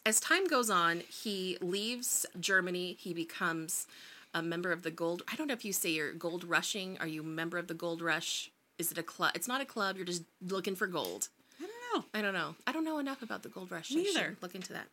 as 0.05 0.21
time 0.21 0.47
goes 0.47 0.71
on, 0.71 1.01
he 1.01 1.59
leaves 1.61 2.27
Germany. 2.39 2.97
He 2.99 3.15
becomes 3.15 3.87
a 4.35 4.43
member 4.43 4.73
of 4.73 4.83
the 4.83 4.91
gold. 4.91 5.23
I 5.31 5.37
don't 5.37 5.47
know 5.47 5.55
if 5.55 5.65
you 5.65 5.73
say 5.73 5.91
you're 5.91 6.13
gold 6.13 6.45
rushing. 6.45 6.99
Are 6.99 7.07
you 7.07 7.23
a 7.23 7.25
member 7.25 7.59
of 7.59 7.69
the 7.69 7.75
gold 7.75 8.03
rush? 8.03 8.51
Is 8.79 8.91
it 8.91 8.99
a 8.99 9.03
club? 9.03 9.33
It's 9.35 9.49
not 9.49 9.61
a 9.61 9.65
club. 9.65 9.97
You're 9.97 10.07
just 10.07 10.23
looking 10.41 10.75
for 10.75 10.87
gold. 10.87 11.29
I 11.95 11.97
don't 11.97 12.03
know. 12.03 12.11
I 12.15 12.23
don't 12.23 12.35
know. 12.35 12.55
I 12.67 12.73
don't 12.73 12.85
know 12.85 12.99
enough 12.99 13.23
about 13.23 13.43
the 13.43 13.49
gold 13.49 13.71
rush. 13.71 13.91
Me 13.93 14.09
either. 14.09 14.37
Look 14.41 14.55
into 14.55 14.73
that. 14.73 14.87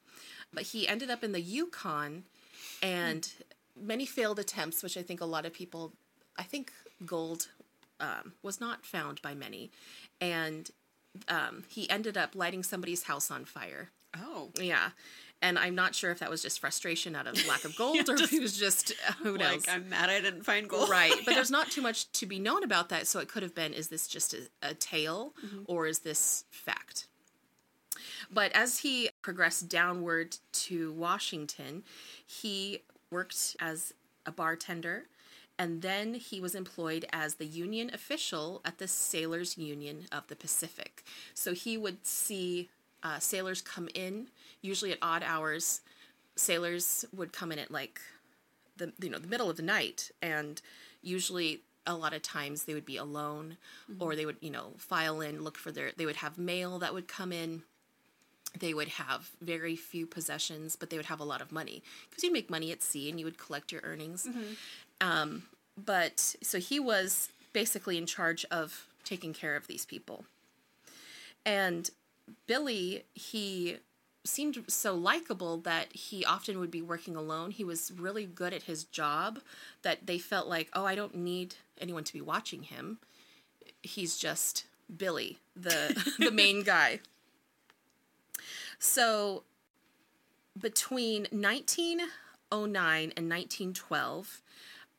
But 0.54 0.64
he 0.64 0.88
ended 0.88 1.10
up 1.10 1.24
in 1.24 1.32
the 1.32 1.42
Yukon, 1.42 2.24
and 2.82 3.32
many 3.80 4.06
failed 4.06 4.40
attempts, 4.40 4.84
which 4.84 4.98
I 4.98 5.02
think 5.02 5.22
a 5.22 5.26
lot 5.26 5.46
of 5.46 5.54
people, 5.54 5.94
I 6.38 6.44
think 6.44 6.72
gold 7.06 7.48
um, 8.00 8.34
was 8.44 8.60
not 8.60 8.86
found 8.86 9.22
by 9.22 9.34
many, 9.34 9.72
and 10.20 10.70
um, 11.28 11.64
he 11.68 11.90
ended 11.90 12.18
up 12.18 12.36
lighting 12.36 12.64
somebody's 12.64 13.04
house 13.04 13.32
on 13.32 13.46
fire. 13.46 13.90
Oh. 14.16 14.50
Yeah. 14.60 14.90
And 15.42 15.60
I'm 15.60 15.76
not 15.76 15.94
sure 15.94 16.10
if 16.10 16.20
that 16.20 16.32
was 16.32 16.42
just 16.42 16.60
frustration 16.60 17.16
out 17.16 17.28
of 17.28 17.48
lack 17.48 17.64
of 17.64 17.76
gold 17.76 18.10
or 18.10 18.16
if 18.16 18.30
he 18.30 18.40
was 18.40 18.58
just, 18.58 18.94
uh, 19.08 19.14
who 19.22 19.38
knows? 19.38 19.68
Like, 19.68 19.76
I'm 19.76 19.90
mad 19.90 20.10
I 20.10 20.20
didn't 20.20 20.44
find 20.44 20.68
gold. 20.68 20.90
Right, 20.90 21.14
but 21.26 21.36
there's 21.36 21.52
not 21.58 21.70
too 21.70 21.82
much 21.82 22.12
to 22.14 22.26
be 22.26 22.40
known 22.40 22.64
about 22.64 22.90
that. 22.90 23.08
So 23.08 23.20
it 23.20 23.28
could 23.28 23.44
have 23.44 23.54
been: 23.54 23.74
is 23.74 23.90
this 23.90 24.08
just 24.08 24.34
a, 24.34 24.50
a 24.62 24.74
tale, 24.74 25.34
or 25.66 25.86
is 25.86 26.00
this 26.00 26.46
fact? 26.50 27.08
But 28.32 28.52
as 28.54 28.80
he 28.80 29.10
progressed 29.22 29.70
downward 29.70 30.38
to 30.52 30.92
Washington, 30.92 31.84
he 32.26 32.84
worked 33.12 33.56
as 33.60 33.94
a 34.26 34.32
bartender, 34.32 35.06
and 35.58 35.82
then 35.82 36.14
he 36.16 36.40
was 36.40 36.54
employed 36.56 37.06
as 37.12 37.36
the 37.36 37.46
union 37.46 37.90
official 37.94 38.62
at 38.66 38.78
the 38.78 38.88
Sailors 38.88 39.58
Union 39.58 40.06
of 40.12 40.28
the 40.28 40.36
Pacific. 40.36 41.04
So 41.34 41.54
he 41.54 41.78
would 41.78 42.06
see 42.06 42.70
uh, 43.02 43.20
sailors 43.20 43.62
come 43.62 43.90
in, 43.94 44.28
usually 44.62 44.92
at 44.92 44.98
odd 45.02 45.24
hours. 45.24 45.82
Sailors 46.36 47.06
would 47.16 47.34
come 47.34 47.52
in 47.52 47.60
at 47.60 47.72
like 47.72 48.00
the 48.78 48.94
you 49.02 49.10
know 49.10 49.18
the 49.18 49.28
middle 49.28 49.50
of 49.50 49.58
the 49.58 49.64
night 49.64 50.12
and 50.22 50.62
usually 51.02 51.62
a 51.88 51.96
lot 51.96 52.14
of 52.14 52.22
times 52.22 52.66
they 52.66 52.74
would 52.74 52.86
be 52.86 52.98
alone 52.98 53.58
or 54.00 54.16
they 54.16 54.26
would 54.26 54.38
you 54.42 54.52
know 54.52 54.74
file 54.78 55.20
in 55.22 55.44
look 55.44 55.58
for 55.58 55.72
their 55.72 55.92
they 55.98 56.06
would 56.06 56.18
have 56.18 56.38
mail 56.38 56.78
that 56.78 56.94
would 56.94 57.08
come 57.08 57.32
in 57.32 57.64
they 58.60 58.74
would 58.74 58.88
have 58.88 59.30
very 59.42 59.76
few 59.76 60.06
possessions, 60.08 60.76
but 60.76 60.90
they 60.90 60.98
would 60.98 61.08
have 61.08 61.20
a 61.20 61.24
lot 61.24 61.42
of 61.42 61.52
money 61.52 61.84
because 62.10 62.24
you 62.24 62.32
make 62.32 62.50
money 62.50 62.72
at 62.72 62.82
sea 62.82 63.10
and 63.10 63.20
you 63.20 63.26
would 63.26 63.38
collect 63.38 63.72
your 63.72 63.82
earnings. 63.84 64.28
Um, 65.02 65.44
but 65.78 66.36
so 66.42 66.58
he 66.60 66.80
was 66.80 67.30
basically 67.54 67.98
in 67.98 68.06
charge 68.06 68.46
of 68.50 68.88
taking 69.04 69.34
care 69.34 69.56
of 69.56 69.68
these 69.68 69.86
people. 69.86 70.26
And 71.46 71.90
Billy, 72.48 73.04
he 73.14 73.78
seemed 74.28 74.64
so 74.68 74.96
likable 74.96 75.58
that 75.60 75.94
he 75.94 76.26
often 76.26 76.60
would 76.60 76.72
be 76.72 76.82
working 76.82 77.16
alone. 77.16 77.52
He 77.52 77.64
was 77.64 77.92
really 77.98 78.26
good 78.26 78.54
at 78.54 78.64
his 78.64 78.84
job 78.84 79.40
that 79.82 80.06
they 80.06 80.18
felt 80.18 80.48
like, 80.48 80.70
oh, 80.74 80.86
I 80.86 80.96
don't 80.96 81.16
need 81.16 81.56
anyone 81.80 82.04
to 82.04 82.14
be 82.14 82.22
watching 82.22 82.64
him. 82.64 83.00
He's 83.84 84.18
just 84.18 84.66
Billy, 84.96 85.40
the 85.56 86.14
the 86.20 86.32
main 86.32 86.64
guy. 86.64 87.00
So 88.80 89.44
between 90.60 91.24
1909 91.32 93.14
and 93.16 93.30
1912, 93.30 94.42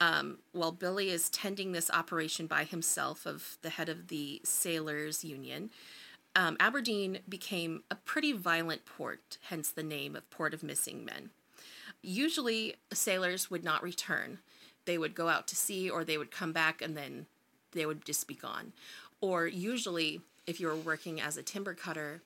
um, 0.00 0.38
while 0.52 0.72
Billy 0.72 1.10
is 1.10 1.28
tending 1.28 1.72
this 1.72 1.90
operation 1.90 2.46
by 2.46 2.64
himself 2.64 3.26
of 3.26 3.58
the 3.62 3.70
head 3.70 3.88
of 3.88 4.08
the 4.08 4.40
Sailors 4.44 5.24
Union, 5.24 5.70
um, 6.38 6.56
Aberdeen 6.60 7.18
became 7.28 7.82
a 7.90 7.96
pretty 7.96 8.32
violent 8.32 8.86
port, 8.86 9.38
hence 9.48 9.72
the 9.72 9.82
name 9.82 10.14
of 10.14 10.30
Port 10.30 10.54
of 10.54 10.62
Missing 10.62 11.04
Men. 11.04 11.30
Usually, 12.00 12.76
sailors 12.92 13.50
would 13.50 13.64
not 13.64 13.82
return. 13.82 14.38
They 14.84 14.98
would 14.98 15.16
go 15.16 15.28
out 15.28 15.48
to 15.48 15.56
sea 15.56 15.90
or 15.90 16.04
they 16.04 16.16
would 16.16 16.30
come 16.30 16.52
back 16.52 16.80
and 16.80 16.96
then 16.96 17.26
they 17.72 17.84
would 17.86 18.04
just 18.04 18.28
be 18.28 18.36
gone. 18.36 18.72
Or 19.20 19.48
usually, 19.48 20.20
if 20.46 20.60
you 20.60 20.68
were 20.68 20.76
working 20.76 21.20
as 21.20 21.36
a 21.36 21.42
timber 21.42 21.74
cutter, 21.74 22.22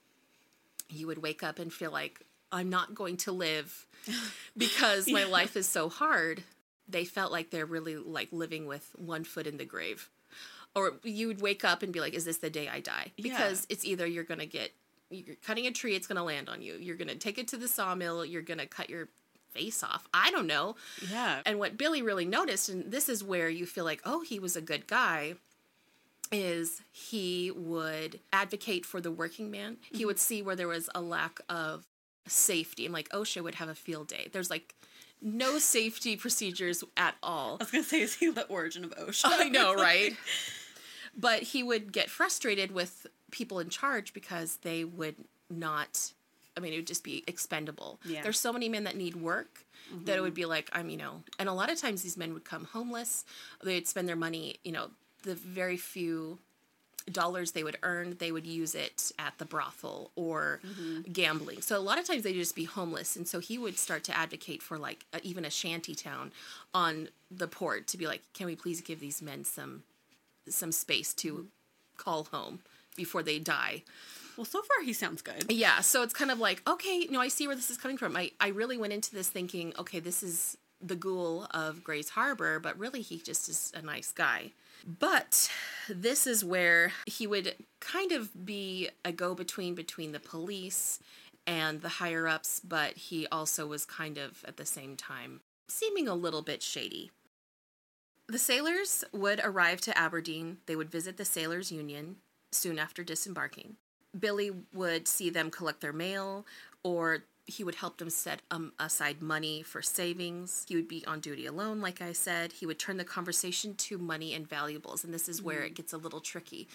you 0.90 1.06
would 1.06 1.22
wake 1.22 1.42
up 1.42 1.58
and 1.58 1.72
feel 1.72 1.90
like, 1.90 2.20
I'm 2.52 2.68
not 2.68 2.94
going 2.94 3.16
to 3.16 3.32
live 3.32 3.86
because 4.58 5.08
my 5.08 5.24
life 5.24 5.56
is 5.56 5.66
so 5.66 5.88
hard. 5.88 6.42
They 6.86 7.06
felt 7.06 7.32
like 7.32 7.48
they're 7.48 7.64
really 7.64 7.96
like 7.96 8.28
living 8.30 8.66
with 8.66 8.90
one 8.98 9.24
foot 9.24 9.46
in 9.46 9.56
the 9.56 9.64
grave 9.64 10.10
or 10.75 10.95
you 11.03 11.29
would 11.29 11.41
wake 11.41 11.64
up 11.64 11.83
and 11.83 11.93
be 11.93 12.01
like, 12.01 12.14
"Is 12.14 12.25
this 12.25 12.39
the 12.39 12.51
day 12.51 12.68
I 12.68 12.81
die?" 12.81 13.12
Because 13.20 13.66
it's 13.68 13.85
either 13.85 14.07
you're 14.07 14.25
gonna 14.25 14.47
get 14.47 14.73
you're 15.11 15.37
cutting 15.37 15.66
a 15.66 15.70
tree, 15.70 15.95
it's 15.95 16.07
gonna 16.07 16.25
land 16.25 16.49
on 16.49 16.62
you. 16.62 16.75
You're 16.75 16.97
gonna 16.97 17.14
take 17.14 17.39
it 17.39 17.49
to 17.49 17.57
the 17.57 17.68
sawmill. 17.68 18.25
You're 18.25 18.43
gonna 18.43 18.66
cut 18.66 18.91
your 18.91 19.09
face 19.53 19.83
off. 19.83 20.09
I 20.14 20.31
don't 20.31 20.47
know. 20.47 20.77
Yeah. 21.11 21.43
And 21.45 21.59
what 21.59 21.77
Billy 21.77 22.03
really 22.03 22.25
noticed, 22.25 22.68
and 22.68 22.91
this 22.91 23.09
is 23.09 23.23
where 23.23 23.49
you 23.49 23.66
feel 23.66 23.85
like, 23.85 24.01
oh, 24.05 24.23
he 24.23 24.39
was 24.39 24.57
a 24.57 24.62
good 24.62 24.87
guy, 24.87 25.35
is 26.31 26.81
he 26.91 27.51
would 27.51 28.20
advocate 28.33 28.87
for 28.87 29.01
the 29.01 29.11
working 29.11 29.51
man. 29.51 29.77
He 29.83 29.99
mm-hmm. 29.99 30.07
would 30.07 30.18
see 30.18 30.43
where 30.43 30.57
there 30.57 30.68
was 30.68 30.89
a 30.95 31.01
lack 31.01 31.41
of 31.49 31.87
safety, 32.27 32.85
and 32.87 32.95
like 32.95 33.09
oh, 33.12 33.23
OSHA 33.23 33.43
would 33.43 33.57
have 33.57 33.68
a 33.68 33.75
field 33.75 34.09
day. 34.09 34.29
There's 34.33 34.51
like 34.51 34.75
no 35.20 35.59
safety 35.59 36.16
procedures 36.16 36.83
at 36.97 37.14
all. 37.23 37.57
I 37.61 37.64
was 37.64 37.70
gonna 37.70 37.85
say, 37.85 38.01
is 38.01 38.14
he 38.14 38.31
the 38.31 38.47
origin 38.47 38.85
of 38.85 38.91
OSHA? 38.97 39.25
I 39.25 39.49
know, 39.49 39.75
right? 39.77 40.16
But 41.16 41.42
he 41.42 41.62
would 41.62 41.92
get 41.92 42.10
frustrated 42.10 42.72
with 42.72 43.06
people 43.30 43.58
in 43.58 43.68
charge 43.68 44.12
because 44.12 44.56
they 44.56 44.84
would 44.84 45.16
not 45.50 46.12
I 46.56 46.60
mean, 46.60 46.74
it 46.74 46.76
would 46.76 46.86
just 46.86 47.04
be 47.04 47.24
expendable. 47.26 47.98
Yeah. 48.04 48.22
There's 48.22 48.38
so 48.38 48.52
many 48.52 48.68
men 48.68 48.84
that 48.84 48.94
need 48.96 49.16
work 49.16 49.64
that 50.04 50.16
it 50.16 50.20
would 50.20 50.34
be 50.34 50.44
like, 50.44 50.70
I'm, 50.72 50.88
you 50.88 50.96
know, 50.96 51.22
and 51.38 51.48
a 51.48 51.52
lot 51.52 51.70
of 51.70 51.78
times 51.78 52.02
these 52.02 52.16
men 52.16 52.32
would 52.34 52.44
come 52.44 52.64
homeless. 52.64 53.24
They'd 53.62 53.88
spend 53.88 54.08
their 54.08 54.16
money, 54.16 54.56
you 54.64 54.72
know, 54.72 54.90
the 55.22 55.34
very 55.34 55.76
few 55.76 56.38
dollars 57.10 57.52
they 57.52 57.64
would 57.64 57.78
earn, 57.82 58.16
they 58.18 58.30
would 58.30 58.46
use 58.46 58.74
it 58.74 59.10
at 59.18 59.36
the 59.38 59.44
brothel 59.44 60.10
or 60.14 60.60
gambling. 61.12 61.60
So 61.60 61.76
a 61.76 61.80
lot 61.80 61.98
of 61.98 62.06
times 62.06 62.22
they'd 62.22 62.32
just 62.34 62.54
be 62.54 62.64
homeless. 62.64 63.16
And 63.16 63.26
so 63.26 63.38
he 63.40 63.58
would 63.58 63.76
start 63.78 64.04
to 64.04 64.16
advocate 64.16 64.62
for 64.62 64.78
like 64.78 65.04
a, 65.12 65.20
even 65.22 65.44
a 65.44 65.50
shanty 65.50 65.94
town 65.94 66.32
on 66.72 67.08
the 67.30 67.48
port 67.48 67.86
to 67.88 67.98
be 67.98 68.06
like, 68.06 68.22
can 68.34 68.46
we 68.46 68.54
please 68.54 68.80
give 68.80 69.00
these 69.00 69.20
men 69.20 69.44
some 69.44 69.82
some 70.49 70.72
space 70.72 71.14
to 71.14 71.47
call 71.97 72.24
home 72.24 72.61
before 72.97 73.22
they 73.22 73.38
die? 73.38 73.82
Well, 74.36 74.45
so 74.45 74.62
far 74.62 74.84
he 74.84 74.93
sounds 74.93 75.22
good. 75.22 75.51
Yeah, 75.51 75.80
so 75.80 76.03
it's 76.03 76.14
kind 76.14 76.30
of 76.30 76.38
like, 76.38 76.62
okay, 76.68 77.07
no, 77.11 77.20
I 77.20 77.28
see 77.28 77.47
where 77.47 77.57
this 77.57 77.70
is 77.70 77.76
coming 77.76 77.99
from. 77.99 78.16
I, 78.16 78.30
I 78.40 78.49
really 78.49 78.76
went 78.76 78.93
into 78.93 79.14
this 79.14 79.28
thinking, 79.28 79.74
okay, 79.78 80.01
this 80.01 80.22
is 80.22 80.57
the 80.80 80.97
ghoul 80.97 81.47
of 81.53 81.84
Grays 81.84 82.11
Harbor, 82.11 82.59
but 82.59 82.78
really 82.78 83.03
he 83.03 83.18
just 83.18 83.49
is 83.49 83.72
a 83.76 83.82
nice 83.82 84.11
guy. 84.11 84.53
But 84.99 85.51
this 85.88 86.26
is 86.26 86.45
where 86.45 86.93
he 87.07 87.26
would 87.26 87.55
kind 87.80 88.11
of 88.12 88.45
be 88.45 88.88
a 89.05 89.12
go 89.12 89.34
between 89.34 89.74
between 89.74 90.12
the 90.12 90.20
police 90.20 90.99
and 91.47 91.82
the 91.82 91.88
higher 91.88 92.26
ups, 92.26 92.61
but 92.61 92.95
he 92.95 93.26
also 93.28 93.66
was 93.66 93.84
kind 93.84 94.18
of 94.18 94.45
at 94.47 94.57
the 94.57 94.66
same 94.66 94.97
time 94.97 95.40
seeming 95.68 96.09
a 96.09 96.14
little 96.14 96.43
bit 96.43 96.62
shady. 96.62 97.11
The 98.33 98.39
sailors 98.39 99.05
would 99.12 99.43
arrive 99.45 99.83
to 99.83 99.97
Aberdeen. 99.97 100.57
They 100.64 100.74
would 100.74 100.91
visit 100.91 101.18
the 101.18 101.24
Sailors 101.26 101.70
Union 101.70 102.16
soon 102.51 102.78
after 102.78 103.05
disembarking. 103.05 103.76
Billy 104.18 104.51
would 104.72 105.07
see 105.07 105.28
them 105.28 105.51
collect 105.51 105.83
their 105.83 105.93
mail, 105.93 106.47
or 106.83 107.24
he 107.45 107.62
would 107.62 107.74
help 107.74 107.99
them 107.99 108.09
set 108.09 108.41
um, 108.51 108.72
aside 108.78 109.20
money 109.20 109.62
for 109.62 109.83
savings. 109.83 110.64
He 110.66 110.76
would 110.76 110.89
be 110.89 111.05
on 111.07 111.20
duty 111.20 111.45
alone, 111.45 111.83
like 111.83 112.01
I 112.01 112.12
said. 112.12 112.53
He 112.53 112.64
would 112.64 112.78
turn 112.78 112.97
the 112.97 113.05
conversation 113.05 113.74
to 113.74 113.99
money 113.99 114.33
and 114.33 114.49
valuables, 114.49 115.05
and 115.05 115.12
this 115.12 115.28
is 115.28 115.43
where 115.43 115.62
it 115.62 115.74
gets 115.74 115.93
a 115.93 115.99
little 115.99 116.20
tricky. 116.20 116.68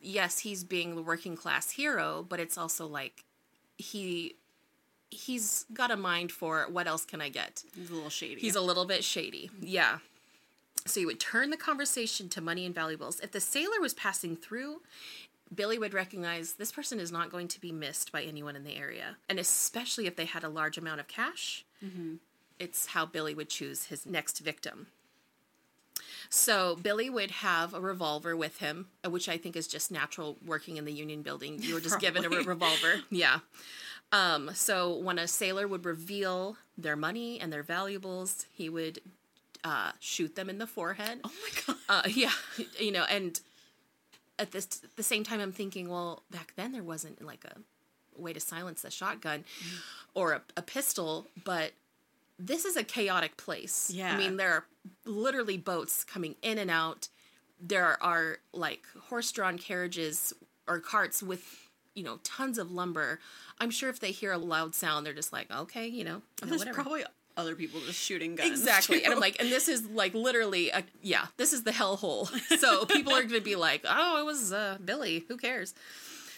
Yes, 0.00 0.38
he's 0.38 0.62
being 0.62 0.94
the 0.94 1.02
working 1.02 1.36
class 1.36 1.72
hero, 1.72 2.24
but 2.28 2.38
it's 2.38 2.56
also 2.56 2.86
like 2.86 3.24
he 3.78 4.36
he's 5.10 5.66
got 5.74 5.90
a 5.90 5.96
mind 5.96 6.30
for 6.30 6.68
what 6.70 6.86
else 6.86 7.04
can 7.04 7.20
I 7.20 7.30
get? 7.30 7.64
He's 7.74 7.90
a 7.90 7.94
little 7.94 8.10
shady. 8.10 8.40
He's 8.40 8.54
a 8.54 8.60
little 8.60 8.84
bit 8.84 9.02
shady. 9.02 9.50
Yeah. 9.60 9.98
So 10.86 11.00
you 11.00 11.06
would 11.06 11.20
turn 11.20 11.50
the 11.50 11.56
conversation 11.56 12.28
to 12.30 12.40
money 12.40 12.64
and 12.66 12.74
valuables. 12.74 13.20
If 13.20 13.32
the 13.32 13.40
sailor 13.40 13.80
was 13.80 13.94
passing 13.94 14.36
through, 14.36 14.80
Billy 15.54 15.78
would 15.78 15.94
recognize 15.94 16.54
this 16.54 16.72
person 16.72 17.00
is 17.00 17.12
not 17.12 17.30
going 17.30 17.48
to 17.48 17.60
be 17.60 17.72
missed 17.72 18.12
by 18.12 18.22
anyone 18.22 18.56
in 18.56 18.64
the 18.64 18.76
area. 18.76 19.16
And 19.28 19.38
especially 19.38 20.06
if 20.06 20.16
they 20.16 20.24
had 20.24 20.44
a 20.44 20.48
large 20.48 20.78
amount 20.78 21.00
of 21.00 21.08
cash, 21.08 21.64
it's 22.58 22.86
how 22.86 23.04
Billy 23.06 23.34
would 23.34 23.48
choose 23.48 23.86
his 23.86 24.06
next 24.06 24.38
victim. 24.38 24.86
So 26.28 26.76
Billy 26.80 27.10
would 27.10 27.30
have 27.32 27.74
a 27.74 27.80
revolver 27.80 28.36
with 28.36 28.58
him, 28.58 28.86
uh, 29.04 29.10
which 29.10 29.28
I 29.28 29.36
think 29.36 29.56
is 29.56 29.66
just 29.66 29.90
natural 29.90 30.36
working 30.46 30.76
in 30.76 30.84
the 30.84 30.92
Union 30.92 31.22
building. 31.22 31.58
You 31.60 31.74
were 31.74 31.80
just 31.80 31.98
given 32.06 32.24
a 32.24 32.28
re- 32.28 32.44
revolver. 32.44 33.00
Yeah. 33.10 33.40
Um, 34.12 34.50
so 34.54 34.96
when 34.96 35.18
a 35.18 35.28
sailor 35.28 35.68
would 35.68 35.84
reveal 35.84 36.56
their 36.76 36.96
money 36.96 37.38
and 37.40 37.52
their 37.52 37.62
valuables, 37.62 38.46
he 38.52 38.68
would 38.68 39.00
uh, 39.64 39.92
shoot 40.00 40.34
them 40.36 40.48
in 40.50 40.58
the 40.58 40.66
forehead. 40.66 41.20
oh 41.24 41.30
my 41.30 41.62
god. 41.66 41.76
Uh, 41.88 42.08
yeah, 42.08 42.32
you 42.78 42.92
know, 42.92 43.04
and 43.10 43.40
at 44.38 44.52
this 44.52 44.66
the 44.96 45.02
same 45.02 45.24
time, 45.24 45.40
I'm 45.40 45.52
thinking, 45.52 45.88
well, 45.88 46.22
back 46.30 46.52
then 46.56 46.72
there 46.72 46.82
wasn't 46.82 47.24
like 47.24 47.44
a 47.44 48.20
way 48.20 48.32
to 48.32 48.40
silence 48.40 48.84
a 48.84 48.90
shotgun 48.90 49.44
or 50.14 50.32
a, 50.32 50.42
a 50.56 50.62
pistol, 50.62 51.26
but 51.44 51.72
this 52.38 52.64
is 52.64 52.76
a 52.76 52.82
chaotic 52.84 53.36
place. 53.36 53.90
Yeah. 53.94 54.12
I 54.12 54.16
mean, 54.16 54.36
there 54.36 54.52
are 54.52 54.64
literally 55.04 55.58
boats 55.58 56.04
coming 56.04 56.36
in 56.42 56.58
and 56.58 56.70
out. 56.70 57.08
There 57.60 58.02
are 58.02 58.38
like 58.52 58.84
horse-drawn 59.08 59.58
carriages 59.58 60.32
or 60.66 60.80
carts 60.80 61.22
with 61.22 61.68
you 61.94 62.02
know 62.02 62.18
tons 62.24 62.56
of 62.56 62.70
lumber. 62.72 63.20
I'm 63.58 63.70
sure 63.70 63.90
if 63.90 64.00
they 64.00 64.10
hear 64.10 64.32
a 64.32 64.38
loud 64.38 64.74
sound, 64.74 65.04
they're 65.04 65.12
just 65.12 65.32
like, 65.32 65.50
okay, 65.50 65.86
you 65.86 66.04
know, 66.04 66.22
yeah, 66.42 66.48
There's 66.48 66.60
whatever. 66.60 66.74
probably 66.82 67.04
other 67.40 67.54
people 67.56 67.80
just 67.80 67.98
shooting 67.98 68.36
guns. 68.36 68.50
Exactly. 68.50 68.98
too. 68.98 69.04
And 69.04 69.14
I'm 69.14 69.20
like, 69.20 69.40
and 69.40 69.50
this 69.50 69.68
is 69.68 69.86
like 69.86 70.14
literally 70.14 70.70
a 70.70 70.84
yeah, 71.02 71.26
this 71.36 71.52
is 71.52 71.64
the 71.64 71.72
hellhole. 71.72 72.28
So 72.58 72.84
people 72.84 73.12
are 73.14 73.22
gonna 73.22 73.40
be 73.40 73.56
like, 73.56 73.84
Oh, 73.88 74.20
it 74.20 74.24
was 74.24 74.52
uh, 74.52 74.78
Billy, 74.84 75.24
who 75.28 75.36
cares? 75.36 75.74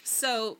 So 0.03 0.57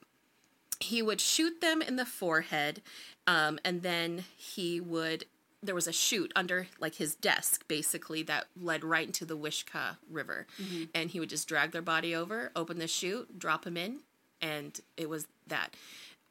he 0.79 1.01
would 1.01 1.21
shoot 1.21 1.61
them 1.61 1.81
in 1.81 1.95
the 1.95 2.05
forehead, 2.05 2.81
um, 3.27 3.59
and 3.63 3.81
then 3.81 4.25
he 4.35 4.79
would 4.81 5.25
there 5.63 5.75
was 5.75 5.87
a 5.87 5.93
chute 5.93 6.31
under 6.35 6.67
like 6.79 6.95
his 6.95 7.15
desk 7.15 7.65
basically 7.67 8.21
that 8.23 8.47
led 8.59 8.83
right 8.83 9.07
into 9.07 9.23
the 9.25 9.37
Wishkah 9.37 9.97
River. 10.11 10.45
And 10.93 11.09
he 11.09 11.19
would 11.21 11.29
just 11.29 11.47
drag 11.47 11.71
their 11.71 11.81
body 11.81 12.13
over, 12.13 12.51
open 12.55 12.79
the 12.79 12.87
chute, 12.87 13.39
drop 13.39 13.65
him 13.65 13.77
in, 13.77 14.01
and 14.41 14.77
it 14.97 15.09
was 15.09 15.25
that. 15.47 15.73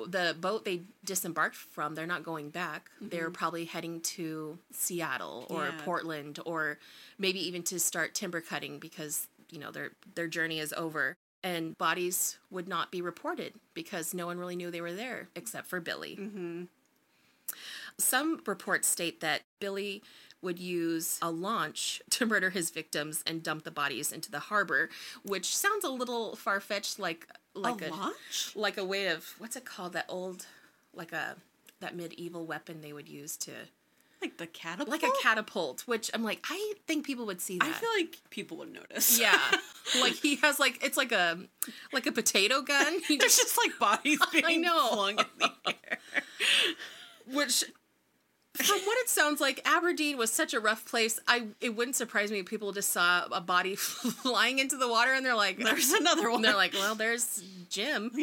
The 0.07 0.37
boat 0.39 0.65
they 0.65 0.83
disembarked 1.05 1.57
from, 1.57 1.95
they're 1.95 2.07
not 2.07 2.23
going 2.23 2.51
back. 2.51 2.91
They're 3.01 3.25
mm-hmm. 3.25 3.33
probably 3.33 3.65
heading 3.65 4.01
to 4.01 4.59
Seattle 4.73 5.47
or 5.51 5.67
Yeah. 5.67 5.81
Portland 5.85 6.39
or 6.45 6.79
maybe 7.19 7.41
even 7.47 7.63
to 7.65 7.79
start 7.79 8.15
timber 8.15 8.41
cutting 8.41 8.79
because, 8.79 9.29
you 9.51 9.59
know, 9.59 9.71
their 9.71 9.93
their 10.15 10.29
journey 10.29 10.59
is 10.59 10.73
over. 10.73 11.17
And 11.45 11.77
bodies 11.77 12.39
would 12.51 12.69
not 12.69 12.93
be 12.93 13.03
reported 13.03 13.55
because 13.75 14.15
no 14.15 14.27
one 14.27 14.39
really 14.39 14.55
knew 14.55 14.71
they 14.71 14.81
were 14.81 14.93
there 14.93 15.29
except 15.35 15.67
for 15.67 15.81
Billy. 15.81 16.17
Mm-hmm. 16.21 16.65
Some 17.99 18.41
reports 18.47 18.89
state 18.89 19.21
that 19.21 19.43
Billy 19.59 20.03
would 20.41 20.59
use 20.59 21.19
a 21.23 21.31
launch 21.31 22.03
to 22.11 22.27
murder 22.27 22.51
his 22.51 22.71
victims 22.71 23.23
and 23.27 23.43
dump 23.43 23.65
the 23.65 23.71
bodies 23.71 24.13
into 24.13 24.31
the 24.31 24.41
harbor, 24.41 24.91
which 25.25 25.57
sounds 25.57 25.85
a 25.85 25.89
little 25.89 26.37
far 26.37 26.61
fetched, 26.61 26.99
like 26.99 27.29
like 27.55 27.83
a 27.83 27.93
a, 27.93 28.13
like 28.55 28.77
a 28.79 28.85
way 28.85 29.07
of 29.09 29.35
what's 29.39 29.57
it 29.57 29.65
called? 29.65 29.93
That 29.95 30.07
old 30.09 30.47
like 30.95 31.13
a 31.13 31.37
that 31.81 31.97
medieval 31.97 32.45
weapon 32.47 32.81
they 32.81 32.93
would 32.93 33.09
use 33.09 33.37
to 33.39 33.51
Like 34.21 34.37
the 34.39 34.47
catapult. 34.47 34.89
like 34.89 35.03
a 35.03 35.11
catapult, 35.23 35.83
which 35.87 36.11
I'm 36.15 36.23
like, 36.23 36.45
I 36.49 36.75
think 36.87 37.05
people 37.05 37.27
would 37.27 37.41
see 37.41 37.59
that. 37.59 37.69
I 37.69 37.73
feel 37.73 37.91
like 37.97 38.19
people 38.31 38.57
would 38.59 38.73
notice. 38.73 39.19
yeah, 39.19 39.39
like 40.01 40.13
he 40.15 40.37
has 40.37 40.61
like 40.61 40.83
it's 40.85 40.97
like 40.97 41.13
a 41.13 41.39
like 41.93 42.07
a 42.07 42.13
potato 42.13 42.63
gun. 42.63 43.01
He 43.09 43.17
There's 43.17 43.37
just, 43.37 43.55
just 43.55 43.59
like 43.59 43.79
bodies 43.79 44.21
being 44.33 44.61
know. 44.63 44.89
flung 44.93 45.19
in 45.19 45.27
the 45.41 45.53
air. 45.91 45.99
which 47.33 47.65
from 48.55 48.81
what 48.81 48.99
it 48.99 49.09
sounds 49.09 49.41
like, 49.41 49.61
Aberdeen 49.65 50.19
was 50.19 50.31
such 50.31 50.53
a 50.53 50.61
rough 50.61 50.85
place. 50.85 51.19
I 51.27 51.47
it 51.61 51.75
wouldn't 51.77 51.97
surprise 51.97 52.31
me 52.31 52.41
if 52.41 52.47
people 52.47 52.73
just 52.73 52.91
saw 52.91 53.25
a 53.33 53.41
body 53.41 53.75
flying 53.77 54.59
into 54.59 54.77
the 54.77 54.89
water 54.89 55.13
and 55.13 55.25
they're 55.25 55.35
like, 55.35 55.59
There's 55.59 55.91
another 55.93 56.31
one. 56.31 56.43
they're 56.43 56.55
like, 56.55 56.75
well, 56.75 56.95
there's 56.95 57.43
Jim. 57.69 58.11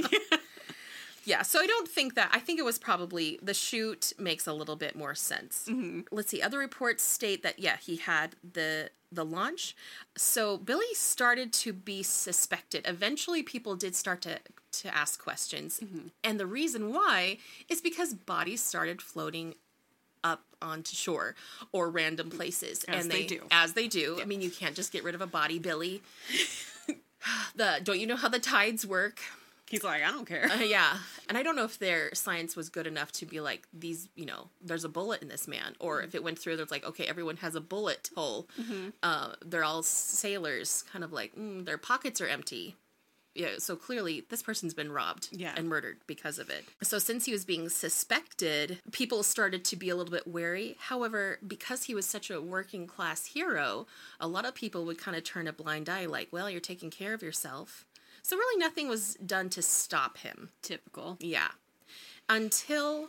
Yeah, 1.25 1.43
so 1.43 1.59
I 1.59 1.67
don't 1.67 1.88
think 1.88 2.15
that. 2.15 2.30
I 2.34 2.39
think 2.39 2.59
it 2.59 2.65
was 2.65 2.80
probably 2.80 3.39
the 3.43 3.53
chute 3.53 4.13
makes 4.17 4.47
a 4.47 4.53
little 4.53 4.75
bit 4.75 4.95
more 4.95 5.13
sense. 5.13 5.65
Mm-hmm. 5.69 6.01
Let's 6.11 6.30
see. 6.30 6.41
Other 6.41 6.57
reports 6.57 7.03
state 7.03 7.43
that 7.43 7.59
yeah, 7.59 7.77
he 7.77 7.97
had 7.97 8.36
the 8.53 8.89
the 9.11 9.25
launch. 9.25 9.75
So 10.17 10.57
Billy 10.57 10.93
started 10.93 11.53
to 11.53 11.73
be 11.73 12.01
suspected. 12.01 12.84
Eventually, 12.88 13.43
people 13.43 13.75
did 13.75 13.95
start 13.95 14.21
to 14.21 14.39
to 14.71 14.95
ask 14.95 15.21
questions, 15.21 15.80
mm-hmm. 15.84 16.07
and 16.23 16.39
the 16.39 16.47
reason 16.47 16.91
why 16.91 17.38
is 17.67 17.80
because 17.80 18.13
bodies 18.15 18.63
started 18.63 18.99
floating 18.99 19.53
up 20.24 20.43
onto 20.61 20.95
shore 20.95 21.36
or 21.72 21.89
random 21.89 22.30
places, 22.30 22.84
As 22.86 23.03
and 23.03 23.11
they 23.11 23.26
do. 23.26 23.41
as 23.51 23.74
they 23.74 23.88
do. 23.88 24.20
I 24.22 24.26
mean, 24.26 24.41
you 24.41 24.49
can't 24.49 24.76
just 24.76 24.91
get 24.91 25.03
rid 25.03 25.15
of 25.15 25.22
a 25.22 25.28
body, 25.28 25.59
Billy. 25.59 26.01
the 27.55 27.80
don't 27.84 27.99
you 27.99 28.07
know 28.07 28.15
how 28.15 28.30
the 28.30 28.39
tides 28.39 28.86
work? 28.86 29.20
He's 29.70 29.84
like, 29.84 30.01
I 30.03 30.09
don't 30.09 30.26
care. 30.26 30.49
Uh, 30.51 30.63
yeah, 30.63 30.97
and 31.28 31.38
I 31.38 31.43
don't 31.43 31.55
know 31.55 31.63
if 31.63 31.78
their 31.78 32.13
science 32.15 32.55
was 32.55 32.70
good 32.70 32.88
enough 32.88 33.11
to 33.13 33.26
be 33.28 33.39
like 33.39 33.67
these. 33.72 34.09
You 34.15 34.26
know, 34.26 34.49
there's 34.61 34.84
a 34.84 34.89
bullet 34.89 35.22
in 35.22 35.28
this 35.28 35.47
man, 35.47 35.76
or 35.80 36.01
if 36.01 36.15
it 36.15 36.24
went 36.24 36.39
through, 36.39 36.57
there's 36.57 36.72
like, 36.72 36.86
okay, 36.86 37.05
everyone 37.05 37.38
has 37.38 37.53
a 37.53 37.61
bullet 37.61 38.09
hole. 38.15 38.47
Uh, 39.03 39.34
they're 39.45 39.63
all 39.63 39.84
sailors, 39.84 40.84
kind 40.91 41.03
of 41.03 41.13
like 41.13 41.36
mm, 41.36 41.63
their 41.65 41.78
pockets 41.78 42.20
are 42.20 42.28
empty. 42.28 42.76
Yeah, 43.39 43.55
so 43.59 43.77
clearly 43.77 44.25
this 44.29 44.43
person's 44.43 44.73
been 44.73 44.91
robbed 44.91 45.29
Yeah. 45.31 45.53
and 45.55 45.69
murdered 45.69 45.99
because 46.07 46.39
of 46.39 46.49
it. 46.49 46.65
So 46.83 46.99
since 46.99 47.23
he 47.23 47.31
was 47.31 47.45
being 47.45 47.69
suspected, 47.69 48.79
people 48.91 49.23
started 49.23 49.63
to 49.65 49.77
be 49.77 49.89
a 49.89 49.95
little 49.95 50.11
bit 50.11 50.27
wary. 50.27 50.75
However, 50.77 51.39
because 51.47 51.83
he 51.83 51.95
was 51.95 52.05
such 52.05 52.29
a 52.29 52.41
working 52.41 52.85
class 52.85 53.27
hero, 53.27 53.87
a 54.19 54.27
lot 54.27 54.43
of 54.45 54.53
people 54.55 54.83
would 54.85 54.97
kind 54.97 55.15
of 55.15 55.23
turn 55.23 55.47
a 55.47 55.53
blind 55.53 55.87
eye 55.87 56.05
like, 56.05 56.27
well, 56.33 56.49
you're 56.49 56.59
taking 56.59 56.89
care 56.89 57.13
of 57.13 57.21
yourself. 57.21 57.85
So 58.23 58.35
really 58.35 58.59
nothing 58.59 58.89
was 58.89 59.15
done 59.15 59.49
to 59.51 59.61
stop 59.61 60.17
him. 60.17 60.49
Typical. 60.61 61.15
Yeah. 61.21 61.51
Until 62.27 63.07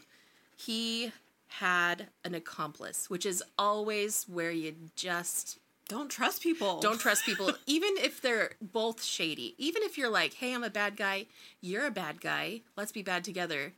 he 0.56 1.12
had 1.48 2.06
an 2.24 2.34
accomplice, 2.36 3.10
which 3.10 3.26
is 3.26 3.42
always 3.58 4.24
where 4.28 4.52
you 4.52 4.76
just 4.94 5.58
Don't 5.90 6.08
trust 6.08 6.40
people. 6.40 6.78
don't 6.78 7.00
trust 7.00 7.26
people, 7.26 7.50
even 7.66 7.90
if 7.96 8.22
they're 8.22 8.52
both 8.62 9.02
shady. 9.02 9.56
Even 9.58 9.82
if 9.82 9.98
you're 9.98 10.08
like, 10.08 10.34
hey, 10.34 10.54
I'm 10.54 10.62
a 10.62 10.70
bad 10.70 10.96
guy, 10.96 11.26
you're 11.60 11.84
a 11.84 11.90
bad 11.90 12.20
guy, 12.20 12.60
let's 12.76 12.92
be 12.92 13.02
bad 13.02 13.24
together. 13.24 13.72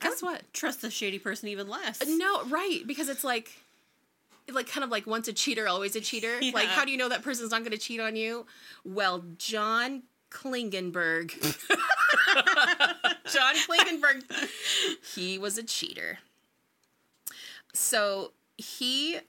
Guess 0.00 0.22
what? 0.22 0.42
trust 0.52 0.82
the 0.82 0.90
shady 0.90 1.18
person 1.18 1.48
even 1.48 1.66
less. 1.66 2.02
Uh, 2.02 2.04
no, 2.08 2.44
right, 2.44 2.82
because 2.86 3.08
it's 3.08 3.24
like 3.24 3.50
like 4.52 4.68
kind 4.68 4.84
of 4.84 4.90
like 4.90 5.06
once 5.06 5.26
a 5.26 5.32
cheater, 5.32 5.66
always 5.66 5.96
a 5.96 6.02
cheater. 6.02 6.38
Like 6.52 6.68
how 6.68 6.84
do 6.84 6.90
you 6.90 6.98
know 6.98 7.08
that 7.08 7.22
person's 7.22 7.50
not 7.50 7.64
gonna 7.64 7.78
cheat 7.78 7.98
on 7.98 8.14
you? 8.14 8.44
Well, 8.84 9.24
John 9.38 10.02
Klingenberg. 10.30 11.30
John 13.32 13.54
Klingenberg 13.54 14.22
he 15.14 15.38
was 15.38 15.56
a 15.56 15.62
cheater. 15.62 16.18
So 17.72 18.32
he 18.58 19.20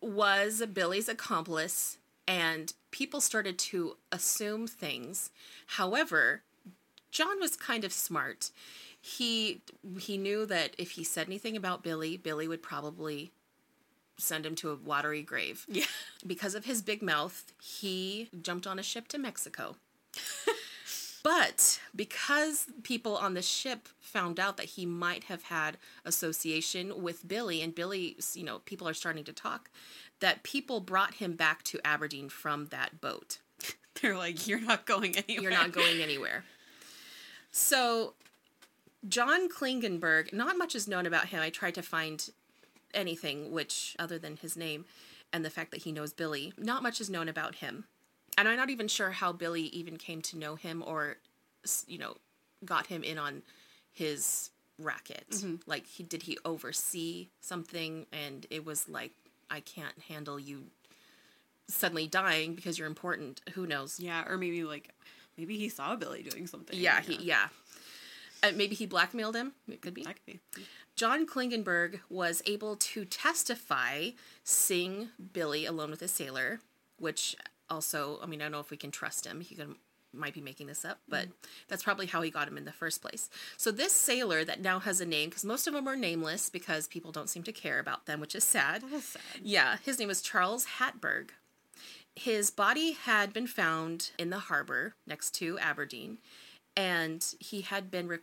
was 0.00 0.62
Billy's 0.72 1.08
accomplice, 1.08 1.98
and 2.26 2.72
people 2.90 3.20
started 3.20 3.58
to 3.58 3.96
assume 4.12 4.66
things. 4.66 5.30
However, 5.66 6.42
John 7.10 7.40
was 7.40 7.56
kind 7.56 7.84
of 7.84 7.92
smart. 7.92 8.50
He 9.00 9.62
he 9.98 10.18
knew 10.18 10.46
that 10.46 10.74
if 10.78 10.92
he 10.92 11.04
said 11.04 11.26
anything 11.26 11.56
about 11.56 11.82
Billy, 11.82 12.16
Billy 12.16 12.46
would 12.46 12.62
probably 12.62 13.32
send 14.18 14.44
him 14.44 14.54
to 14.56 14.70
a 14.70 14.76
watery 14.76 15.22
grave. 15.22 15.64
Yeah. 15.68 15.84
Because 16.26 16.54
of 16.54 16.66
his 16.66 16.82
big 16.82 17.02
mouth, 17.02 17.52
he 17.60 18.28
jumped 18.42 18.66
on 18.66 18.78
a 18.78 18.82
ship 18.82 19.08
to 19.08 19.18
Mexico. 19.18 19.76
But 21.22 21.80
because 21.94 22.66
people 22.82 23.16
on 23.16 23.34
the 23.34 23.42
ship 23.42 23.88
found 24.00 24.40
out 24.40 24.56
that 24.56 24.66
he 24.66 24.86
might 24.86 25.24
have 25.24 25.44
had 25.44 25.76
association 26.04 27.02
with 27.02 27.28
Billy, 27.28 27.60
and 27.60 27.74
Billy, 27.74 28.16
you 28.34 28.44
know, 28.44 28.60
people 28.60 28.88
are 28.88 28.94
starting 28.94 29.24
to 29.24 29.32
talk, 29.32 29.70
that 30.20 30.42
people 30.42 30.80
brought 30.80 31.14
him 31.14 31.34
back 31.34 31.62
to 31.64 31.86
Aberdeen 31.86 32.28
from 32.28 32.66
that 32.66 33.00
boat. 33.00 33.38
They're 34.00 34.16
like, 34.16 34.46
you're 34.46 34.60
not 34.60 34.86
going 34.86 35.16
anywhere. 35.16 35.42
You're 35.42 35.52
not 35.52 35.72
going 35.72 36.00
anywhere. 36.00 36.44
So, 37.52 38.14
John 39.08 39.48
Klingenberg, 39.48 40.32
not 40.32 40.56
much 40.56 40.74
is 40.74 40.88
known 40.88 41.06
about 41.06 41.26
him. 41.26 41.40
I 41.42 41.50
tried 41.50 41.74
to 41.74 41.82
find 41.82 42.30
anything 42.94 43.50
which, 43.50 43.96
other 43.98 44.18
than 44.18 44.36
his 44.36 44.56
name 44.56 44.84
and 45.32 45.44
the 45.44 45.50
fact 45.50 45.70
that 45.70 45.82
he 45.82 45.92
knows 45.92 46.12
Billy, 46.12 46.52
not 46.58 46.82
much 46.82 47.00
is 47.00 47.10
known 47.10 47.28
about 47.28 47.56
him. 47.56 47.84
And 48.38 48.48
I'm 48.48 48.56
not 48.56 48.70
even 48.70 48.88
sure 48.88 49.10
how 49.10 49.32
Billy 49.32 49.62
even 49.64 49.96
came 49.96 50.22
to 50.22 50.38
know 50.38 50.54
him 50.54 50.82
or, 50.86 51.16
you 51.86 51.98
know, 51.98 52.14
got 52.64 52.86
him 52.86 53.02
in 53.02 53.18
on 53.18 53.42
his 53.92 54.50
racket. 54.78 55.44
Like, 55.66 55.86
he 55.86 56.02
did 56.02 56.22
he 56.22 56.38
oversee 56.44 57.28
something 57.40 58.06
and 58.12 58.46
it 58.50 58.64
was 58.64 58.88
like, 58.88 59.12
I 59.50 59.60
can't 59.60 59.98
handle 60.08 60.38
you 60.38 60.64
suddenly 61.68 62.06
dying 62.06 62.54
because 62.54 62.78
you're 62.78 62.88
important. 62.88 63.40
Who 63.54 63.66
knows? 63.66 64.00
Yeah, 64.00 64.24
or 64.26 64.36
maybe 64.38 64.64
like, 64.64 64.94
maybe 65.36 65.58
he 65.58 65.68
saw 65.68 65.96
Billy 65.96 66.22
doing 66.22 66.46
something. 66.46 66.78
Yeah, 66.78 67.00
he 67.00 67.16
yeah. 67.16 67.48
Uh, 68.42 68.52
maybe 68.54 68.74
he 68.74 68.86
blackmailed 68.86 69.36
him. 69.36 69.52
It 69.68 69.82
could 69.82 69.92
be. 69.92 70.02
That 70.02 70.16
could 70.16 70.26
be. 70.26 70.40
John 70.96 71.26
Klingenberg 71.26 72.00
was 72.08 72.42
able 72.46 72.76
to 72.76 73.04
testify, 73.04 74.10
seeing 74.44 75.08
Billy 75.32 75.66
alone 75.66 75.90
with 75.90 76.02
a 76.02 76.08
sailor, 76.08 76.60
which 76.98 77.36
also, 77.70 78.18
I 78.22 78.26
mean, 78.26 78.40
I 78.40 78.44
don't 78.44 78.52
know 78.52 78.60
if 78.60 78.70
we 78.70 78.76
can 78.76 78.90
trust 78.90 79.26
him. 79.26 79.40
He 79.40 79.54
could, 79.54 79.74
might 80.12 80.34
be 80.34 80.40
making 80.40 80.66
this 80.66 80.84
up, 80.84 80.98
but 81.08 81.28
that's 81.68 81.84
probably 81.84 82.06
how 82.06 82.20
he 82.20 82.30
got 82.30 82.48
him 82.48 82.58
in 82.58 82.64
the 82.64 82.72
first 82.72 83.00
place. 83.00 83.30
So 83.56 83.70
this 83.70 83.92
sailor 83.92 84.44
that 84.44 84.60
now 84.60 84.80
has 84.80 85.00
a 85.00 85.06
name, 85.06 85.28
because 85.28 85.44
most 85.44 85.66
of 85.66 85.74
them 85.74 85.86
are 85.86 85.96
nameless 85.96 86.50
because 86.50 86.88
people 86.88 87.12
don't 87.12 87.30
seem 87.30 87.44
to 87.44 87.52
care 87.52 87.78
about 87.78 88.06
them, 88.06 88.20
which 88.20 88.34
is 88.34 88.44
sad. 88.44 88.82
That 88.82 88.92
is 88.92 89.04
sad. 89.04 89.22
Yeah, 89.42 89.76
his 89.84 89.98
name 89.98 90.08
was 90.08 90.20
Charles 90.20 90.66
Hatberg. 90.78 91.30
His 92.16 92.50
body 92.50 92.92
had 92.92 93.32
been 93.32 93.46
found 93.46 94.10
in 94.18 94.30
the 94.30 94.40
harbor 94.40 94.94
next 95.06 95.30
to 95.36 95.58
Aberdeen, 95.60 96.18
and 96.76 97.24
he 97.38 97.60
had 97.60 97.90
been 97.90 98.08
re- 98.08 98.18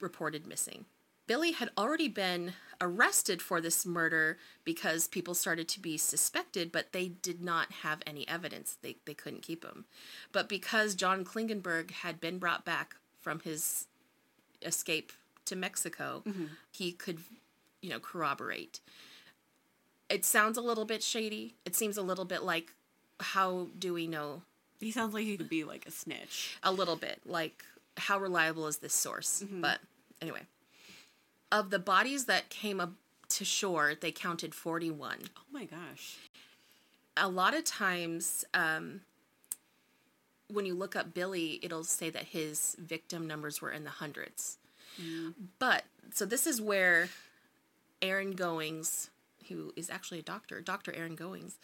reported 0.00 0.46
missing. 0.46 0.84
Billy 1.28 1.52
had 1.52 1.70
already 1.78 2.08
been 2.08 2.54
arrested 2.80 3.42
for 3.42 3.60
this 3.60 3.84
murder 3.84 4.38
because 4.64 5.08
people 5.08 5.34
started 5.34 5.68
to 5.68 5.80
be 5.80 5.96
suspected, 5.96 6.72
but 6.72 6.92
they 6.92 7.08
did 7.08 7.42
not 7.42 7.72
have 7.82 8.02
any 8.06 8.26
evidence. 8.28 8.78
They, 8.80 8.96
they 9.04 9.14
couldn't 9.14 9.42
keep 9.42 9.64
him. 9.64 9.84
But 10.32 10.48
because 10.48 10.94
John 10.94 11.24
Klingenberg 11.24 11.90
had 11.90 12.20
been 12.20 12.38
brought 12.38 12.64
back 12.64 12.96
from 13.20 13.40
his 13.40 13.86
escape 14.62 15.12
to 15.44 15.56
Mexico, 15.56 16.22
mm-hmm. 16.26 16.46
he 16.70 16.92
could, 16.92 17.18
you 17.82 17.90
know, 17.90 18.00
corroborate 18.00 18.80
it 20.10 20.24
sounds 20.24 20.58
a 20.58 20.60
little 20.60 20.84
bit 20.84 21.02
shady. 21.02 21.54
It 21.64 21.74
seems 21.76 21.96
a 21.96 22.02
little 22.02 22.24
bit 22.24 22.42
like 22.42 22.74
how 23.20 23.68
do 23.78 23.94
we 23.94 24.06
know 24.06 24.42
He 24.80 24.90
sounds 24.90 25.14
like 25.14 25.24
he 25.24 25.36
could 25.36 25.48
be 25.48 25.64
like 25.64 25.86
a 25.86 25.90
snitch. 25.90 26.58
a 26.62 26.72
little 26.72 26.96
bit 26.96 27.20
like 27.24 27.64
how 27.96 28.18
reliable 28.18 28.66
is 28.66 28.78
this 28.78 28.92
source? 28.92 29.42
Mm-hmm. 29.44 29.60
But 29.60 29.78
anyway, 30.20 30.42
of 31.52 31.70
the 31.70 31.78
bodies 31.78 32.26
that 32.26 32.48
came 32.48 32.80
up 32.80 32.92
to 33.30 33.44
shore, 33.44 33.94
they 33.98 34.12
counted 34.12 34.54
41. 34.54 35.18
Oh 35.36 35.40
my 35.52 35.64
gosh. 35.64 36.16
A 37.16 37.28
lot 37.28 37.54
of 37.54 37.64
times 37.64 38.44
um 38.54 39.02
when 40.48 40.66
you 40.66 40.74
look 40.74 40.96
up 40.96 41.14
Billy, 41.14 41.60
it'll 41.62 41.84
say 41.84 42.10
that 42.10 42.24
his 42.24 42.76
victim 42.80 43.26
numbers 43.26 43.62
were 43.62 43.70
in 43.70 43.84
the 43.84 43.90
hundreds. 43.90 44.58
But 45.60 45.84
so 46.12 46.26
this 46.26 46.46
is 46.46 46.60
where 46.60 47.08
Aaron 48.02 48.32
Goings, 48.32 49.10
who 49.48 49.72
is 49.76 49.90
actually 49.90 50.18
a 50.18 50.22
doctor, 50.22 50.60
Dr. 50.60 50.92
Aaron 50.92 51.14
Goings, 51.14 51.58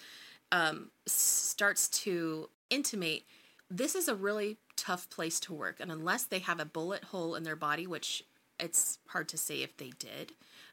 um, 0.53 0.91
starts 1.07 1.89
to 1.89 2.49
intimate 2.70 3.24
this 3.68 3.97
is 3.97 4.07
a 4.07 4.14
really 4.14 4.59
tough 4.76 5.11
place 5.11 5.41
to 5.41 5.53
work. 5.53 5.80
And 5.80 5.91
unless 5.91 6.24
they 6.24 6.39
have 6.39 6.61
a 6.61 6.64
bullet 6.64 7.05
hole 7.05 7.34
in 7.34 7.43
their 7.43 7.57
body, 7.57 7.87
which 7.87 8.24
it's 8.59 8.99
hard 9.09 9.29
to 9.31 9.39
say 9.39 9.63
if 9.63 9.77
they 9.77 9.91
did, 9.99 10.33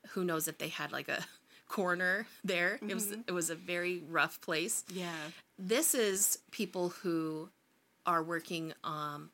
who 0.10 0.24
knows 0.24 0.48
if 0.48 0.58
they 0.58 0.70
had 0.70 0.92
like 0.92 1.10
a 1.10 1.26
corner 1.68 2.28
there. 2.44 2.80
It 2.88 2.94
was 2.94 3.12
it 3.12 3.32
was 3.32 3.50
a 3.50 3.56
very 3.56 4.02
rough 4.10 4.42
place. 4.42 4.84
Yeah. 4.94 5.12
This 5.58 5.96
is 5.96 6.40
people 6.52 6.90
who 6.90 7.50
are 8.06 8.22
working 8.22 8.74
um 8.84 9.30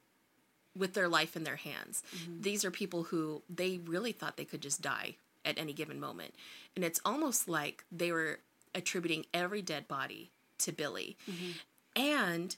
with 0.78 0.93
their 0.93 1.10
life 1.10 1.36
in 1.36 1.43
their 1.43 1.58
hands. 1.58 2.04
These 2.41 2.64
are 2.64 2.72
people 2.72 3.04
who 3.04 3.41
they 3.50 3.80
really 3.86 4.12
thought 4.12 4.38
they 4.38 4.45
could 4.45 4.62
just 4.62 4.82
die 4.82 5.16
at 5.43 5.58
any 5.58 5.74
given 5.74 6.00
moment. 6.00 6.34
And 6.76 6.86
it's 6.86 7.02
almost 7.04 7.50
like 7.50 7.84
they 7.91 8.12
were 8.12 8.39
attributing 8.76 9.26
every 9.34 9.62
dead 9.62 9.88
body 9.88 10.32
to 10.60 10.72
Billy. 10.72 11.18
And 11.95 12.56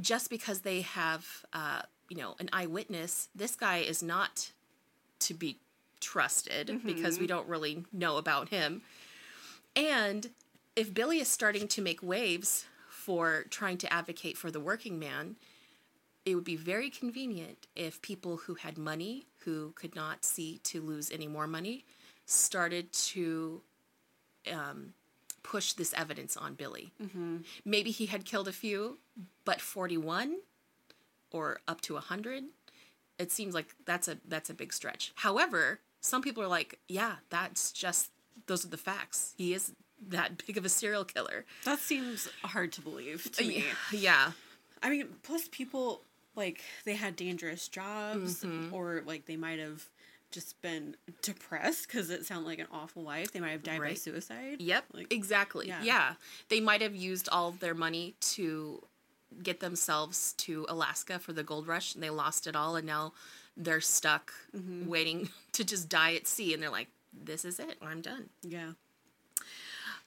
just 0.00 0.30
because 0.30 0.60
they 0.60 0.82
have, 0.82 1.44
uh, 1.52 1.82
you 2.08 2.16
know, 2.16 2.36
an 2.38 2.48
eyewitness, 2.52 3.28
this 3.34 3.56
guy 3.56 3.78
is 3.78 4.02
not 4.02 4.52
to 5.26 5.34
be 5.34 5.58
trusted 6.00 6.80
because 6.84 7.18
we 7.18 7.26
don't 7.26 7.48
really 7.48 7.84
know 7.92 8.16
about 8.16 8.48
him. 8.48 8.82
And 9.76 10.30
if 10.76 10.92
Billy 10.92 11.18
is 11.20 11.28
starting 11.28 11.68
to 11.68 11.82
make 11.82 12.02
waves 12.02 12.66
for 12.88 13.44
trying 13.50 13.78
to 13.78 13.92
advocate 13.92 14.36
for 14.36 14.50
the 14.50 14.60
working 14.60 14.98
man, 14.98 15.36
it 16.24 16.34
would 16.34 16.44
be 16.44 16.56
very 16.56 16.90
convenient 16.90 17.66
if 17.74 18.00
people 18.02 18.36
who 18.38 18.54
had 18.54 18.78
money, 18.78 19.26
who 19.44 19.72
could 19.74 19.94
not 19.94 20.24
see 20.24 20.58
to 20.64 20.80
lose 20.80 21.10
any 21.10 21.26
more 21.26 21.46
money, 21.46 21.84
started 22.26 22.92
to 22.92 23.60
um, 24.52 24.94
push 25.42 25.72
this 25.72 25.92
evidence 25.94 26.36
on 26.36 26.54
Billy. 26.54 26.92
Maybe 27.64 27.90
he 27.90 28.06
had 28.06 28.24
killed 28.24 28.48
a 28.48 28.52
few, 28.52 28.98
but 29.44 29.60
41 29.60 30.36
or 31.32 31.60
up 31.66 31.80
to 31.82 31.94
100, 31.94 32.44
it 33.22 33.30
seems 33.30 33.54
like 33.54 33.74
that's 33.86 34.08
a 34.08 34.18
that's 34.28 34.50
a 34.50 34.54
big 34.54 34.72
stretch. 34.72 35.12
However, 35.14 35.80
some 36.00 36.20
people 36.22 36.42
are 36.42 36.48
like, 36.48 36.78
yeah, 36.88 37.16
that's 37.30 37.72
just 37.72 38.10
those 38.46 38.64
are 38.64 38.68
the 38.68 38.76
facts. 38.76 39.34
He 39.38 39.54
is 39.54 39.72
that 40.08 40.44
big 40.46 40.58
of 40.58 40.64
a 40.64 40.68
serial 40.68 41.04
killer. 41.04 41.44
That 41.64 41.78
seems 41.78 42.28
hard 42.42 42.72
to 42.72 42.80
believe 42.80 43.30
to 43.32 43.44
me. 43.44 43.64
Yeah. 43.92 44.32
I 44.82 44.90
mean, 44.90 45.06
plus 45.22 45.48
people 45.50 46.02
like 46.34 46.62
they 46.84 46.94
had 46.94 47.14
dangerous 47.14 47.68
jobs, 47.68 48.42
mm-hmm. 48.42 48.74
or 48.74 49.02
like 49.06 49.26
they 49.26 49.36
might 49.36 49.60
have 49.60 49.84
just 50.32 50.60
been 50.62 50.96
depressed 51.20 51.86
because 51.86 52.10
it 52.10 52.24
sounded 52.26 52.48
like 52.48 52.58
an 52.58 52.66
awful 52.72 53.02
life. 53.02 53.32
They 53.32 53.38
might 53.40 53.50
have 53.50 53.62
died 53.62 53.80
by 53.80 53.94
suicide. 53.94 54.60
Yep, 54.60 54.84
Like, 54.94 55.12
exactly. 55.12 55.68
yeah. 55.68 55.82
Yeah. 55.82 56.14
They 56.48 56.58
might 56.58 56.80
have 56.80 56.96
used 56.96 57.28
all 57.30 57.52
their 57.52 57.74
money 57.74 58.14
to 58.32 58.82
get 59.42 59.60
themselves 59.60 60.32
to 60.38 60.66
Alaska 60.68 61.18
for 61.18 61.32
the 61.32 61.42
gold 61.42 61.66
rush 61.66 61.94
and 61.94 62.02
they 62.02 62.10
lost 62.10 62.46
it 62.46 62.56
all 62.56 62.76
and 62.76 62.86
now 62.86 63.12
they're 63.56 63.80
stuck 63.80 64.32
Mm-hmm. 64.56 64.86
waiting 64.88 65.28
to 65.52 65.64
just 65.64 65.88
die 65.88 66.14
at 66.14 66.26
sea 66.26 66.54
and 66.54 66.62
they're 66.62 66.70
like 66.70 66.88
this 67.12 67.44
is 67.44 67.58
it. 67.60 67.76
I'm 67.82 68.00
done. 68.00 68.30
yeah. 68.42 68.72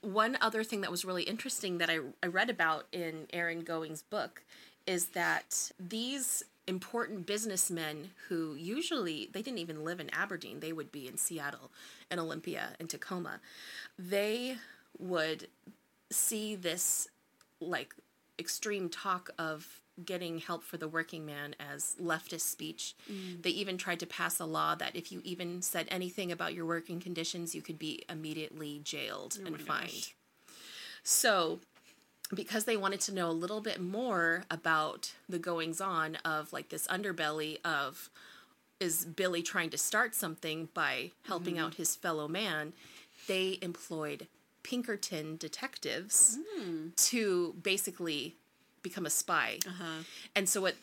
One 0.01 0.37
other 0.41 0.63
thing 0.63 0.81
that 0.81 0.91
was 0.91 1.03
really 1.05 1.23
interesting 1.23 1.77
that 1.79 1.89
I, 1.89 1.97
I 2.21 2.27
read 2.27 2.49
about 2.49 2.85
in 2.91 3.25
Aaron 3.33 3.61
Going's 3.63 4.03
book 4.03 4.43
is 4.85 5.07
that 5.09 5.71
these 5.79 6.43
important 6.67 7.25
businessmen 7.25 8.11
who 8.27 8.55
usually 8.55 9.29
they 9.33 9.41
didn't 9.41 9.59
even 9.59 9.83
live 9.83 9.99
in 9.99 10.09
Aberdeen, 10.13 10.59
they 10.59 10.73
would 10.73 10.91
be 10.91 11.07
in 11.07 11.17
Seattle 11.17 11.71
and 12.11 12.19
Olympia 12.19 12.69
and 12.79 12.87
Tacoma. 12.89 13.39
They 13.97 14.57
would 14.99 15.47
see 16.11 16.55
this 16.55 17.07
like 17.59 17.95
extreme 18.39 18.89
talk 18.89 19.29
of 19.37 19.81
getting 20.03 20.39
help 20.39 20.63
for 20.63 20.77
the 20.77 20.87
working 20.87 21.25
man 21.25 21.55
as 21.59 21.95
leftist 22.01 22.41
speech. 22.41 22.95
Mm. 23.09 23.43
They 23.43 23.51
even 23.51 23.77
tried 23.77 23.99
to 24.01 24.05
pass 24.05 24.39
a 24.39 24.45
law 24.45 24.75
that 24.75 24.95
if 24.95 25.11
you 25.11 25.21
even 25.23 25.61
said 25.61 25.87
anything 25.89 26.31
about 26.31 26.53
your 26.53 26.65
working 26.65 26.99
conditions, 26.99 27.55
you 27.55 27.61
could 27.61 27.79
be 27.79 28.03
immediately 28.09 28.81
jailed 28.83 29.37
oh 29.41 29.47
and 29.47 29.61
fined. 29.61 29.87
gosh. 29.87 30.15
So, 31.03 31.59
because 32.33 32.65
they 32.65 32.75
wanted 32.75 32.99
to 33.01 33.13
know 33.13 33.29
a 33.29 33.31
little 33.31 33.61
bit 33.61 33.79
more 33.79 34.43
about 34.49 35.13
the 35.29 35.39
goings 35.39 35.79
on 35.79 36.15
of 36.25 36.51
like 36.51 36.69
this 36.69 36.87
underbelly 36.87 37.59
of 37.63 38.09
is 38.79 39.05
Billy 39.05 39.41
trying 39.41 39.69
to 39.69 39.77
start 39.77 40.13
something 40.15 40.67
by 40.73 41.11
helping 41.27 41.55
mm-hmm. 41.55 41.65
out 41.65 41.75
his 41.75 41.95
fellow 41.95 42.27
man, 42.27 42.73
they 43.27 43.57
employed 43.61 44.27
Pinkerton 44.65 45.37
detectives 45.37 46.39
hmm. 46.57 46.87
to 46.95 47.53
basically 47.61 48.35
become 48.81 49.05
a 49.05 49.11
spy. 49.11 49.59
Uh-huh. 49.65 50.01
And 50.35 50.49
so 50.49 50.59
what 50.59 50.73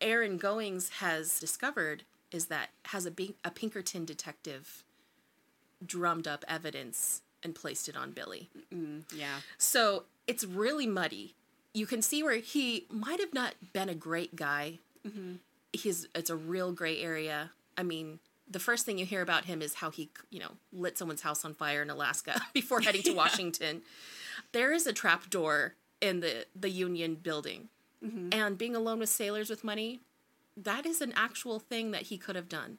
Aaron 0.00 0.38
Goings 0.38 0.88
has 0.98 1.38
discovered 1.38 2.02
is 2.32 2.46
that 2.46 2.70
has 2.86 3.06
a, 3.06 3.12
a 3.44 3.52
Pinkerton 3.52 4.04
detective 4.04 4.82
drummed 5.86 6.26
up 6.26 6.44
evidence 6.48 7.22
and 7.44 7.54
placed 7.54 7.88
it 7.88 7.96
on 7.96 8.10
Billy. 8.10 8.50
Yeah. 9.14 9.36
So 9.56 10.02
it's 10.26 10.42
really 10.42 10.88
muddy. 10.88 11.36
You 11.72 11.86
can 11.86 12.02
see 12.02 12.24
where 12.24 12.38
he 12.38 12.86
might 12.90 13.20
have 13.20 13.32
not 13.32 13.54
been 13.72 13.88
a 13.88 13.94
great 13.94 14.34
guy. 14.34 14.80
Mm-hmm. 15.06 15.34
He's 15.72 16.08
it's 16.12 16.30
a 16.30 16.36
real 16.36 16.72
gray 16.72 17.00
area. 17.00 17.52
I 17.76 17.84
mean, 17.84 18.18
the 18.50 18.58
first 18.58 18.86
thing 18.86 18.98
you 18.98 19.06
hear 19.06 19.22
about 19.22 19.44
him 19.44 19.60
is 19.62 19.74
how 19.74 19.90
he, 19.90 20.10
you 20.30 20.40
know, 20.40 20.52
lit 20.72 20.98
someone's 20.98 21.22
house 21.22 21.44
on 21.44 21.54
fire 21.54 21.82
in 21.82 21.90
Alaska 21.90 22.40
before 22.52 22.80
heading 22.80 23.02
to 23.02 23.12
Washington. 23.14 23.82
There 24.52 24.72
is 24.72 24.86
a 24.86 24.92
trap 24.92 25.30
door 25.30 25.74
in 26.00 26.20
the 26.20 26.46
the 26.54 26.70
Union 26.70 27.16
building, 27.16 27.68
mm-hmm. 28.04 28.28
and 28.32 28.56
being 28.56 28.76
alone 28.76 29.00
with 29.00 29.08
sailors 29.08 29.50
with 29.50 29.64
money, 29.64 30.00
that 30.56 30.86
is 30.86 31.00
an 31.00 31.12
actual 31.16 31.58
thing 31.58 31.90
that 31.90 32.02
he 32.02 32.18
could 32.18 32.36
have 32.36 32.48
done. 32.48 32.78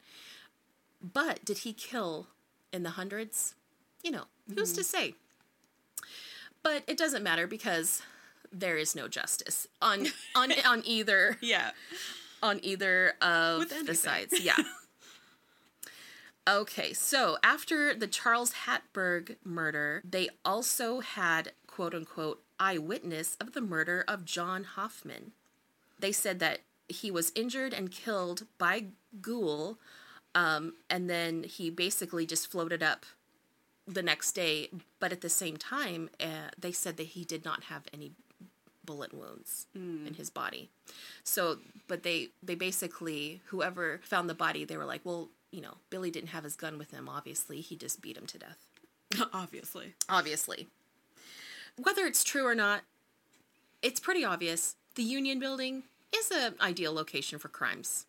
But 1.02 1.46
did 1.46 1.60
he 1.60 1.74
kill 1.74 2.28
in 2.74 2.84
the 2.84 2.92
hundreds? 2.92 3.56
You 4.04 4.12
know, 4.12 4.24
who's 4.54 4.74
to 4.74 4.82
mm-hmm. 4.82 4.86
say? 4.86 5.16
But 6.64 6.84
it 6.88 6.98
doesn't 6.98 7.24
matter 7.24 7.48
because 7.48 8.02
there 8.52 8.78
is 8.78 8.96
no 8.96 9.08
justice 9.08 9.68
on 9.82 10.08
on 10.36 10.52
on 10.66 10.82
either 10.86 11.38
Yeah. 11.42 11.72
on 12.42 12.60
either 12.64 13.14
of 13.22 13.70
the 13.86 13.96
sides. 13.96 14.40
Yeah. 14.42 14.58
Okay, 16.50 16.94
so 16.94 17.38
after 17.44 17.94
the 17.94 18.08
Charles 18.08 18.54
Hatberg 18.66 19.36
murder, 19.44 20.02
they 20.04 20.30
also 20.44 21.00
had 21.00 21.52
quote 21.68 21.94
unquote 21.94 22.42
eyewitness 22.60 23.38
of 23.40 23.54
the 23.54 23.62
murder 23.62 24.04
of 24.08 24.26
John 24.26 24.64
Hoffman. 24.64 25.34
They 26.00 26.12
said 26.12 26.40
that 26.40 26.62
he 26.88 27.12
was 27.12 27.32
injured 27.36 27.72
and 27.72 27.92
killed 27.92 28.48
by 28.58 28.86
Gohl, 29.22 29.78
um, 30.34 30.74
and 30.90 31.08
then 31.08 31.44
he 31.44 31.70
basically 31.70 32.26
just 32.26 32.50
floated 32.50 32.82
up 32.82 33.06
the 33.86 34.02
next 34.02 34.32
day. 34.32 34.70
But 35.00 35.12
at 35.12 35.22
the 35.22 35.30
same 35.30 35.56
time, 35.56 36.10
uh, 36.20 36.50
they 36.58 36.72
said 36.72 36.98
that 36.98 37.08
he 37.08 37.26
did 37.26 37.46
not 37.46 37.66
have 37.66 37.84
any 37.94 38.14
bullet 38.84 39.14
wounds 39.14 39.68
in 40.08 40.16
his 40.16 40.32
body. 40.32 40.72
So, 41.24 41.60
but 41.88 42.02
they 42.02 42.30
they 42.42 42.56
basically 42.56 43.42
whoever 43.50 44.00
found 44.04 44.28
the 44.28 44.34
body, 44.34 44.66
they 44.66 44.78
were 44.78 44.86
like, 44.86 45.02
well, 45.04 45.30
you 45.52 45.62
know, 45.62 45.76
Billy 45.90 46.12
didn't 46.12 46.30
have 46.30 46.44
his 46.44 46.56
gun 46.56 46.78
with 46.78 46.92
him. 46.92 47.10
Obviously, 47.10 47.62
he 47.62 47.76
just 47.76 48.02
beat 48.02 48.18
him 48.18 48.26
to 48.28 48.38
death. 48.38 48.58
Obviously. 49.34 49.94
Obviously, 50.08 50.68
whether 51.82 52.06
it's 52.06 52.24
true 52.24 52.46
or 52.46 52.56
not, 52.56 52.82
it's 53.82 54.00
pretty 54.00 54.24
obvious. 54.24 54.76
The 54.96 55.04
Union 55.04 55.40
Building 55.40 55.84
is 56.16 56.32
an 56.32 56.56
ideal 56.60 56.94
location 56.94 57.40
for 57.40 57.48
crimes. 57.48 58.06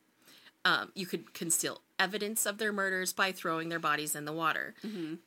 Um, 0.64 0.93
you 0.95 1.07
could 1.07 1.32
conceal 1.32 1.80
evidence 1.99 2.45
of 2.45 2.59
their 2.59 2.72
murders 2.72 3.12
by 3.12 3.32
throwing 3.32 3.68
their 3.68 3.78
bodies 3.78 4.14
in 4.14 4.24
the 4.24 4.32
water. 4.32 4.74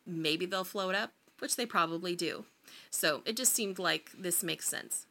Maybe 0.05 0.45
they'll 0.45 0.63
float 0.63 0.93
up, 0.95 1.11
which 1.39 1.55
they 1.55 1.65
probably 1.65 2.15
do. 2.15 2.45
So 2.91 3.21
it 3.25 3.35
just 3.37 3.53
seemed 3.53 3.79
like 3.79 4.11
this 4.17 4.43
makes 4.43 4.67
sense. 4.67 5.05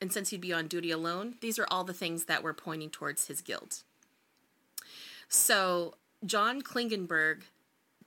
And 0.00 0.12
since 0.12 0.30
he'd 0.30 0.40
be 0.40 0.52
on 0.52 0.68
duty 0.68 0.90
alone, 0.92 1.34
these 1.40 1.58
are 1.58 1.66
all 1.70 1.82
the 1.82 1.92
things 1.92 2.26
that 2.26 2.42
were 2.42 2.54
pointing 2.54 2.90
towards 2.90 3.26
his 3.26 3.40
guilt. 3.40 3.82
So 5.28 5.94
John 6.24 6.62
Klingenberg 6.62 7.42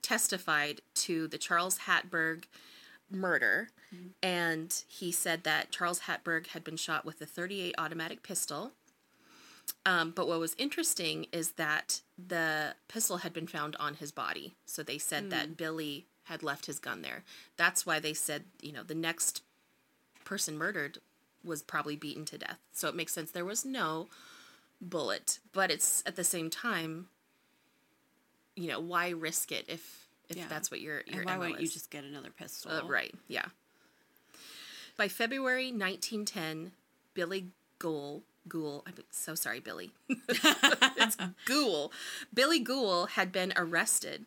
testified 0.01 0.81
to 0.95 1.27
the 1.27 1.37
Charles 1.37 1.79
Hatberg 1.79 2.45
murder, 3.09 3.69
and 4.23 4.83
he 4.87 5.11
said 5.11 5.43
that 5.43 5.71
Charles 5.71 6.01
Hatberg 6.01 6.47
had 6.47 6.63
been 6.63 6.77
shot 6.77 7.05
with 7.05 7.21
a 7.21 7.25
38 7.25 7.75
automatic 7.77 8.23
pistol. 8.23 8.71
Um, 9.85 10.11
but 10.11 10.27
what 10.27 10.39
was 10.39 10.55
interesting 10.57 11.27
is 11.31 11.51
that 11.53 12.01
the 12.17 12.75
pistol 12.87 13.17
had 13.17 13.33
been 13.33 13.47
found 13.47 13.75
on 13.77 13.95
his 13.95 14.11
body. 14.11 14.53
So 14.65 14.83
they 14.83 14.97
said 14.97 15.29
that 15.31 15.57
Billy 15.57 16.05
had 16.25 16.43
left 16.43 16.65
his 16.67 16.79
gun 16.79 17.01
there. 17.01 17.23
That's 17.57 17.85
why 17.85 17.99
they 17.99 18.13
said, 18.13 18.43
you 18.61 18.71
know, 18.71 18.83
the 18.83 18.95
next 18.95 19.43
person 20.23 20.57
murdered 20.57 20.99
was 21.43 21.63
probably 21.63 21.95
beaten 21.95 22.25
to 22.25 22.37
death. 22.37 22.59
So 22.71 22.87
it 22.87 22.95
makes 22.95 23.13
sense 23.13 23.31
there 23.31 23.45
was 23.45 23.65
no 23.65 24.07
bullet, 24.79 25.39
but 25.51 25.71
it's 25.71 26.03
at 26.05 26.15
the 26.15 26.23
same 26.23 26.49
time, 26.49 27.07
you 28.55 28.67
know, 28.67 28.79
why 28.79 29.09
risk 29.09 29.51
it 29.51 29.65
if 29.67 30.07
if 30.29 30.37
Yeah. 30.37 30.47
that's 30.47 30.71
what 30.71 30.79
your 30.81 31.01
your 31.07 31.21
And 31.21 31.25
why 31.25 31.35
MO 31.35 31.39
wouldn't 31.41 31.61
you 31.61 31.67
just 31.67 31.89
get 31.89 32.03
another 32.03 32.29
pistol? 32.31 32.71
Uh, 32.71 32.83
right, 32.85 33.13
yeah. 33.27 33.45
By 34.97 35.07
February 35.07 35.71
1910, 35.71 36.71
Billy 37.13 37.47
Gould, 37.79 38.23
Gould, 38.47 38.83
I'm 38.85 38.93
so 39.09 39.35
sorry, 39.35 39.59
Billy. 39.59 39.91
it's 40.09 41.17
Gould. 41.45 41.91
Billy 42.33 42.59
Gould 42.59 43.11
had 43.11 43.31
been 43.31 43.53
arrested, 43.55 44.25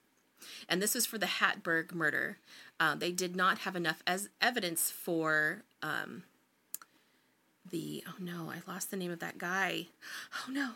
and 0.69 0.83
this 0.83 0.95
was 0.95 1.07
for 1.07 1.19
the 1.19 1.27
Hatberg 1.27 1.93
murder. 1.93 2.39
Uh, 2.81 2.95
they 2.97 3.13
did 3.13 3.37
not 3.37 3.59
have 3.59 3.77
enough 3.77 4.03
as 4.07 4.29
evidence 4.41 4.91
for 4.91 5.63
um, 5.83 6.25
the. 7.71 8.03
Oh 8.09 8.15
no, 8.19 8.51
I 8.51 8.61
lost 8.71 8.91
the 8.91 8.97
name 8.97 9.13
of 9.13 9.21
that 9.21 9.39
guy. 9.39 9.87
Oh 10.35 10.51
no. 10.51 10.71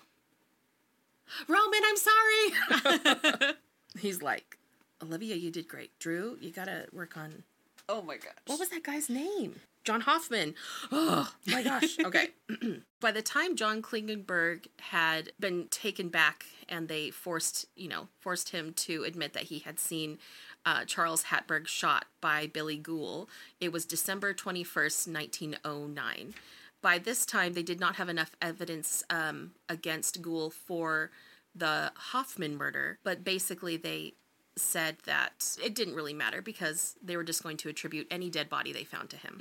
Roman, 1.46 1.80
I'm 1.84 1.96
sorry. 1.96 3.54
He's 3.98 4.22
like, 4.22 4.58
Olivia, 5.02 5.36
you 5.36 5.50
did 5.50 5.68
great. 5.68 5.96
Drew, 5.98 6.38
you 6.40 6.50
gotta 6.50 6.86
work 6.92 7.16
on. 7.16 7.44
Oh 7.88 8.02
my 8.02 8.16
gosh. 8.16 8.32
What 8.46 8.58
was 8.58 8.68
that 8.70 8.82
guy's 8.82 9.08
name? 9.08 9.60
John 9.84 10.02
Hoffman. 10.02 10.54
Oh 10.92 11.32
my 11.46 11.62
gosh. 11.62 11.96
Okay. 12.04 12.28
By 13.00 13.12
the 13.12 13.22
time 13.22 13.56
John 13.56 13.80
Klingenberg 13.80 14.66
had 14.80 15.32
been 15.40 15.68
taken 15.70 16.08
back 16.08 16.46
and 16.68 16.88
they 16.88 17.10
forced, 17.10 17.66
you 17.76 17.88
know, 17.88 18.08
forced 18.20 18.50
him 18.50 18.72
to 18.74 19.04
admit 19.04 19.32
that 19.32 19.44
he 19.44 19.60
had 19.60 19.78
seen 19.78 20.18
uh, 20.66 20.84
Charles 20.84 21.24
Hatberg 21.24 21.66
shot 21.66 22.06
by 22.20 22.46
Billy 22.46 22.76
Gould, 22.76 23.28
it 23.60 23.72
was 23.72 23.86
December 23.86 24.34
21st, 24.34 25.12
1909. 25.14 26.34
By 26.80 26.98
this 26.98 27.26
time, 27.26 27.54
they 27.54 27.62
did 27.62 27.80
not 27.80 27.96
have 27.96 28.08
enough 28.08 28.36
evidence 28.40 29.02
um, 29.10 29.52
against 29.68 30.22
Gould 30.22 30.54
for 30.54 31.10
the 31.54 31.92
Hoffman 31.96 32.56
murder, 32.56 32.98
but 33.02 33.24
basically 33.24 33.76
they 33.76 34.14
said 34.56 34.96
that 35.04 35.56
it 35.64 35.74
didn't 35.74 35.94
really 35.94 36.12
matter 36.14 36.42
because 36.42 36.96
they 37.02 37.16
were 37.16 37.24
just 37.24 37.42
going 37.42 37.56
to 37.58 37.68
attribute 37.68 38.06
any 38.10 38.28
dead 38.30 38.48
body 38.48 38.72
they 38.72 38.84
found 38.84 39.08
to 39.10 39.16
him. 39.16 39.36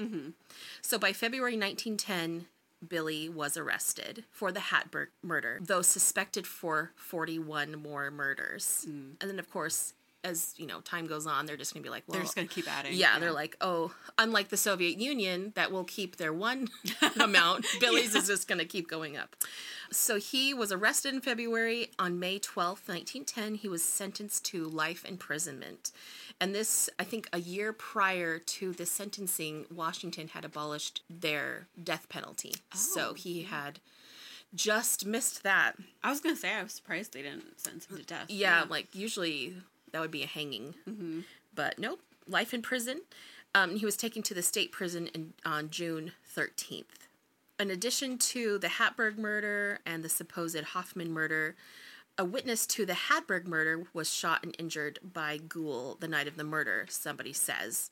So 0.82 0.98
by 1.00 1.14
February 1.14 1.58
1910, 1.58 2.48
Billy 2.88 3.28
was 3.28 3.58
arrested 3.58 4.24
for 4.30 4.52
the 4.52 4.60
Hatberg 4.60 5.08
murder, 5.24 5.60
though 5.62 5.82
suspected 5.82 6.46
for 6.46 6.92
41 6.96 7.82
more 7.82 8.12
murders. 8.12 8.86
And 9.20 9.30
then, 9.32 9.40
of 9.40 9.50
course, 9.50 9.94
as 10.24 10.54
you 10.58 10.68
know, 10.68 10.82
time 10.82 11.08
goes 11.08 11.28
on, 11.28 11.46
they're 11.46 11.58
just 11.58 11.74
gonna 11.74 11.84
be 11.84 11.90
like, 11.90 12.04
well, 12.08 12.16
They're 12.16 12.24
just 12.24 12.36
gonna 12.36 12.48
keep 12.48 12.72
adding. 12.72 12.94
yeah, 12.94 13.20
they're 13.20 13.32
like, 13.32 13.56
oh, 13.62 13.92
unlike 14.18 14.50
the 14.50 14.58
Soviet 14.58 15.00
Union 15.00 15.52
that 15.56 15.72
will 15.72 15.84
keep 15.84 16.18
their 16.18 16.34
one 16.34 16.68
amount, 17.20 17.66
Billy's 17.80 18.16
is 18.16 18.28
just 18.28 18.48
going 18.48 18.60
to 18.60 18.66
keep 18.66 18.90
going 18.90 19.18
up. 19.18 19.36
So 19.92 20.18
he 20.18 20.54
was 20.54 20.72
arrested 20.72 21.14
in 21.14 21.22
February. 21.22 21.92
On 22.00 22.20
May 22.20 22.40
12th, 22.40 22.88
1910, 22.88 23.56
he 23.56 23.68
was 23.68 23.84
sentenced 23.84 24.46
to 24.46 24.66
life 24.66 25.06
imprisonment. 25.06 25.92
And 26.42 26.54
this, 26.54 26.90
I 27.00 27.04
think, 27.04 27.30
a 27.32 27.40
year 27.40 27.74
prior 27.74 28.40
to 28.40 28.74
the 28.74 28.86
sentencing, 28.86 29.66
Washington 29.74 30.30
had 30.30 30.46
abolished 30.46 31.02
their 31.10 31.68
death 31.82 32.10
penalty. 32.10 32.56
So 32.74 33.10
oh. 33.12 33.14
he 33.14 33.44
had 33.44 33.80
just 34.54 35.06
missed 35.06 35.44
that. 35.44 35.74
I 36.04 36.10
was 36.10 36.20
gonna 36.20 36.36
say 36.36 36.54
I 36.54 36.64
was 36.64 36.74
surprised 36.74 37.14
they 37.14 37.22
didn't 37.22 37.60
sentence 37.60 37.86
him 37.86 37.98
to 37.98 38.04
death. 38.04 38.26
Yeah, 38.30 38.64
like 38.70 38.94
usually 38.94 39.56
that 39.92 40.02
would 40.02 40.12
be 40.12 40.24
a 40.24 40.28
hanging, 40.28 40.76
but 41.54 41.80
nope, 41.80 42.00
life 42.28 42.54
in 42.54 42.62
prison. 42.62 43.02
Um, 43.56 43.78
he 43.78 43.86
was 43.86 43.98
taken 43.98 44.22
to 44.24 44.34
the 44.34 44.44
state 44.44 44.72
prison 44.72 45.08
in, 45.08 45.34
on 45.46 45.70
June 45.70 46.12
13th. 46.36 47.08
In 47.60 47.72
addition 47.72 48.18
to 48.20 48.60
the 48.60 48.68
Hatberg 48.68 49.18
murder 49.18 49.80
and 49.86 50.04
the 50.04 50.10
supposed 50.10 50.62
Hoffman 50.62 51.12
murder, 51.12 51.56
a 52.18 52.26
witness 52.26 52.68
to 52.68 52.86
the 52.86 52.94
Hatberg 52.94 53.48
murder 53.48 53.84
was 53.94 54.14
shot 54.14 54.44
and 54.44 54.56
injured 54.60 55.00
by 55.02 55.38
Gould 55.38 56.02
the 56.02 56.08
night 56.08 56.28
of 56.28 56.36
the 56.36 56.44
murder, 56.44 56.86
somebody 56.90 57.34
says. 57.34 57.90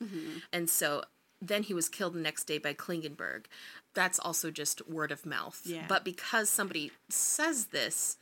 And 0.52 0.70
so 0.70 1.02
then 1.40 1.62
he 1.64 1.74
was 1.74 1.88
killed 1.88 2.14
the 2.14 2.20
next 2.20 2.44
day 2.44 2.58
by 2.58 2.74
Klingenberg. 2.74 3.46
That's 3.94 4.18
also 4.18 4.50
just 4.50 4.88
word 4.88 5.10
of 5.10 5.26
mouth. 5.26 5.62
Yeah. 5.64 5.84
But 5.88 6.04
because 6.04 6.48
somebody 6.48 6.92
says 7.08 7.66
this, 7.66 8.18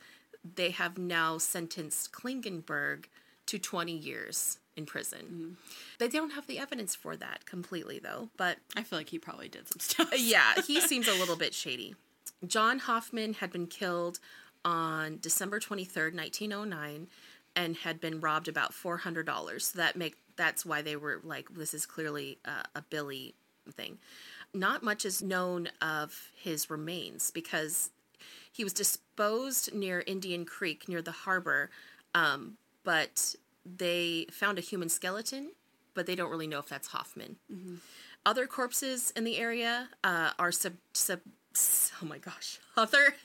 they 0.55 0.71
have 0.71 0.97
now 0.97 1.37
sentenced 1.37 2.11
Klingenberg 2.11 3.05
to 3.47 3.59
20 3.59 3.91
years 3.91 4.59
in 4.75 4.85
prison. 4.85 5.57
They 5.99 6.07
don't 6.07 6.31
have 6.31 6.47
the 6.47 6.59
evidence 6.59 6.95
for 6.95 7.15
that 7.15 7.45
completely, 7.45 7.99
though. 7.99 8.29
But 8.37 8.57
I 8.75 8.83
feel 8.83 8.99
like 8.99 9.09
he 9.09 9.19
probably 9.19 9.47
did 9.47 9.67
some 9.67 9.79
stuff. 9.79 10.09
yeah, 10.17 10.53
he 10.67 10.81
seems 10.81 11.07
a 11.07 11.13
little 11.13 11.37
bit 11.37 11.53
shady. 11.53 11.95
John 12.45 12.79
Hoffman 12.79 13.35
had 13.35 13.51
been 13.51 13.67
killed 13.67 14.19
on 14.63 15.19
December 15.21 15.59
23rd, 15.59 16.15
1909 16.15 17.07
and 17.55 17.77
had 17.77 18.01
been 18.01 18.19
robbed 18.19 18.47
about 18.47 18.73
$400. 18.73 19.61
So 19.61 19.77
that 19.77 19.95
make 19.95 20.17
that's 20.35 20.65
why 20.65 20.81
they 20.81 20.97
were 20.97 21.21
like 21.23 21.53
this 21.53 21.73
is 21.73 21.85
clearly 21.85 22.39
uh, 22.45 22.63
a 22.75 22.81
Billy 22.81 23.35
thing. 23.71 23.97
Not 24.53 24.83
much 24.83 25.05
is 25.05 25.21
known 25.21 25.69
of 25.81 26.31
his 26.35 26.69
remains 26.69 27.31
because 27.31 27.91
he 28.51 28.63
was 28.63 28.73
disposed 28.73 29.73
near 29.73 30.03
Indian 30.05 30.45
Creek 30.45 30.87
near 30.87 31.01
the 31.01 31.11
harbor, 31.11 31.69
um, 32.13 32.57
but 32.85 33.35
they 33.65 34.27
found 34.31 34.57
a 34.57 34.61
human 34.61 34.87
skeleton, 34.87 35.51
but 35.93 36.05
they 36.05 36.15
don't 36.15 36.29
really 36.29 36.47
know 36.47 36.59
if 36.59 36.69
that's 36.69 36.87
Hoffman. 36.89 37.35
Other 38.25 38.47
corpses 38.47 39.11
in 39.15 39.23
the 39.25 39.37
area 39.37 39.89
uh, 40.03 40.31
are 40.39 40.51
sub, 40.51 40.73
sub. 40.93 41.19
Oh 42.01 42.05
my 42.05 42.17
gosh! 42.17 42.59
Other 42.77 43.15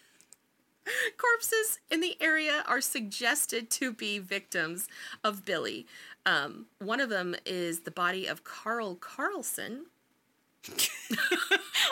corpses 1.17 1.79
in 1.91 2.01
the 2.01 2.17
area 2.21 2.65
are 2.67 2.81
suggested 2.81 3.71
to 3.71 3.93
be 3.93 4.19
victims 4.19 4.89
of 5.23 5.45
Billy. 5.45 5.87
Um, 6.27 6.67
one 6.79 7.01
of 7.01 7.09
them 7.09 7.35
is 7.47 7.81
the 7.81 7.91
body 7.91 8.27
of 8.27 8.45
Carl 8.45 8.95
Carlson. 8.97 9.87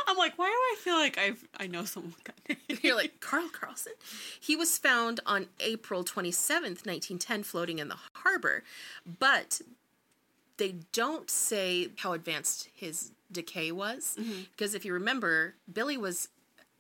I'm 0.07 0.17
like, 0.17 0.39
why 0.39 0.47
do 0.47 0.53
I 0.53 0.77
feel 0.79 0.95
like 0.95 1.19
I 1.19 1.33
I 1.63 1.67
know 1.67 1.85
someone 1.85 2.15
that? 2.25 2.57
You're 2.83 2.97
like, 2.97 3.21
Carl 3.21 3.49
Carlson? 3.53 3.93
He 4.41 4.57
was 4.57 4.79
found 4.79 5.21
on 5.27 5.47
April 5.61 6.05
27th, 6.05 6.87
1910, 6.87 7.43
floating 7.43 7.79
in 7.79 7.89
the 7.89 7.97
harbor. 8.15 8.65
But 9.19 9.61
they 10.59 10.77
don't 10.93 11.31
say 11.31 11.89
how 11.97 12.13
advanced 12.13 12.69
his 12.75 13.13
decay 13.33 13.73
was. 13.73 14.17
Mm-hmm. 14.19 14.43
Because 14.57 14.75
if 14.75 14.85
you 14.85 14.93
remember, 14.93 15.55
Billy 15.73 15.97
was 15.97 16.29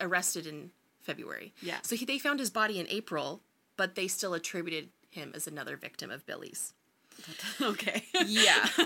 arrested 0.00 0.46
in 0.46 0.70
February. 1.00 1.54
Yeah. 1.62 1.78
So 1.82 1.96
he, 1.96 2.04
they 2.04 2.18
found 2.18 2.38
his 2.38 2.50
body 2.50 2.78
in 2.78 2.86
April, 2.88 3.40
but 3.76 3.94
they 3.94 4.08
still 4.08 4.34
attributed 4.34 4.90
him 5.10 5.32
as 5.34 5.46
another 5.46 5.76
victim 5.76 6.10
of 6.10 6.26
Billy's. 6.26 6.74
okay. 7.62 8.04
Yeah. 8.26 8.68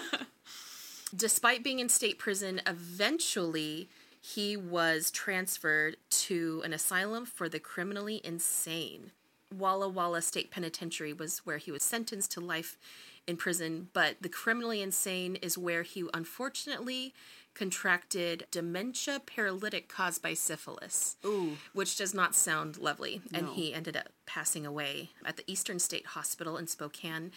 Despite 1.14 1.62
being 1.62 1.78
in 1.78 1.88
state 1.88 2.18
prison, 2.18 2.60
eventually 2.66 3.88
he 4.20 4.56
was 4.56 5.10
transferred 5.10 5.96
to 6.10 6.62
an 6.64 6.72
asylum 6.72 7.26
for 7.26 7.48
the 7.48 7.58
criminally 7.58 8.20
insane. 8.24 9.10
Walla 9.52 9.88
Walla 9.88 10.22
State 10.22 10.50
Penitentiary 10.50 11.12
was 11.12 11.40
where 11.40 11.58
he 11.58 11.70
was 11.70 11.82
sentenced 11.82 12.32
to 12.32 12.40
life 12.40 12.78
in 13.26 13.36
prison, 13.36 13.88
but 13.92 14.16
the 14.20 14.28
criminally 14.28 14.80
insane 14.80 15.36
is 15.36 15.58
where 15.58 15.82
he 15.82 16.04
unfortunately 16.14 17.14
contracted 17.54 18.46
dementia 18.50 19.20
paralytic 19.24 19.88
caused 19.88 20.22
by 20.22 20.34
syphilis. 20.34 21.16
Ooh. 21.24 21.58
Which 21.72 21.96
does 21.96 22.14
not 22.14 22.34
sound 22.34 22.78
lovely. 22.78 23.20
And 23.32 23.48
he 23.50 23.74
ended 23.74 23.96
up 23.96 24.08
passing 24.24 24.64
away 24.64 25.10
at 25.24 25.36
the 25.36 25.44
Eastern 25.46 25.78
State 25.78 26.06
Hospital 26.06 26.56
in 26.56 26.66
Spokane 26.66 27.30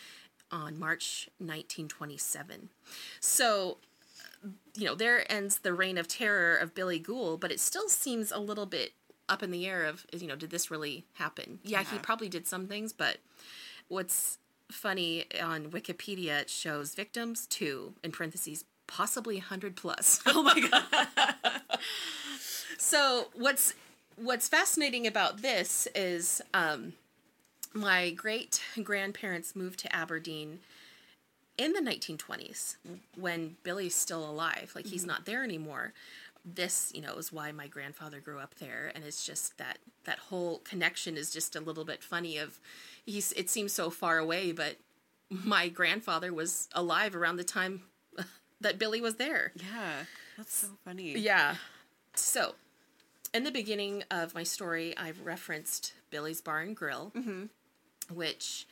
on 0.56 0.80
March 0.80 1.30
1927. 1.40 2.70
So, 3.20 3.78
you 4.76 4.86
know, 4.86 4.96
there 4.96 5.30
ends 5.32 5.60
the 5.60 5.74
reign 5.74 5.98
of 5.98 6.08
terror 6.08 6.56
of 6.56 6.74
Billy 6.74 7.00
Gould, 7.00 7.42
but 7.42 7.52
it 7.52 7.60
still 7.60 7.90
seems 7.90 8.32
a 8.32 8.40
little 8.40 8.66
bit 8.66 8.94
up 9.28 9.44
in 9.44 9.52
the 9.52 9.66
air 9.68 9.86
of, 9.86 10.06
you 10.14 10.28
know, 10.28 10.36
did 10.36 10.52
this 10.52 10.72
really 10.72 11.06
happen? 11.14 11.60
Yeah, 11.64 11.84
he 11.84 11.98
probably 11.98 12.30
did 12.30 12.48
some 12.48 12.68
things, 12.68 12.94
but 12.94 13.18
what's 13.88 14.38
funny 14.72 15.26
on 15.42 15.66
Wikipedia, 15.72 16.42
it 16.42 16.50
shows 16.50 16.96
victims 16.96 17.48
two, 17.48 17.94
in 18.04 18.12
parentheses, 18.12 18.66
possibly 18.88 19.36
100 19.36 19.76
plus. 19.76 20.22
Oh 20.28 20.44
my 20.44 20.60
god. 20.60 21.62
So 22.78 23.30
what's 23.34 23.74
what's 24.16 24.48
fascinating 24.48 25.08
about 25.08 25.42
this 25.42 25.88
is 25.96 26.42
um, 26.54 26.94
my 27.76 28.10
great 28.12 28.62
grandparents 28.84 29.56
moved 29.56 29.80
to 29.80 29.96
Aberdeen 29.96 30.60
in 31.58 31.74
the 31.74 31.82
1920s 31.82 32.78
when 33.16 33.58
Billy's 33.64 33.96
still 33.96 34.28
alive. 34.28 34.72
Like 34.76 34.88
he's 34.88 35.02
mm-hmm. 35.02 35.10
not 35.10 35.26
there 35.26 35.44
anymore. 35.44 35.94
This, 36.44 36.92
you 36.96 37.02
know, 37.02 37.16
is 37.16 37.34
why 37.34 37.52
my 37.52 37.68
grandfather 37.68 38.20
grew 38.20 38.40
up 38.40 38.56
there, 38.56 38.92
and 38.94 39.04
it's 39.04 39.26
just 39.26 39.58
that 39.58 39.80
that 40.04 40.20
whole 40.20 40.60
connection 40.60 41.18
is 41.18 41.32
just 41.32 41.56
a 41.56 41.60
little 41.60 41.86
bit 41.86 42.04
funny. 42.04 42.38
Of 42.38 42.60
he's 43.04 43.32
it 43.32 43.50
seems 43.50 43.74
so 43.74 43.90
far 43.90 44.20
away, 44.20 44.52
but 44.52 44.78
my 45.30 45.70
grandfather 45.70 46.32
was 46.32 46.70
alive 46.74 47.16
around 47.16 47.38
the 47.38 47.44
time 47.44 47.82
that 48.62 48.78
Billy 48.78 49.02
was 49.02 49.16
there. 49.16 49.54
Yeah. 49.56 50.04
That's 50.38 50.56
so 50.56 50.68
funny. 50.84 51.18
Yeah. 51.18 51.56
So, 52.14 52.56
in 53.34 53.44
the 53.44 53.52
beginning 53.52 54.04
of 54.12 54.36
my 54.36 54.44
story, 54.44 54.96
I've 54.98 55.26
referenced 55.26 55.94
Billy's 56.10 56.42
Bar 56.42 56.62
and 56.62 56.76
Grill, 56.76 57.12
mm-hmm. 57.16 57.46
Which 58.12 58.68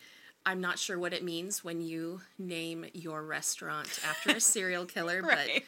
I'm 0.45 0.59
not 0.61 0.79
sure 0.79 0.99
what 0.99 1.13
it 1.13 1.23
means 1.23 1.63
when 1.63 1.81
you 1.81 2.21
name 2.38 2.86
your 2.93 3.23
restaurant 3.23 3.99
after 4.07 4.31
a 4.31 4.39
serial 4.39 4.86
killer, 4.86 5.21
Right. 5.23 5.63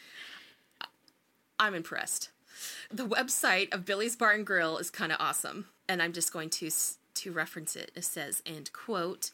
but 0.79 0.87
I'm 1.59 1.73
impressed. 1.73 2.29
The 2.91 3.07
website 3.07 3.73
of 3.73 3.85
Billy's 3.85 4.15
Bar 4.15 4.31
and 4.31 4.45
Grill 4.45 4.77
is 4.77 4.89
kind 4.89 5.11
of 5.11 5.17
awesome, 5.19 5.67
and 5.87 6.01
I'm 6.01 6.13
just 6.13 6.31
going 6.33 6.49
to 6.51 6.69
to 7.15 7.31
reference 7.31 7.75
it. 7.75 7.91
It 7.95 8.03
says, 8.03 8.43
and 8.45 8.71
quote, 8.73 9.31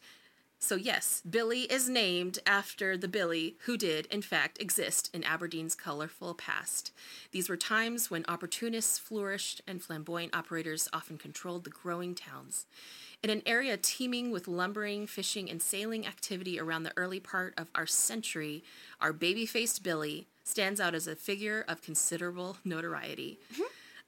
So, 0.60 0.76
yes, 0.76 1.20
Billy 1.28 1.62
is 1.62 1.88
named 1.88 2.38
after 2.46 2.96
the 2.96 3.08
Billy 3.08 3.56
who 3.64 3.76
did, 3.76 4.06
in 4.06 4.22
fact, 4.22 4.60
exist 4.60 5.10
in 5.12 5.24
Aberdeen's 5.24 5.74
colorful 5.74 6.34
past. 6.34 6.92
These 7.32 7.48
were 7.48 7.56
times 7.56 8.08
when 8.10 8.24
opportunists 8.28 8.98
flourished 9.00 9.62
and 9.66 9.82
flamboyant 9.82 10.34
operators 10.34 10.88
often 10.92 11.18
controlled 11.18 11.64
the 11.64 11.70
growing 11.70 12.14
towns. 12.14 12.66
In 13.22 13.30
an 13.30 13.42
area 13.46 13.76
teeming 13.76 14.32
with 14.32 14.48
lumbering, 14.48 15.06
fishing, 15.06 15.48
and 15.48 15.62
sailing 15.62 16.06
activity 16.06 16.58
around 16.58 16.82
the 16.82 16.92
early 16.96 17.20
part 17.20 17.54
of 17.56 17.68
our 17.72 17.86
century, 17.86 18.64
our 19.00 19.12
baby 19.12 19.46
faced 19.46 19.84
Billy 19.84 20.26
stands 20.42 20.80
out 20.80 20.94
as 20.94 21.06
a 21.06 21.14
figure 21.14 21.64
of 21.68 21.82
considerable 21.82 22.56
notoriety. 22.64 23.38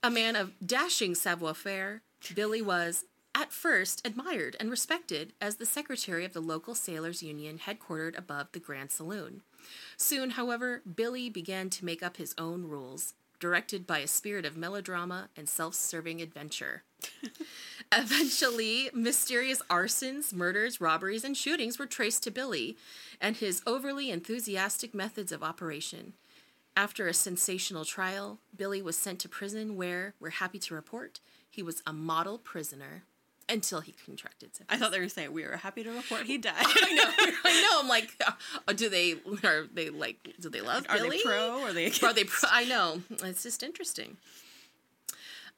A 0.03 0.11
man 0.11 0.35
of 0.35 0.51
dashing 0.65 1.15
savoir 1.15 1.53
faire, 1.53 2.01
Billy 2.33 2.61
was, 2.61 3.05
at 3.33 3.53
first, 3.53 4.05
admired 4.05 4.57
and 4.59 4.69
respected 4.69 5.31
as 5.39 5.55
the 5.55 5.65
secretary 5.65 6.25
of 6.25 6.33
the 6.33 6.41
local 6.41 6.75
sailors' 6.75 7.23
union 7.23 7.57
headquartered 7.57 8.17
above 8.17 8.47
the 8.51 8.59
Grand 8.59 8.91
Saloon. 8.91 9.43
Soon, 9.95 10.31
however, 10.31 10.81
Billy 10.93 11.29
began 11.29 11.69
to 11.69 11.85
make 11.85 12.03
up 12.03 12.17
his 12.17 12.35
own 12.37 12.65
rules, 12.65 13.13
directed 13.39 13.85
by 13.85 13.99
a 13.99 14.07
spirit 14.07 14.45
of 14.45 14.57
melodrama 14.57 15.29
and 15.35 15.47
self 15.47 15.75
serving 15.75 16.21
adventure. 16.21 16.83
Eventually, 17.91 18.89
mysterious 18.93 19.61
arsons, 19.69 20.33
murders, 20.33 20.81
robberies, 20.81 21.23
and 21.23 21.37
shootings 21.37 21.77
were 21.77 21.85
traced 21.85 22.23
to 22.23 22.31
Billy 22.31 22.77
and 23.21 23.37
his 23.37 23.61
overly 23.65 24.09
enthusiastic 24.09 24.93
methods 24.93 25.31
of 25.31 25.43
operation. 25.43 26.13
After 26.77 27.07
a 27.07 27.13
sensational 27.13 27.85
trial, 27.85 28.39
Billy 28.55 28.81
was 28.81 28.97
sent 28.97 29.19
to 29.19 29.29
prison 29.29 29.75
where, 29.77 30.13
we're 30.19 30.31
happy 30.31 30.59
to 30.59 30.73
report, 30.73 31.21
he 31.49 31.63
was 31.63 31.81
a 31.85 31.93
model 31.93 32.37
prisoner 32.37 33.03
until 33.47 33.81
he 33.81 33.93
contracted 34.05 34.55
syphilis. 34.55 34.75
I 34.75 34.77
thought 34.77 34.91
they 34.91 34.99
were 34.99 35.09
saying 35.09 35.31
we 35.31 35.45
were 35.45 35.57
happy 35.57 35.83
to 35.83 35.91
report 35.91 36.23
he 36.23 36.37
died. 36.37 36.53
I 36.59 36.93
know, 36.93 37.33
I 37.45 37.61
know. 37.61 37.79
I'm 37.81 37.87
like, 37.87 38.09
uh, 38.25 38.73
do 38.73 38.89
they 38.89 39.15
are 39.43 39.67
they 39.73 39.89
like 39.89 40.33
do 40.39 40.49
they 40.49 40.61
love 40.61 40.85
Billy? 40.87 40.99
Are 40.99 41.03
Billy? 41.03 41.17
they 41.17 41.23
pro? 41.23 41.59
Or 41.59 41.69
are 41.69 41.73
they? 41.73 41.91
Are 42.03 42.13
they 42.13 42.23
pro? 42.23 42.49
I 42.51 42.65
know. 42.65 43.01
It's 43.23 43.43
just 43.43 43.63
interesting. 43.63 44.17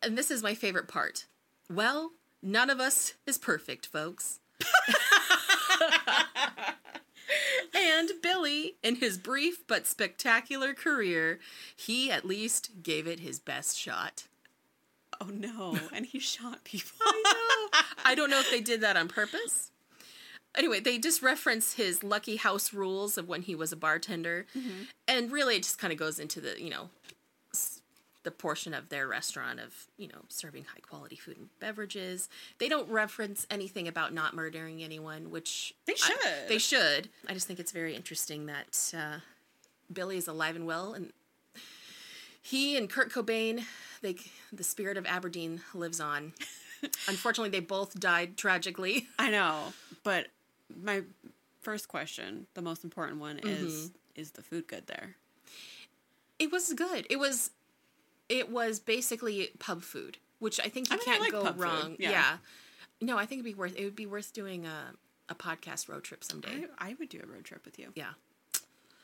And 0.01 0.17
this 0.17 0.29
is 0.29 0.43
my 0.43 0.53
favorite 0.53 0.87
part. 0.87 1.25
Well, 1.69 2.11
none 2.41 2.69
of 2.69 2.79
us 2.79 3.15
is 3.25 3.37
perfect, 3.37 3.87
folks. 3.87 4.39
and 7.75 8.11
Billy, 8.21 8.75
in 8.83 8.95
his 8.95 9.17
brief 9.17 9.65
but 9.67 9.87
spectacular 9.87 10.73
career, 10.73 11.39
he 11.75 12.11
at 12.11 12.25
least 12.25 12.83
gave 12.83 13.07
it 13.07 13.19
his 13.19 13.39
best 13.39 13.77
shot. 13.77 14.25
Oh 15.19 15.29
no! 15.33 15.79
And 15.93 16.05
he 16.05 16.19
shot 16.19 16.63
people. 16.63 16.97
I 17.01 17.66
don't 18.15 18.29
know 18.29 18.39
if 18.39 18.49
they 18.51 18.61
did 18.61 18.81
that 18.81 18.97
on 18.97 19.07
purpose. 19.07 19.71
Anyway, 20.55 20.79
they 20.79 20.97
just 20.97 21.21
reference 21.21 21.73
his 21.73 22.03
lucky 22.03 22.37
house 22.37 22.73
rules 22.73 23.17
of 23.17 23.27
when 23.27 23.43
he 23.43 23.53
was 23.55 23.71
a 23.71 23.75
bartender, 23.75 24.45
and 25.07 25.31
really 25.31 25.55
it 25.57 25.63
just 25.63 25.77
kind 25.77 25.93
of 25.93 25.99
goes 25.99 26.19
into 26.19 26.41
the 26.41 26.59
you 26.61 26.69
know 26.69 26.89
the 28.23 28.31
portion 28.31 28.73
of 28.73 28.89
their 28.89 29.07
restaurant 29.07 29.59
of 29.59 29.73
you 29.97 30.07
know 30.07 30.21
serving 30.29 30.65
high 30.65 30.79
quality 30.81 31.15
food 31.15 31.37
and 31.37 31.49
beverages. 31.59 32.27
They 32.57 32.67
don't 32.69 32.89
reference 32.89 33.45
anything 33.51 33.87
about 33.87 34.13
not 34.13 34.33
murdering 34.35 34.83
anyone, 34.83 35.29
which 35.29 35.73
They 35.85 35.93
I- 35.93 35.95
should. 35.95 36.49
they 36.49 36.57
should. 36.57 37.09
I 37.27 37.33
just 37.33 37.45
think 37.47 37.59
it's 37.59 37.71
very 37.71 37.95
interesting 37.95 38.47
that 38.47 38.93
uh, 38.97 39.19
Billy 39.93 40.17
is 40.17 40.27
alive 40.27 40.55
and 40.55 40.65
well, 40.65 40.93
and 40.93 41.13
he 42.41 42.77
and 42.77 42.89
Kurt 42.89 43.11
Cobain, 43.11 43.63
they 44.01 44.15
the 44.51 44.63
spirit 44.63 44.97
of 44.97 45.05
Aberdeen 45.05 45.61
lives 45.73 45.99
on. 45.99 46.33
Unfortunately, 47.07 47.49
they 47.49 47.59
both 47.59 47.99
died 47.99 48.37
tragically. 48.37 49.07
I 49.19 49.29
know, 49.31 49.73
but 50.03 50.27
my 50.83 51.03
first 51.61 51.87
question, 51.87 52.47
the 52.53 52.61
most 52.61 52.83
important 52.83 53.19
one, 53.19 53.37
Mm-hmm. 53.37 53.65
is: 53.67 53.91
Is 54.15 54.31
the 54.31 54.41
food 54.41 54.67
good 54.67 54.87
there? 54.87 55.15
It 56.39 56.51
was 56.51 56.73
good. 56.73 57.07
It 57.09 57.17
was, 57.17 57.51
it 58.29 58.51
was 58.51 58.79
basically 58.79 59.49
pub 59.59 59.81
food, 59.81 60.17
which 60.39 60.59
I 60.59 60.69
think 60.69 60.89
you 60.89 60.95
I 60.95 60.97
mean, 60.97 61.05
can't 61.05 61.21
like 61.21 61.31
go 61.31 61.51
wrong. 61.61 61.95
yeah. 61.99 62.11
Yeah. 62.11 62.37
No, 63.01 63.17
I 63.17 63.25
think 63.25 63.39
it'd 63.41 63.45
be 63.53 63.57
worth. 63.57 63.75
It 63.75 63.83
would 63.85 63.95
be 63.95 64.05
worth 64.05 64.33
doing 64.33 64.65
a 64.65 64.93
a 65.29 65.35
podcast 65.35 65.89
road 65.89 66.03
trip 66.03 66.23
someday. 66.23 66.65
I, 66.79 66.91
I 66.91 66.95
would 66.99 67.09
do 67.09 67.19
a 67.23 67.27
road 67.31 67.43
trip 67.43 67.65
with 67.65 67.77
you. 67.79 67.91
yeah. 67.95 68.13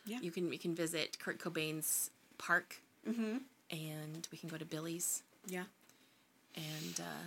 Yeah. 0.06 0.20
You 0.22 0.32
can 0.32 0.50
we 0.50 0.58
can 0.58 0.76
visit 0.76 1.18
Kurt 1.20 1.40
Cobain's 1.40 2.10
park, 2.38 2.82
and 3.06 4.28
we 4.32 4.38
can 4.38 4.50
go 4.50 4.58
to 4.58 4.66
Billy's, 4.66 5.24
Yeah, 5.48 5.64
and 6.56 7.00
uh, 7.00 7.26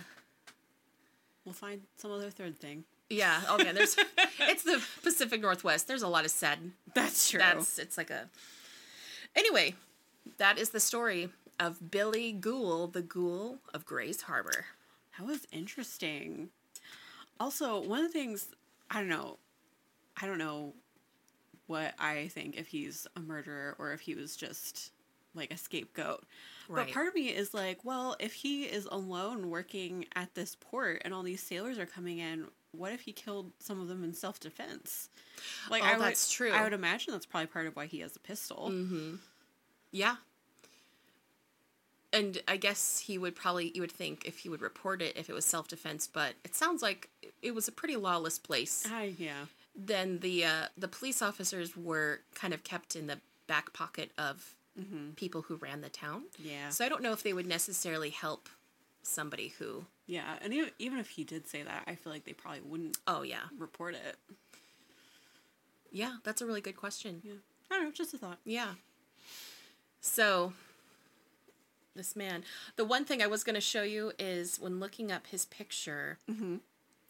we'll 1.47 1.53
find 1.53 1.81
some 1.95 2.11
other 2.11 2.29
third 2.29 2.59
thing. 2.59 2.83
yeah. 3.09 3.41
Oh 3.47 3.57
yeah, 3.57 3.71
there's. 3.71 3.95
it's 4.41 4.63
the 4.63 4.83
Pacific 5.01 5.41
Northwest. 5.41 5.87
There's 5.87 6.01
a 6.01 6.07
lot 6.09 6.25
of 6.25 6.31
sad 6.31 6.59
That's 6.93 7.29
true. 7.29 7.39
That's 7.39 7.79
it's 7.79 7.97
like 7.97 8.09
a. 8.09 8.29
Anyway, 9.33 9.75
that 10.37 10.57
is 10.59 10.71
the 10.71 10.81
story 10.81 11.29
of 11.57 11.89
Billy 11.89 12.33
Gohl, 12.37 12.91
the 12.91 13.01
Ghoul 13.01 13.59
of 13.73 13.85
Grays 13.85 14.23
Harbor. 14.23 14.65
That 15.17 15.25
was 15.25 15.47
interesting. 15.51 16.49
Also, 17.39 17.81
one 17.81 18.03
of 18.03 18.11
the 18.11 18.19
things 18.19 18.49
I 18.91 18.99
don't 18.99 19.09
know, 19.09 19.37
I 20.21 20.25
don't 20.27 20.37
know 20.37 20.73
what 21.67 21.93
I 21.99 22.27
think 22.27 22.57
if 22.57 22.67
he's 22.67 23.07
a 23.15 23.19
murderer 23.21 23.75
or 23.79 23.93
if 23.93 24.01
he 24.01 24.15
was 24.15 24.35
just 24.35 24.91
like 25.37 25.53
a 25.53 25.57
scapegoat. 25.57 26.23
Right. 26.67 26.85
But 26.85 26.93
part 26.93 27.07
of 27.07 27.15
me 27.15 27.27
is 27.27 27.53
like, 27.53 27.79
well, 27.85 28.15
if 28.19 28.33
he 28.33 28.63
is 28.63 28.85
alone 28.91 29.49
working 29.49 30.05
at 30.15 30.35
this 30.35 30.55
port 30.59 31.01
and 31.05 31.13
all 31.13 31.23
these 31.23 31.41
sailors 31.41 31.77
are 31.77 31.85
coming 31.85 32.19
in, 32.19 32.47
what 32.71 32.91
if 32.91 33.01
he 33.01 33.13
killed 33.13 33.51
some 33.59 33.79
of 33.79 33.87
them 33.87 34.03
in 34.03 34.13
self 34.13 34.39
defense? 34.39 35.09
Like, 35.69 35.83
Oh, 35.83 35.85
I 35.85 35.97
would, 35.97 36.05
that's 36.05 36.31
true. 36.31 36.51
I 36.51 36.63
would 36.63 36.73
imagine 36.73 37.13
that's 37.13 37.25
probably 37.25 37.47
part 37.47 37.67
of 37.67 37.75
why 37.75 37.85
he 37.85 37.99
has 37.99 38.15
a 38.15 38.19
pistol. 38.19 38.71
Yeah. 39.91 40.17
And 42.13 42.41
I 42.47 42.57
guess 42.57 42.99
he 42.99 43.17
would 43.17 43.35
probably 43.35 43.71
you 43.75 43.81
would 43.81 43.91
think 43.91 44.23
if 44.25 44.39
he 44.39 44.49
would 44.49 44.61
report 44.61 45.01
it 45.01 45.17
if 45.17 45.29
it 45.29 45.33
was 45.33 45.45
self 45.45 45.67
defense, 45.67 46.07
but 46.11 46.33
it 46.43 46.55
sounds 46.55 46.81
like 46.81 47.09
it 47.41 47.53
was 47.53 47.67
a 47.67 47.71
pretty 47.71 47.95
lawless 47.95 48.39
place. 48.39 48.85
I, 48.91 49.13
yeah. 49.17 49.45
Then 49.75 50.19
the 50.19 50.45
uh, 50.45 50.65
the 50.77 50.87
police 50.87 51.21
officers 51.21 51.75
were 51.77 52.21
kind 52.33 52.53
of 52.53 52.63
kept 52.63 52.95
in 52.95 53.07
the 53.07 53.19
back 53.45 53.73
pocket 53.73 54.11
of 54.17 54.55
Mm-hmm. 54.79 55.11
people 55.15 55.41
who 55.41 55.55
ran 55.55 55.81
the 55.81 55.89
town. 55.89 56.23
Yeah. 56.37 56.69
So 56.69 56.85
I 56.85 56.89
don't 56.89 57.01
know 57.01 57.11
if 57.11 57.23
they 57.23 57.33
would 57.33 57.47
necessarily 57.47 58.11
help 58.11 58.47
somebody 59.01 59.49
who. 59.57 59.85
Yeah. 60.05 60.35
And 60.41 60.53
even, 60.53 60.69
even 60.77 60.99
if 60.99 61.09
he 61.09 61.23
did 61.23 61.47
say 61.47 61.63
that, 61.63 61.83
I 61.87 61.95
feel 61.95 62.13
like 62.13 62.25
they 62.25 62.33
probably 62.33 62.61
wouldn't 62.61 62.97
Oh 63.07 63.23
yeah, 63.23 63.45
report 63.57 63.95
it. 63.95 64.17
yeah. 65.91 66.17
That's 66.23 66.41
a 66.41 66.45
really 66.45 66.61
good 66.61 66.77
question. 66.77 67.21
Yeah. 67.23 67.33
I 67.71 67.75
don't 67.75 67.85
know, 67.85 67.91
just 67.91 68.13
a 68.13 68.17
thought. 68.17 68.37
Yeah. 68.45 68.73
So, 69.99 70.53
this 71.95 72.15
man. 72.15 72.43
The 72.75 72.85
one 72.85 73.03
thing 73.03 73.21
I 73.21 73.27
was 73.27 73.43
going 73.43 73.55
to 73.55 73.61
show 73.61 73.81
you 73.83 74.11
is 74.19 74.57
when 74.59 74.79
looking 74.79 75.11
up 75.11 75.27
his 75.27 75.45
picture, 75.45 76.19
mm-hmm. 76.29 76.57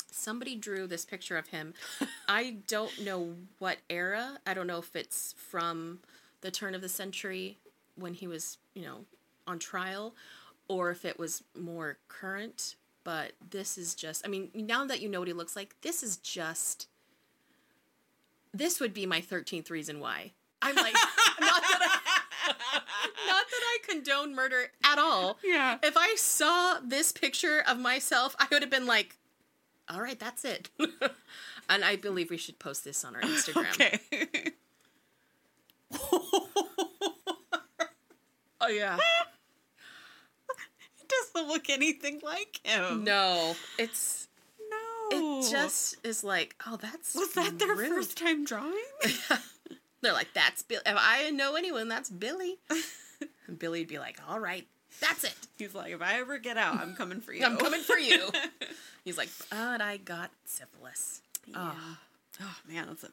somebody 0.09 0.55
drew 0.55 0.87
this 0.87 1.05
picture 1.05 1.37
of 1.37 1.47
him. 1.47 1.73
I 2.27 2.57
don't 2.67 3.03
know 3.03 3.35
what 3.59 3.77
era. 3.89 4.39
I 4.47 4.53
don't 4.53 4.67
know 4.67 4.79
if 4.79 4.95
it's 4.95 5.35
from 5.37 5.99
the 6.41 6.51
turn 6.51 6.75
of 6.75 6.81
the 6.81 6.89
century 6.89 7.57
when 7.95 8.13
he 8.13 8.27
was, 8.27 8.57
you 8.73 8.83
know, 8.83 9.05
on 9.47 9.59
trial, 9.59 10.15
or 10.67 10.91
if 10.91 11.05
it 11.05 11.17
was 11.17 11.43
more 11.57 11.97
current. 12.07 12.75
But 13.03 13.33
this 13.49 13.77
is 13.77 13.95
just, 13.95 14.25
I 14.25 14.29
mean, 14.29 14.49
now 14.53 14.85
that 14.85 15.01
you 15.01 15.07
know 15.07 15.19
what 15.19 15.27
he 15.27 15.33
looks 15.33 15.55
like, 15.55 15.75
this 15.81 16.03
is 16.03 16.17
just. 16.17 16.87
This 18.53 18.79
would 18.79 18.93
be 18.93 19.05
my 19.05 19.21
13th 19.21 19.69
reason 19.69 19.99
why. 19.99 20.31
I'm 20.61 20.75
like, 20.75 20.93
not 21.39 21.61
that 21.61 21.79
I, 21.81 22.47
not 23.27 23.45
that 23.49 23.61
I 23.61 23.77
condone 23.87 24.35
murder 24.35 24.71
at 24.83 24.97
all. 24.97 25.37
Yeah. 25.43 25.77
If 25.83 25.95
I 25.95 26.15
saw 26.17 26.79
this 26.83 27.11
picture 27.11 27.63
of 27.67 27.77
myself, 27.77 28.35
I 28.39 28.47
would 28.51 28.61
have 28.61 28.71
been 28.71 28.87
like, 28.87 29.15
all 29.89 30.01
right, 30.01 30.19
that's 30.19 30.43
it. 30.43 30.69
and 31.69 31.83
I 31.85 31.95
believe 31.95 32.29
we 32.29 32.37
should 32.37 32.59
post 32.59 32.83
this 32.83 33.05
on 33.05 33.15
our 33.15 33.21
Instagram. 33.21 33.67
Okay. 33.73 34.51
Oh, 38.67 38.69
yeah. 38.69 38.97
it 40.99 41.13
doesn't 41.33 41.47
look 41.47 41.69
anything 41.69 42.19
like 42.23 42.59
him. 42.63 43.03
No, 43.05 43.55
it's, 43.79 44.27
No. 44.69 45.39
it 45.39 45.49
just 45.51 45.95
is 46.05 46.23
like, 46.23 46.55
oh, 46.67 46.75
that's. 46.75 47.15
was 47.15 47.33
that 47.33 47.57
their 47.59 47.75
rude. 47.75 47.89
first 47.89 48.17
time 48.17 48.43
drawing? 48.43 48.73
They're 50.01 50.13
like, 50.13 50.33
that's 50.33 50.63
Bill. 50.63 50.81
If 50.85 50.97
I 50.99 51.29
know 51.31 51.55
anyone, 51.55 51.87
that's 51.87 52.09
Billy. 52.09 52.57
and 53.47 53.57
Billy'd 53.57 53.87
be 53.87 53.99
like, 53.99 54.19
all 54.27 54.39
right, 54.39 54.67
that's 54.99 55.23
it. 55.23 55.35
He's 55.57 55.73
like, 55.73 55.93
if 55.93 56.01
I 56.01 56.19
ever 56.19 56.37
get 56.37 56.57
out, 56.57 56.79
I'm 56.79 56.95
coming 56.95 57.21
for 57.21 57.31
you. 57.33 57.45
I'm 57.45 57.57
coming 57.57 57.81
for 57.81 57.97
you. 57.97 58.29
He's 59.05 59.17
like, 59.17 59.29
but 59.49 59.81
I 59.81 59.97
got 59.97 60.29
syphilis. 60.45 61.21
Yeah. 61.47 61.71
Oh 62.41 62.55
man, 62.69 62.87
that's 62.87 63.03
a. 63.05 63.09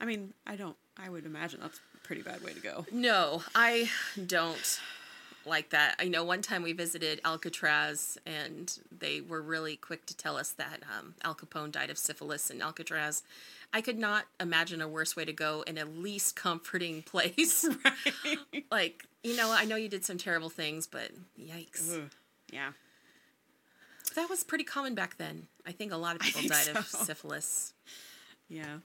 I 0.00 0.04
mean, 0.04 0.34
I 0.46 0.56
don't. 0.56 0.76
I 0.98 1.08
would 1.08 1.24
imagine 1.24 1.60
that's 1.62 1.80
pretty 2.04 2.22
bad 2.22 2.42
way 2.44 2.52
to 2.52 2.60
go. 2.60 2.86
No, 2.92 3.42
I 3.54 3.90
don't. 4.26 4.80
like 5.46 5.70
that. 5.70 5.94
I 5.98 6.08
know 6.08 6.24
one 6.24 6.40
time 6.40 6.62
we 6.62 6.72
visited 6.72 7.20
Alcatraz, 7.22 8.16
and 8.24 8.78
they 8.96 9.20
were 9.20 9.42
really 9.42 9.76
quick 9.76 10.06
to 10.06 10.16
tell 10.16 10.38
us 10.38 10.52
that 10.52 10.82
um, 10.98 11.14
Al 11.22 11.34
Capone 11.34 11.70
died 11.70 11.90
of 11.90 11.98
syphilis 11.98 12.48
in 12.48 12.62
Alcatraz. 12.62 13.22
I 13.72 13.82
could 13.82 13.98
not 13.98 14.24
imagine 14.40 14.80
a 14.80 14.88
worse 14.88 15.16
way 15.16 15.26
to 15.26 15.34
go 15.34 15.62
in 15.66 15.76
a 15.76 15.84
least 15.84 16.34
comforting 16.36 17.02
place. 17.12 17.66
Right. 17.84 18.64
like, 18.70 19.04
you 19.22 19.36
know, 19.36 19.52
I 19.52 19.64
know 19.66 19.76
you 19.76 19.88
did 19.90 20.02
some 20.04 20.16
terrible 20.16 20.48
things, 20.48 20.86
but 20.86 21.10
yikes. 21.38 22.00
Yeah. 22.50 22.70
That 24.14 24.30
was 24.30 24.44
pretty 24.44 24.64
common 24.64 24.94
back 24.94 25.18
then. 25.18 25.48
I 25.66 25.72
think 25.72 25.92
a 25.92 25.96
lot 25.96 26.14
of 26.16 26.22
people 26.22 26.42
died 26.48 26.68
of 26.68 26.86
syphilis. 26.86 27.74
Yeah. 28.48 28.78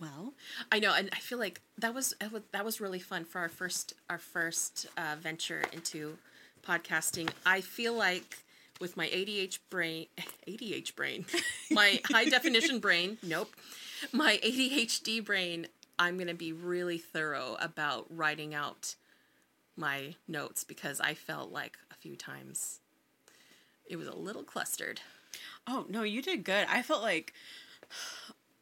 Well, 0.00 0.34
I 0.70 0.78
know, 0.78 0.92
and 0.94 1.08
I 1.12 1.16
feel 1.18 1.38
like 1.38 1.60
that 1.78 1.94
was 1.94 2.14
that 2.52 2.64
was- 2.64 2.80
really 2.80 2.98
fun 2.98 3.24
for 3.24 3.40
our 3.40 3.48
first 3.48 3.94
our 4.10 4.18
first 4.18 4.86
uh, 4.96 5.16
venture 5.18 5.62
into 5.72 6.18
podcasting. 6.66 7.30
I 7.44 7.60
feel 7.60 7.94
like 7.94 8.38
with 8.80 8.96
my 8.96 9.06
ADH 9.06 9.58
brain, 9.70 10.06
ADH 10.48 10.94
brain, 10.96 11.24
my 11.70 12.00
high 12.10 12.24
definition 12.26 12.78
brain, 12.78 13.18
nope, 13.22 13.54
my 14.12 14.38
ADHD 14.42 15.24
brain, 15.24 15.68
I'm 15.98 16.18
gonna 16.18 16.34
be 16.34 16.52
really 16.52 16.98
thorough 16.98 17.56
about 17.60 18.06
writing 18.10 18.54
out 18.54 18.96
my 19.76 20.16
notes 20.28 20.64
because 20.64 21.00
I 21.00 21.14
felt 21.14 21.50
like 21.52 21.78
a 21.90 21.94
few 21.94 22.16
times 22.16 22.80
it 23.88 23.96
was 23.96 24.08
a 24.08 24.16
little 24.16 24.42
clustered. 24.42 25.00
oh 25.66 25.86
no, 25.88 26.02
you 26.02 26.20
did 26.20 26.44
good. 26.44 26.66
I 26.68 26.82
felt 26.82 27.02
like 27.02 27.32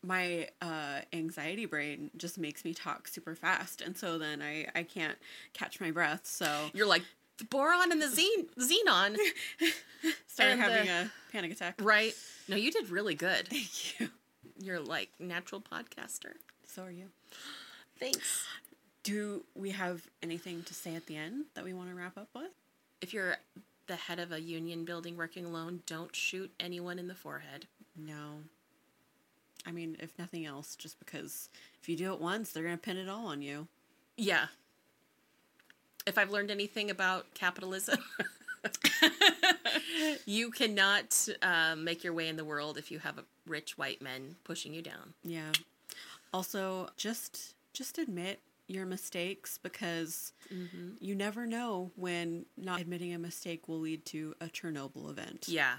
my 0.05 0.49
uh, 0.61 1.01
anxiety 1.13 1.67
brain 1.67 2.11
just 2.17 2.39
makes 2.39 2.65
me 2.65 2.75
talk 2.75 3.09
super 3.09 3.35
fast, 3.35 3.81
and 3.81 3.97
so 3.97 4.19
then 4.19 4.43
I 4.43 4.67
I 4.75 4.83
can't 4.83 5.17
catch 5.53 5.81
my 5.81 5.91
breath. 5.91 6.27
So 6.27 6.71
You're 6.75 6.87
like 6.87 7.03
the 7.39 7.45
boron 7.47 7.91
and 7.91 8.01
the 8.01 8.07
xen- 8.07 8.49
xenon, 8.59 9.17
started 10.27 10.53
And, 10.53 10.61
having 10.61 10.89
uh, 10.89 11.09
a 11.09 11.33
panic 11.33 11.53
attack. 11.53 11.75
right? 11.83 12.15
No, 12.49 12.57
you 12.57 12.71
did 12.71 12.91
really 12.91 13.15
good. 13.15 13.49
Thank 13.49 13.99
you. 14.01 14.11
You're 14.61 14.81
like 14.81 15.11
natural 15.19 15.61
podcaster. 15.61 16.35
So 16.67 16.83
are 16.85 16.91
you. 16.91 17.07
Thanks. 17.99 18.45
Do 19.03 19.45
we 19.55 19.71
have 19.71 20.03
anything 20.23 20.63
to 20.65 20.75
say 20.75 20.95
at 20.95 21.07
the 21.07 21.17
end 21.17 21.47
that 21.55 21.65
we 21.65 21.73
want 21.75 21.91
to 21.91 21.95
wrap 21.97 22.17
up 22.17 22.29
with? 22.35 22.51
If 23.01 23.13
you're 23.13 23.37
the 23.87 23.97
head 23.97 24.19
of 24.19 24.33
a 24.33 24.41
union 24.41 24.85
building 24.85 25.17
working 25.17 25.45
alone, 25.45 25.83
don't 25.87 26.15
shoot 26.15 26.51
anyone 26.61 26.99
in 26.99 27.09
the 27.09 27.15
forehead. 27.15 27.67
No. 27.97 28.43
I 29.67 29.73
mean, 29.73 29.97
if 30.01 30.19
nothing 30.19 30.45
else, 30.45 30.77
just 30.77 30.99
because 30.99 31.49
if 31.81 31.89
you 31.89 31.97
do 31.97 32.12
it 32.12 32.21
once, 32.21 32.53
they're 32.53 32.62
going 32.62 32.77
to 32.77 32.83
pin 32.83 32.97
it 32.97 33.09
all 33.09 33.27
on 33.27 33.43
you. 33.43 33.69
Yeah. 34.17 34.47
If 36.07 36.19
I've 36.19 36.31
learned 36.31 36.51
anything 36.51 36.91
about 36.91 37.33
capitalism, 37.35 37.99
you 40.27 40.51
cannot 40.51 41.29
uh, 41.43 41.75
make 41.77 42.05
your 42.05 42.12
way 42.12 42.29
in 42.29 42.37
the 42.37 42.45
world 42.45 42.79
if 42.79 42.91
you 42.91 42.99
have 42.99 43.19
a 43.19 43.25
rich 43.47 43.77
white 43.79 44.03
men 44.03 44.37
pushing 44.45 44.75
you 44.75 44.83
down. 44.83 45.15
Yeah. 45.23 45.53
Also, 46.33 46.89
just 46.97 47.55
just 47.73 47.99
admit 47.99 48.41
your 48.67 48.87
mistakes 48.87 49.59
because 49.62 50.33
you 51.01 51.15
never 51.15 51.47
know 51.47 51.91
when 51.97 52.47
not 52.57 52.81
admitting 52.81 53.12
a 53.12 53.19
mistake 53.19 53.69
will 53.69 53.81
lead 53.81 54.05
to 54.07 54.35
a 54.41 54.47
Chernobyl 54.47 55.11
event. 55.11 55.47
Yeah. 55.49 55.75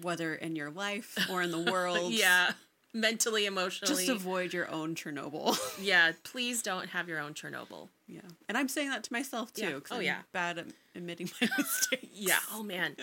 Whether 0.00 0.34
in 0.34 0.56
your 0.56 0.70
life 0.70 1.16
or 1.30 1.42
in 1.42 1.50
the 1.50 1.60
world. 1.72 2.12
Yeah. 2.12 2.52
Mentally, 2.94 3.46
emotionally. 3.46 3.94
Just 3.94 4.08
avoid 4.10 4.52
your 4.52 4.70
own 4.70 4.94
Chernobyl. 4.94 5.58
yeah. 5.82 6.12
Please 6.24 6.62
don't 6.62 6.88
have 6.90 7.08
your 7.08 7.20
own 7.20 7.32
Chernobyl. 7.32 7.88
yeah. 8.06 8.20
And 8.48 8.58
I'm 8.58 8.68
saying 8.68 8.90
that 8.90 9.02
to 9.04 9.12
myself 9.12 9.52
too. 9.52 9.62
Yeah. 9.62 9.78
Oh, 9.90 9.96
I'm 9.96 10.02
yeah. 10.02 10.18
Bad 10.32 10.58
at 10.58 10.66
admitting 10.94 11.30
my 11.40 11.48
mistakes. 11.58 12.06
Yeah. 12.12 12.38
Oh 12.52 12.62
man, 12.62 12.94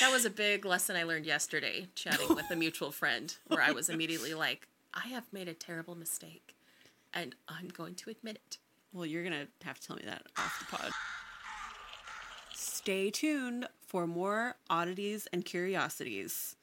that 0.00 0.12
was 0.12 0.26
a 0.26 0.30
big 0.30 0.66
lesson 0.66 0.96
I 0.96 1.04
learned 1.04 1.24
yesterday 1.24 1.88
chatting 1.94 2.28
with 2.34 2.50
a 2.50 2.56
mutual 2.56 2.90
friend, 2.90 3.34
where 3.46 3.62
I 3.62 3.70
was 3.72 3.88
immediately 3.88 4.34
like, 4.34 4.68
I 4.92 5.08
have 5.08 5.24
made 5.32 5.48
a 5.48 5.54
terrible 5.54 5.94
mistake, 5.94 6.54
and 7.14 7.34
I'm 7.48 7.68
going 7.68 7.94
to 7.94 8.10
admit 8.10 8.36
it. 8.36 8.58
Well, 8.92 9.06
you're 9.06 9.24
going 9.24 9.46
to 9.46 9.66
have 9.66 9.80
to 9.80 9.86
tell 9.86 9.96
me 9.96 10.02
that 10.04 10.24
off 10.36 10.58
the 10.58 10.76
pod. 10.76 10.90
Stay 12.54 13.10
tuned 13.10 13.66
for 13.92 14.06
more 14.06 14.56
oddities 14.70 15.28
and 15.34 15.44
curiosities. 15.44 16.50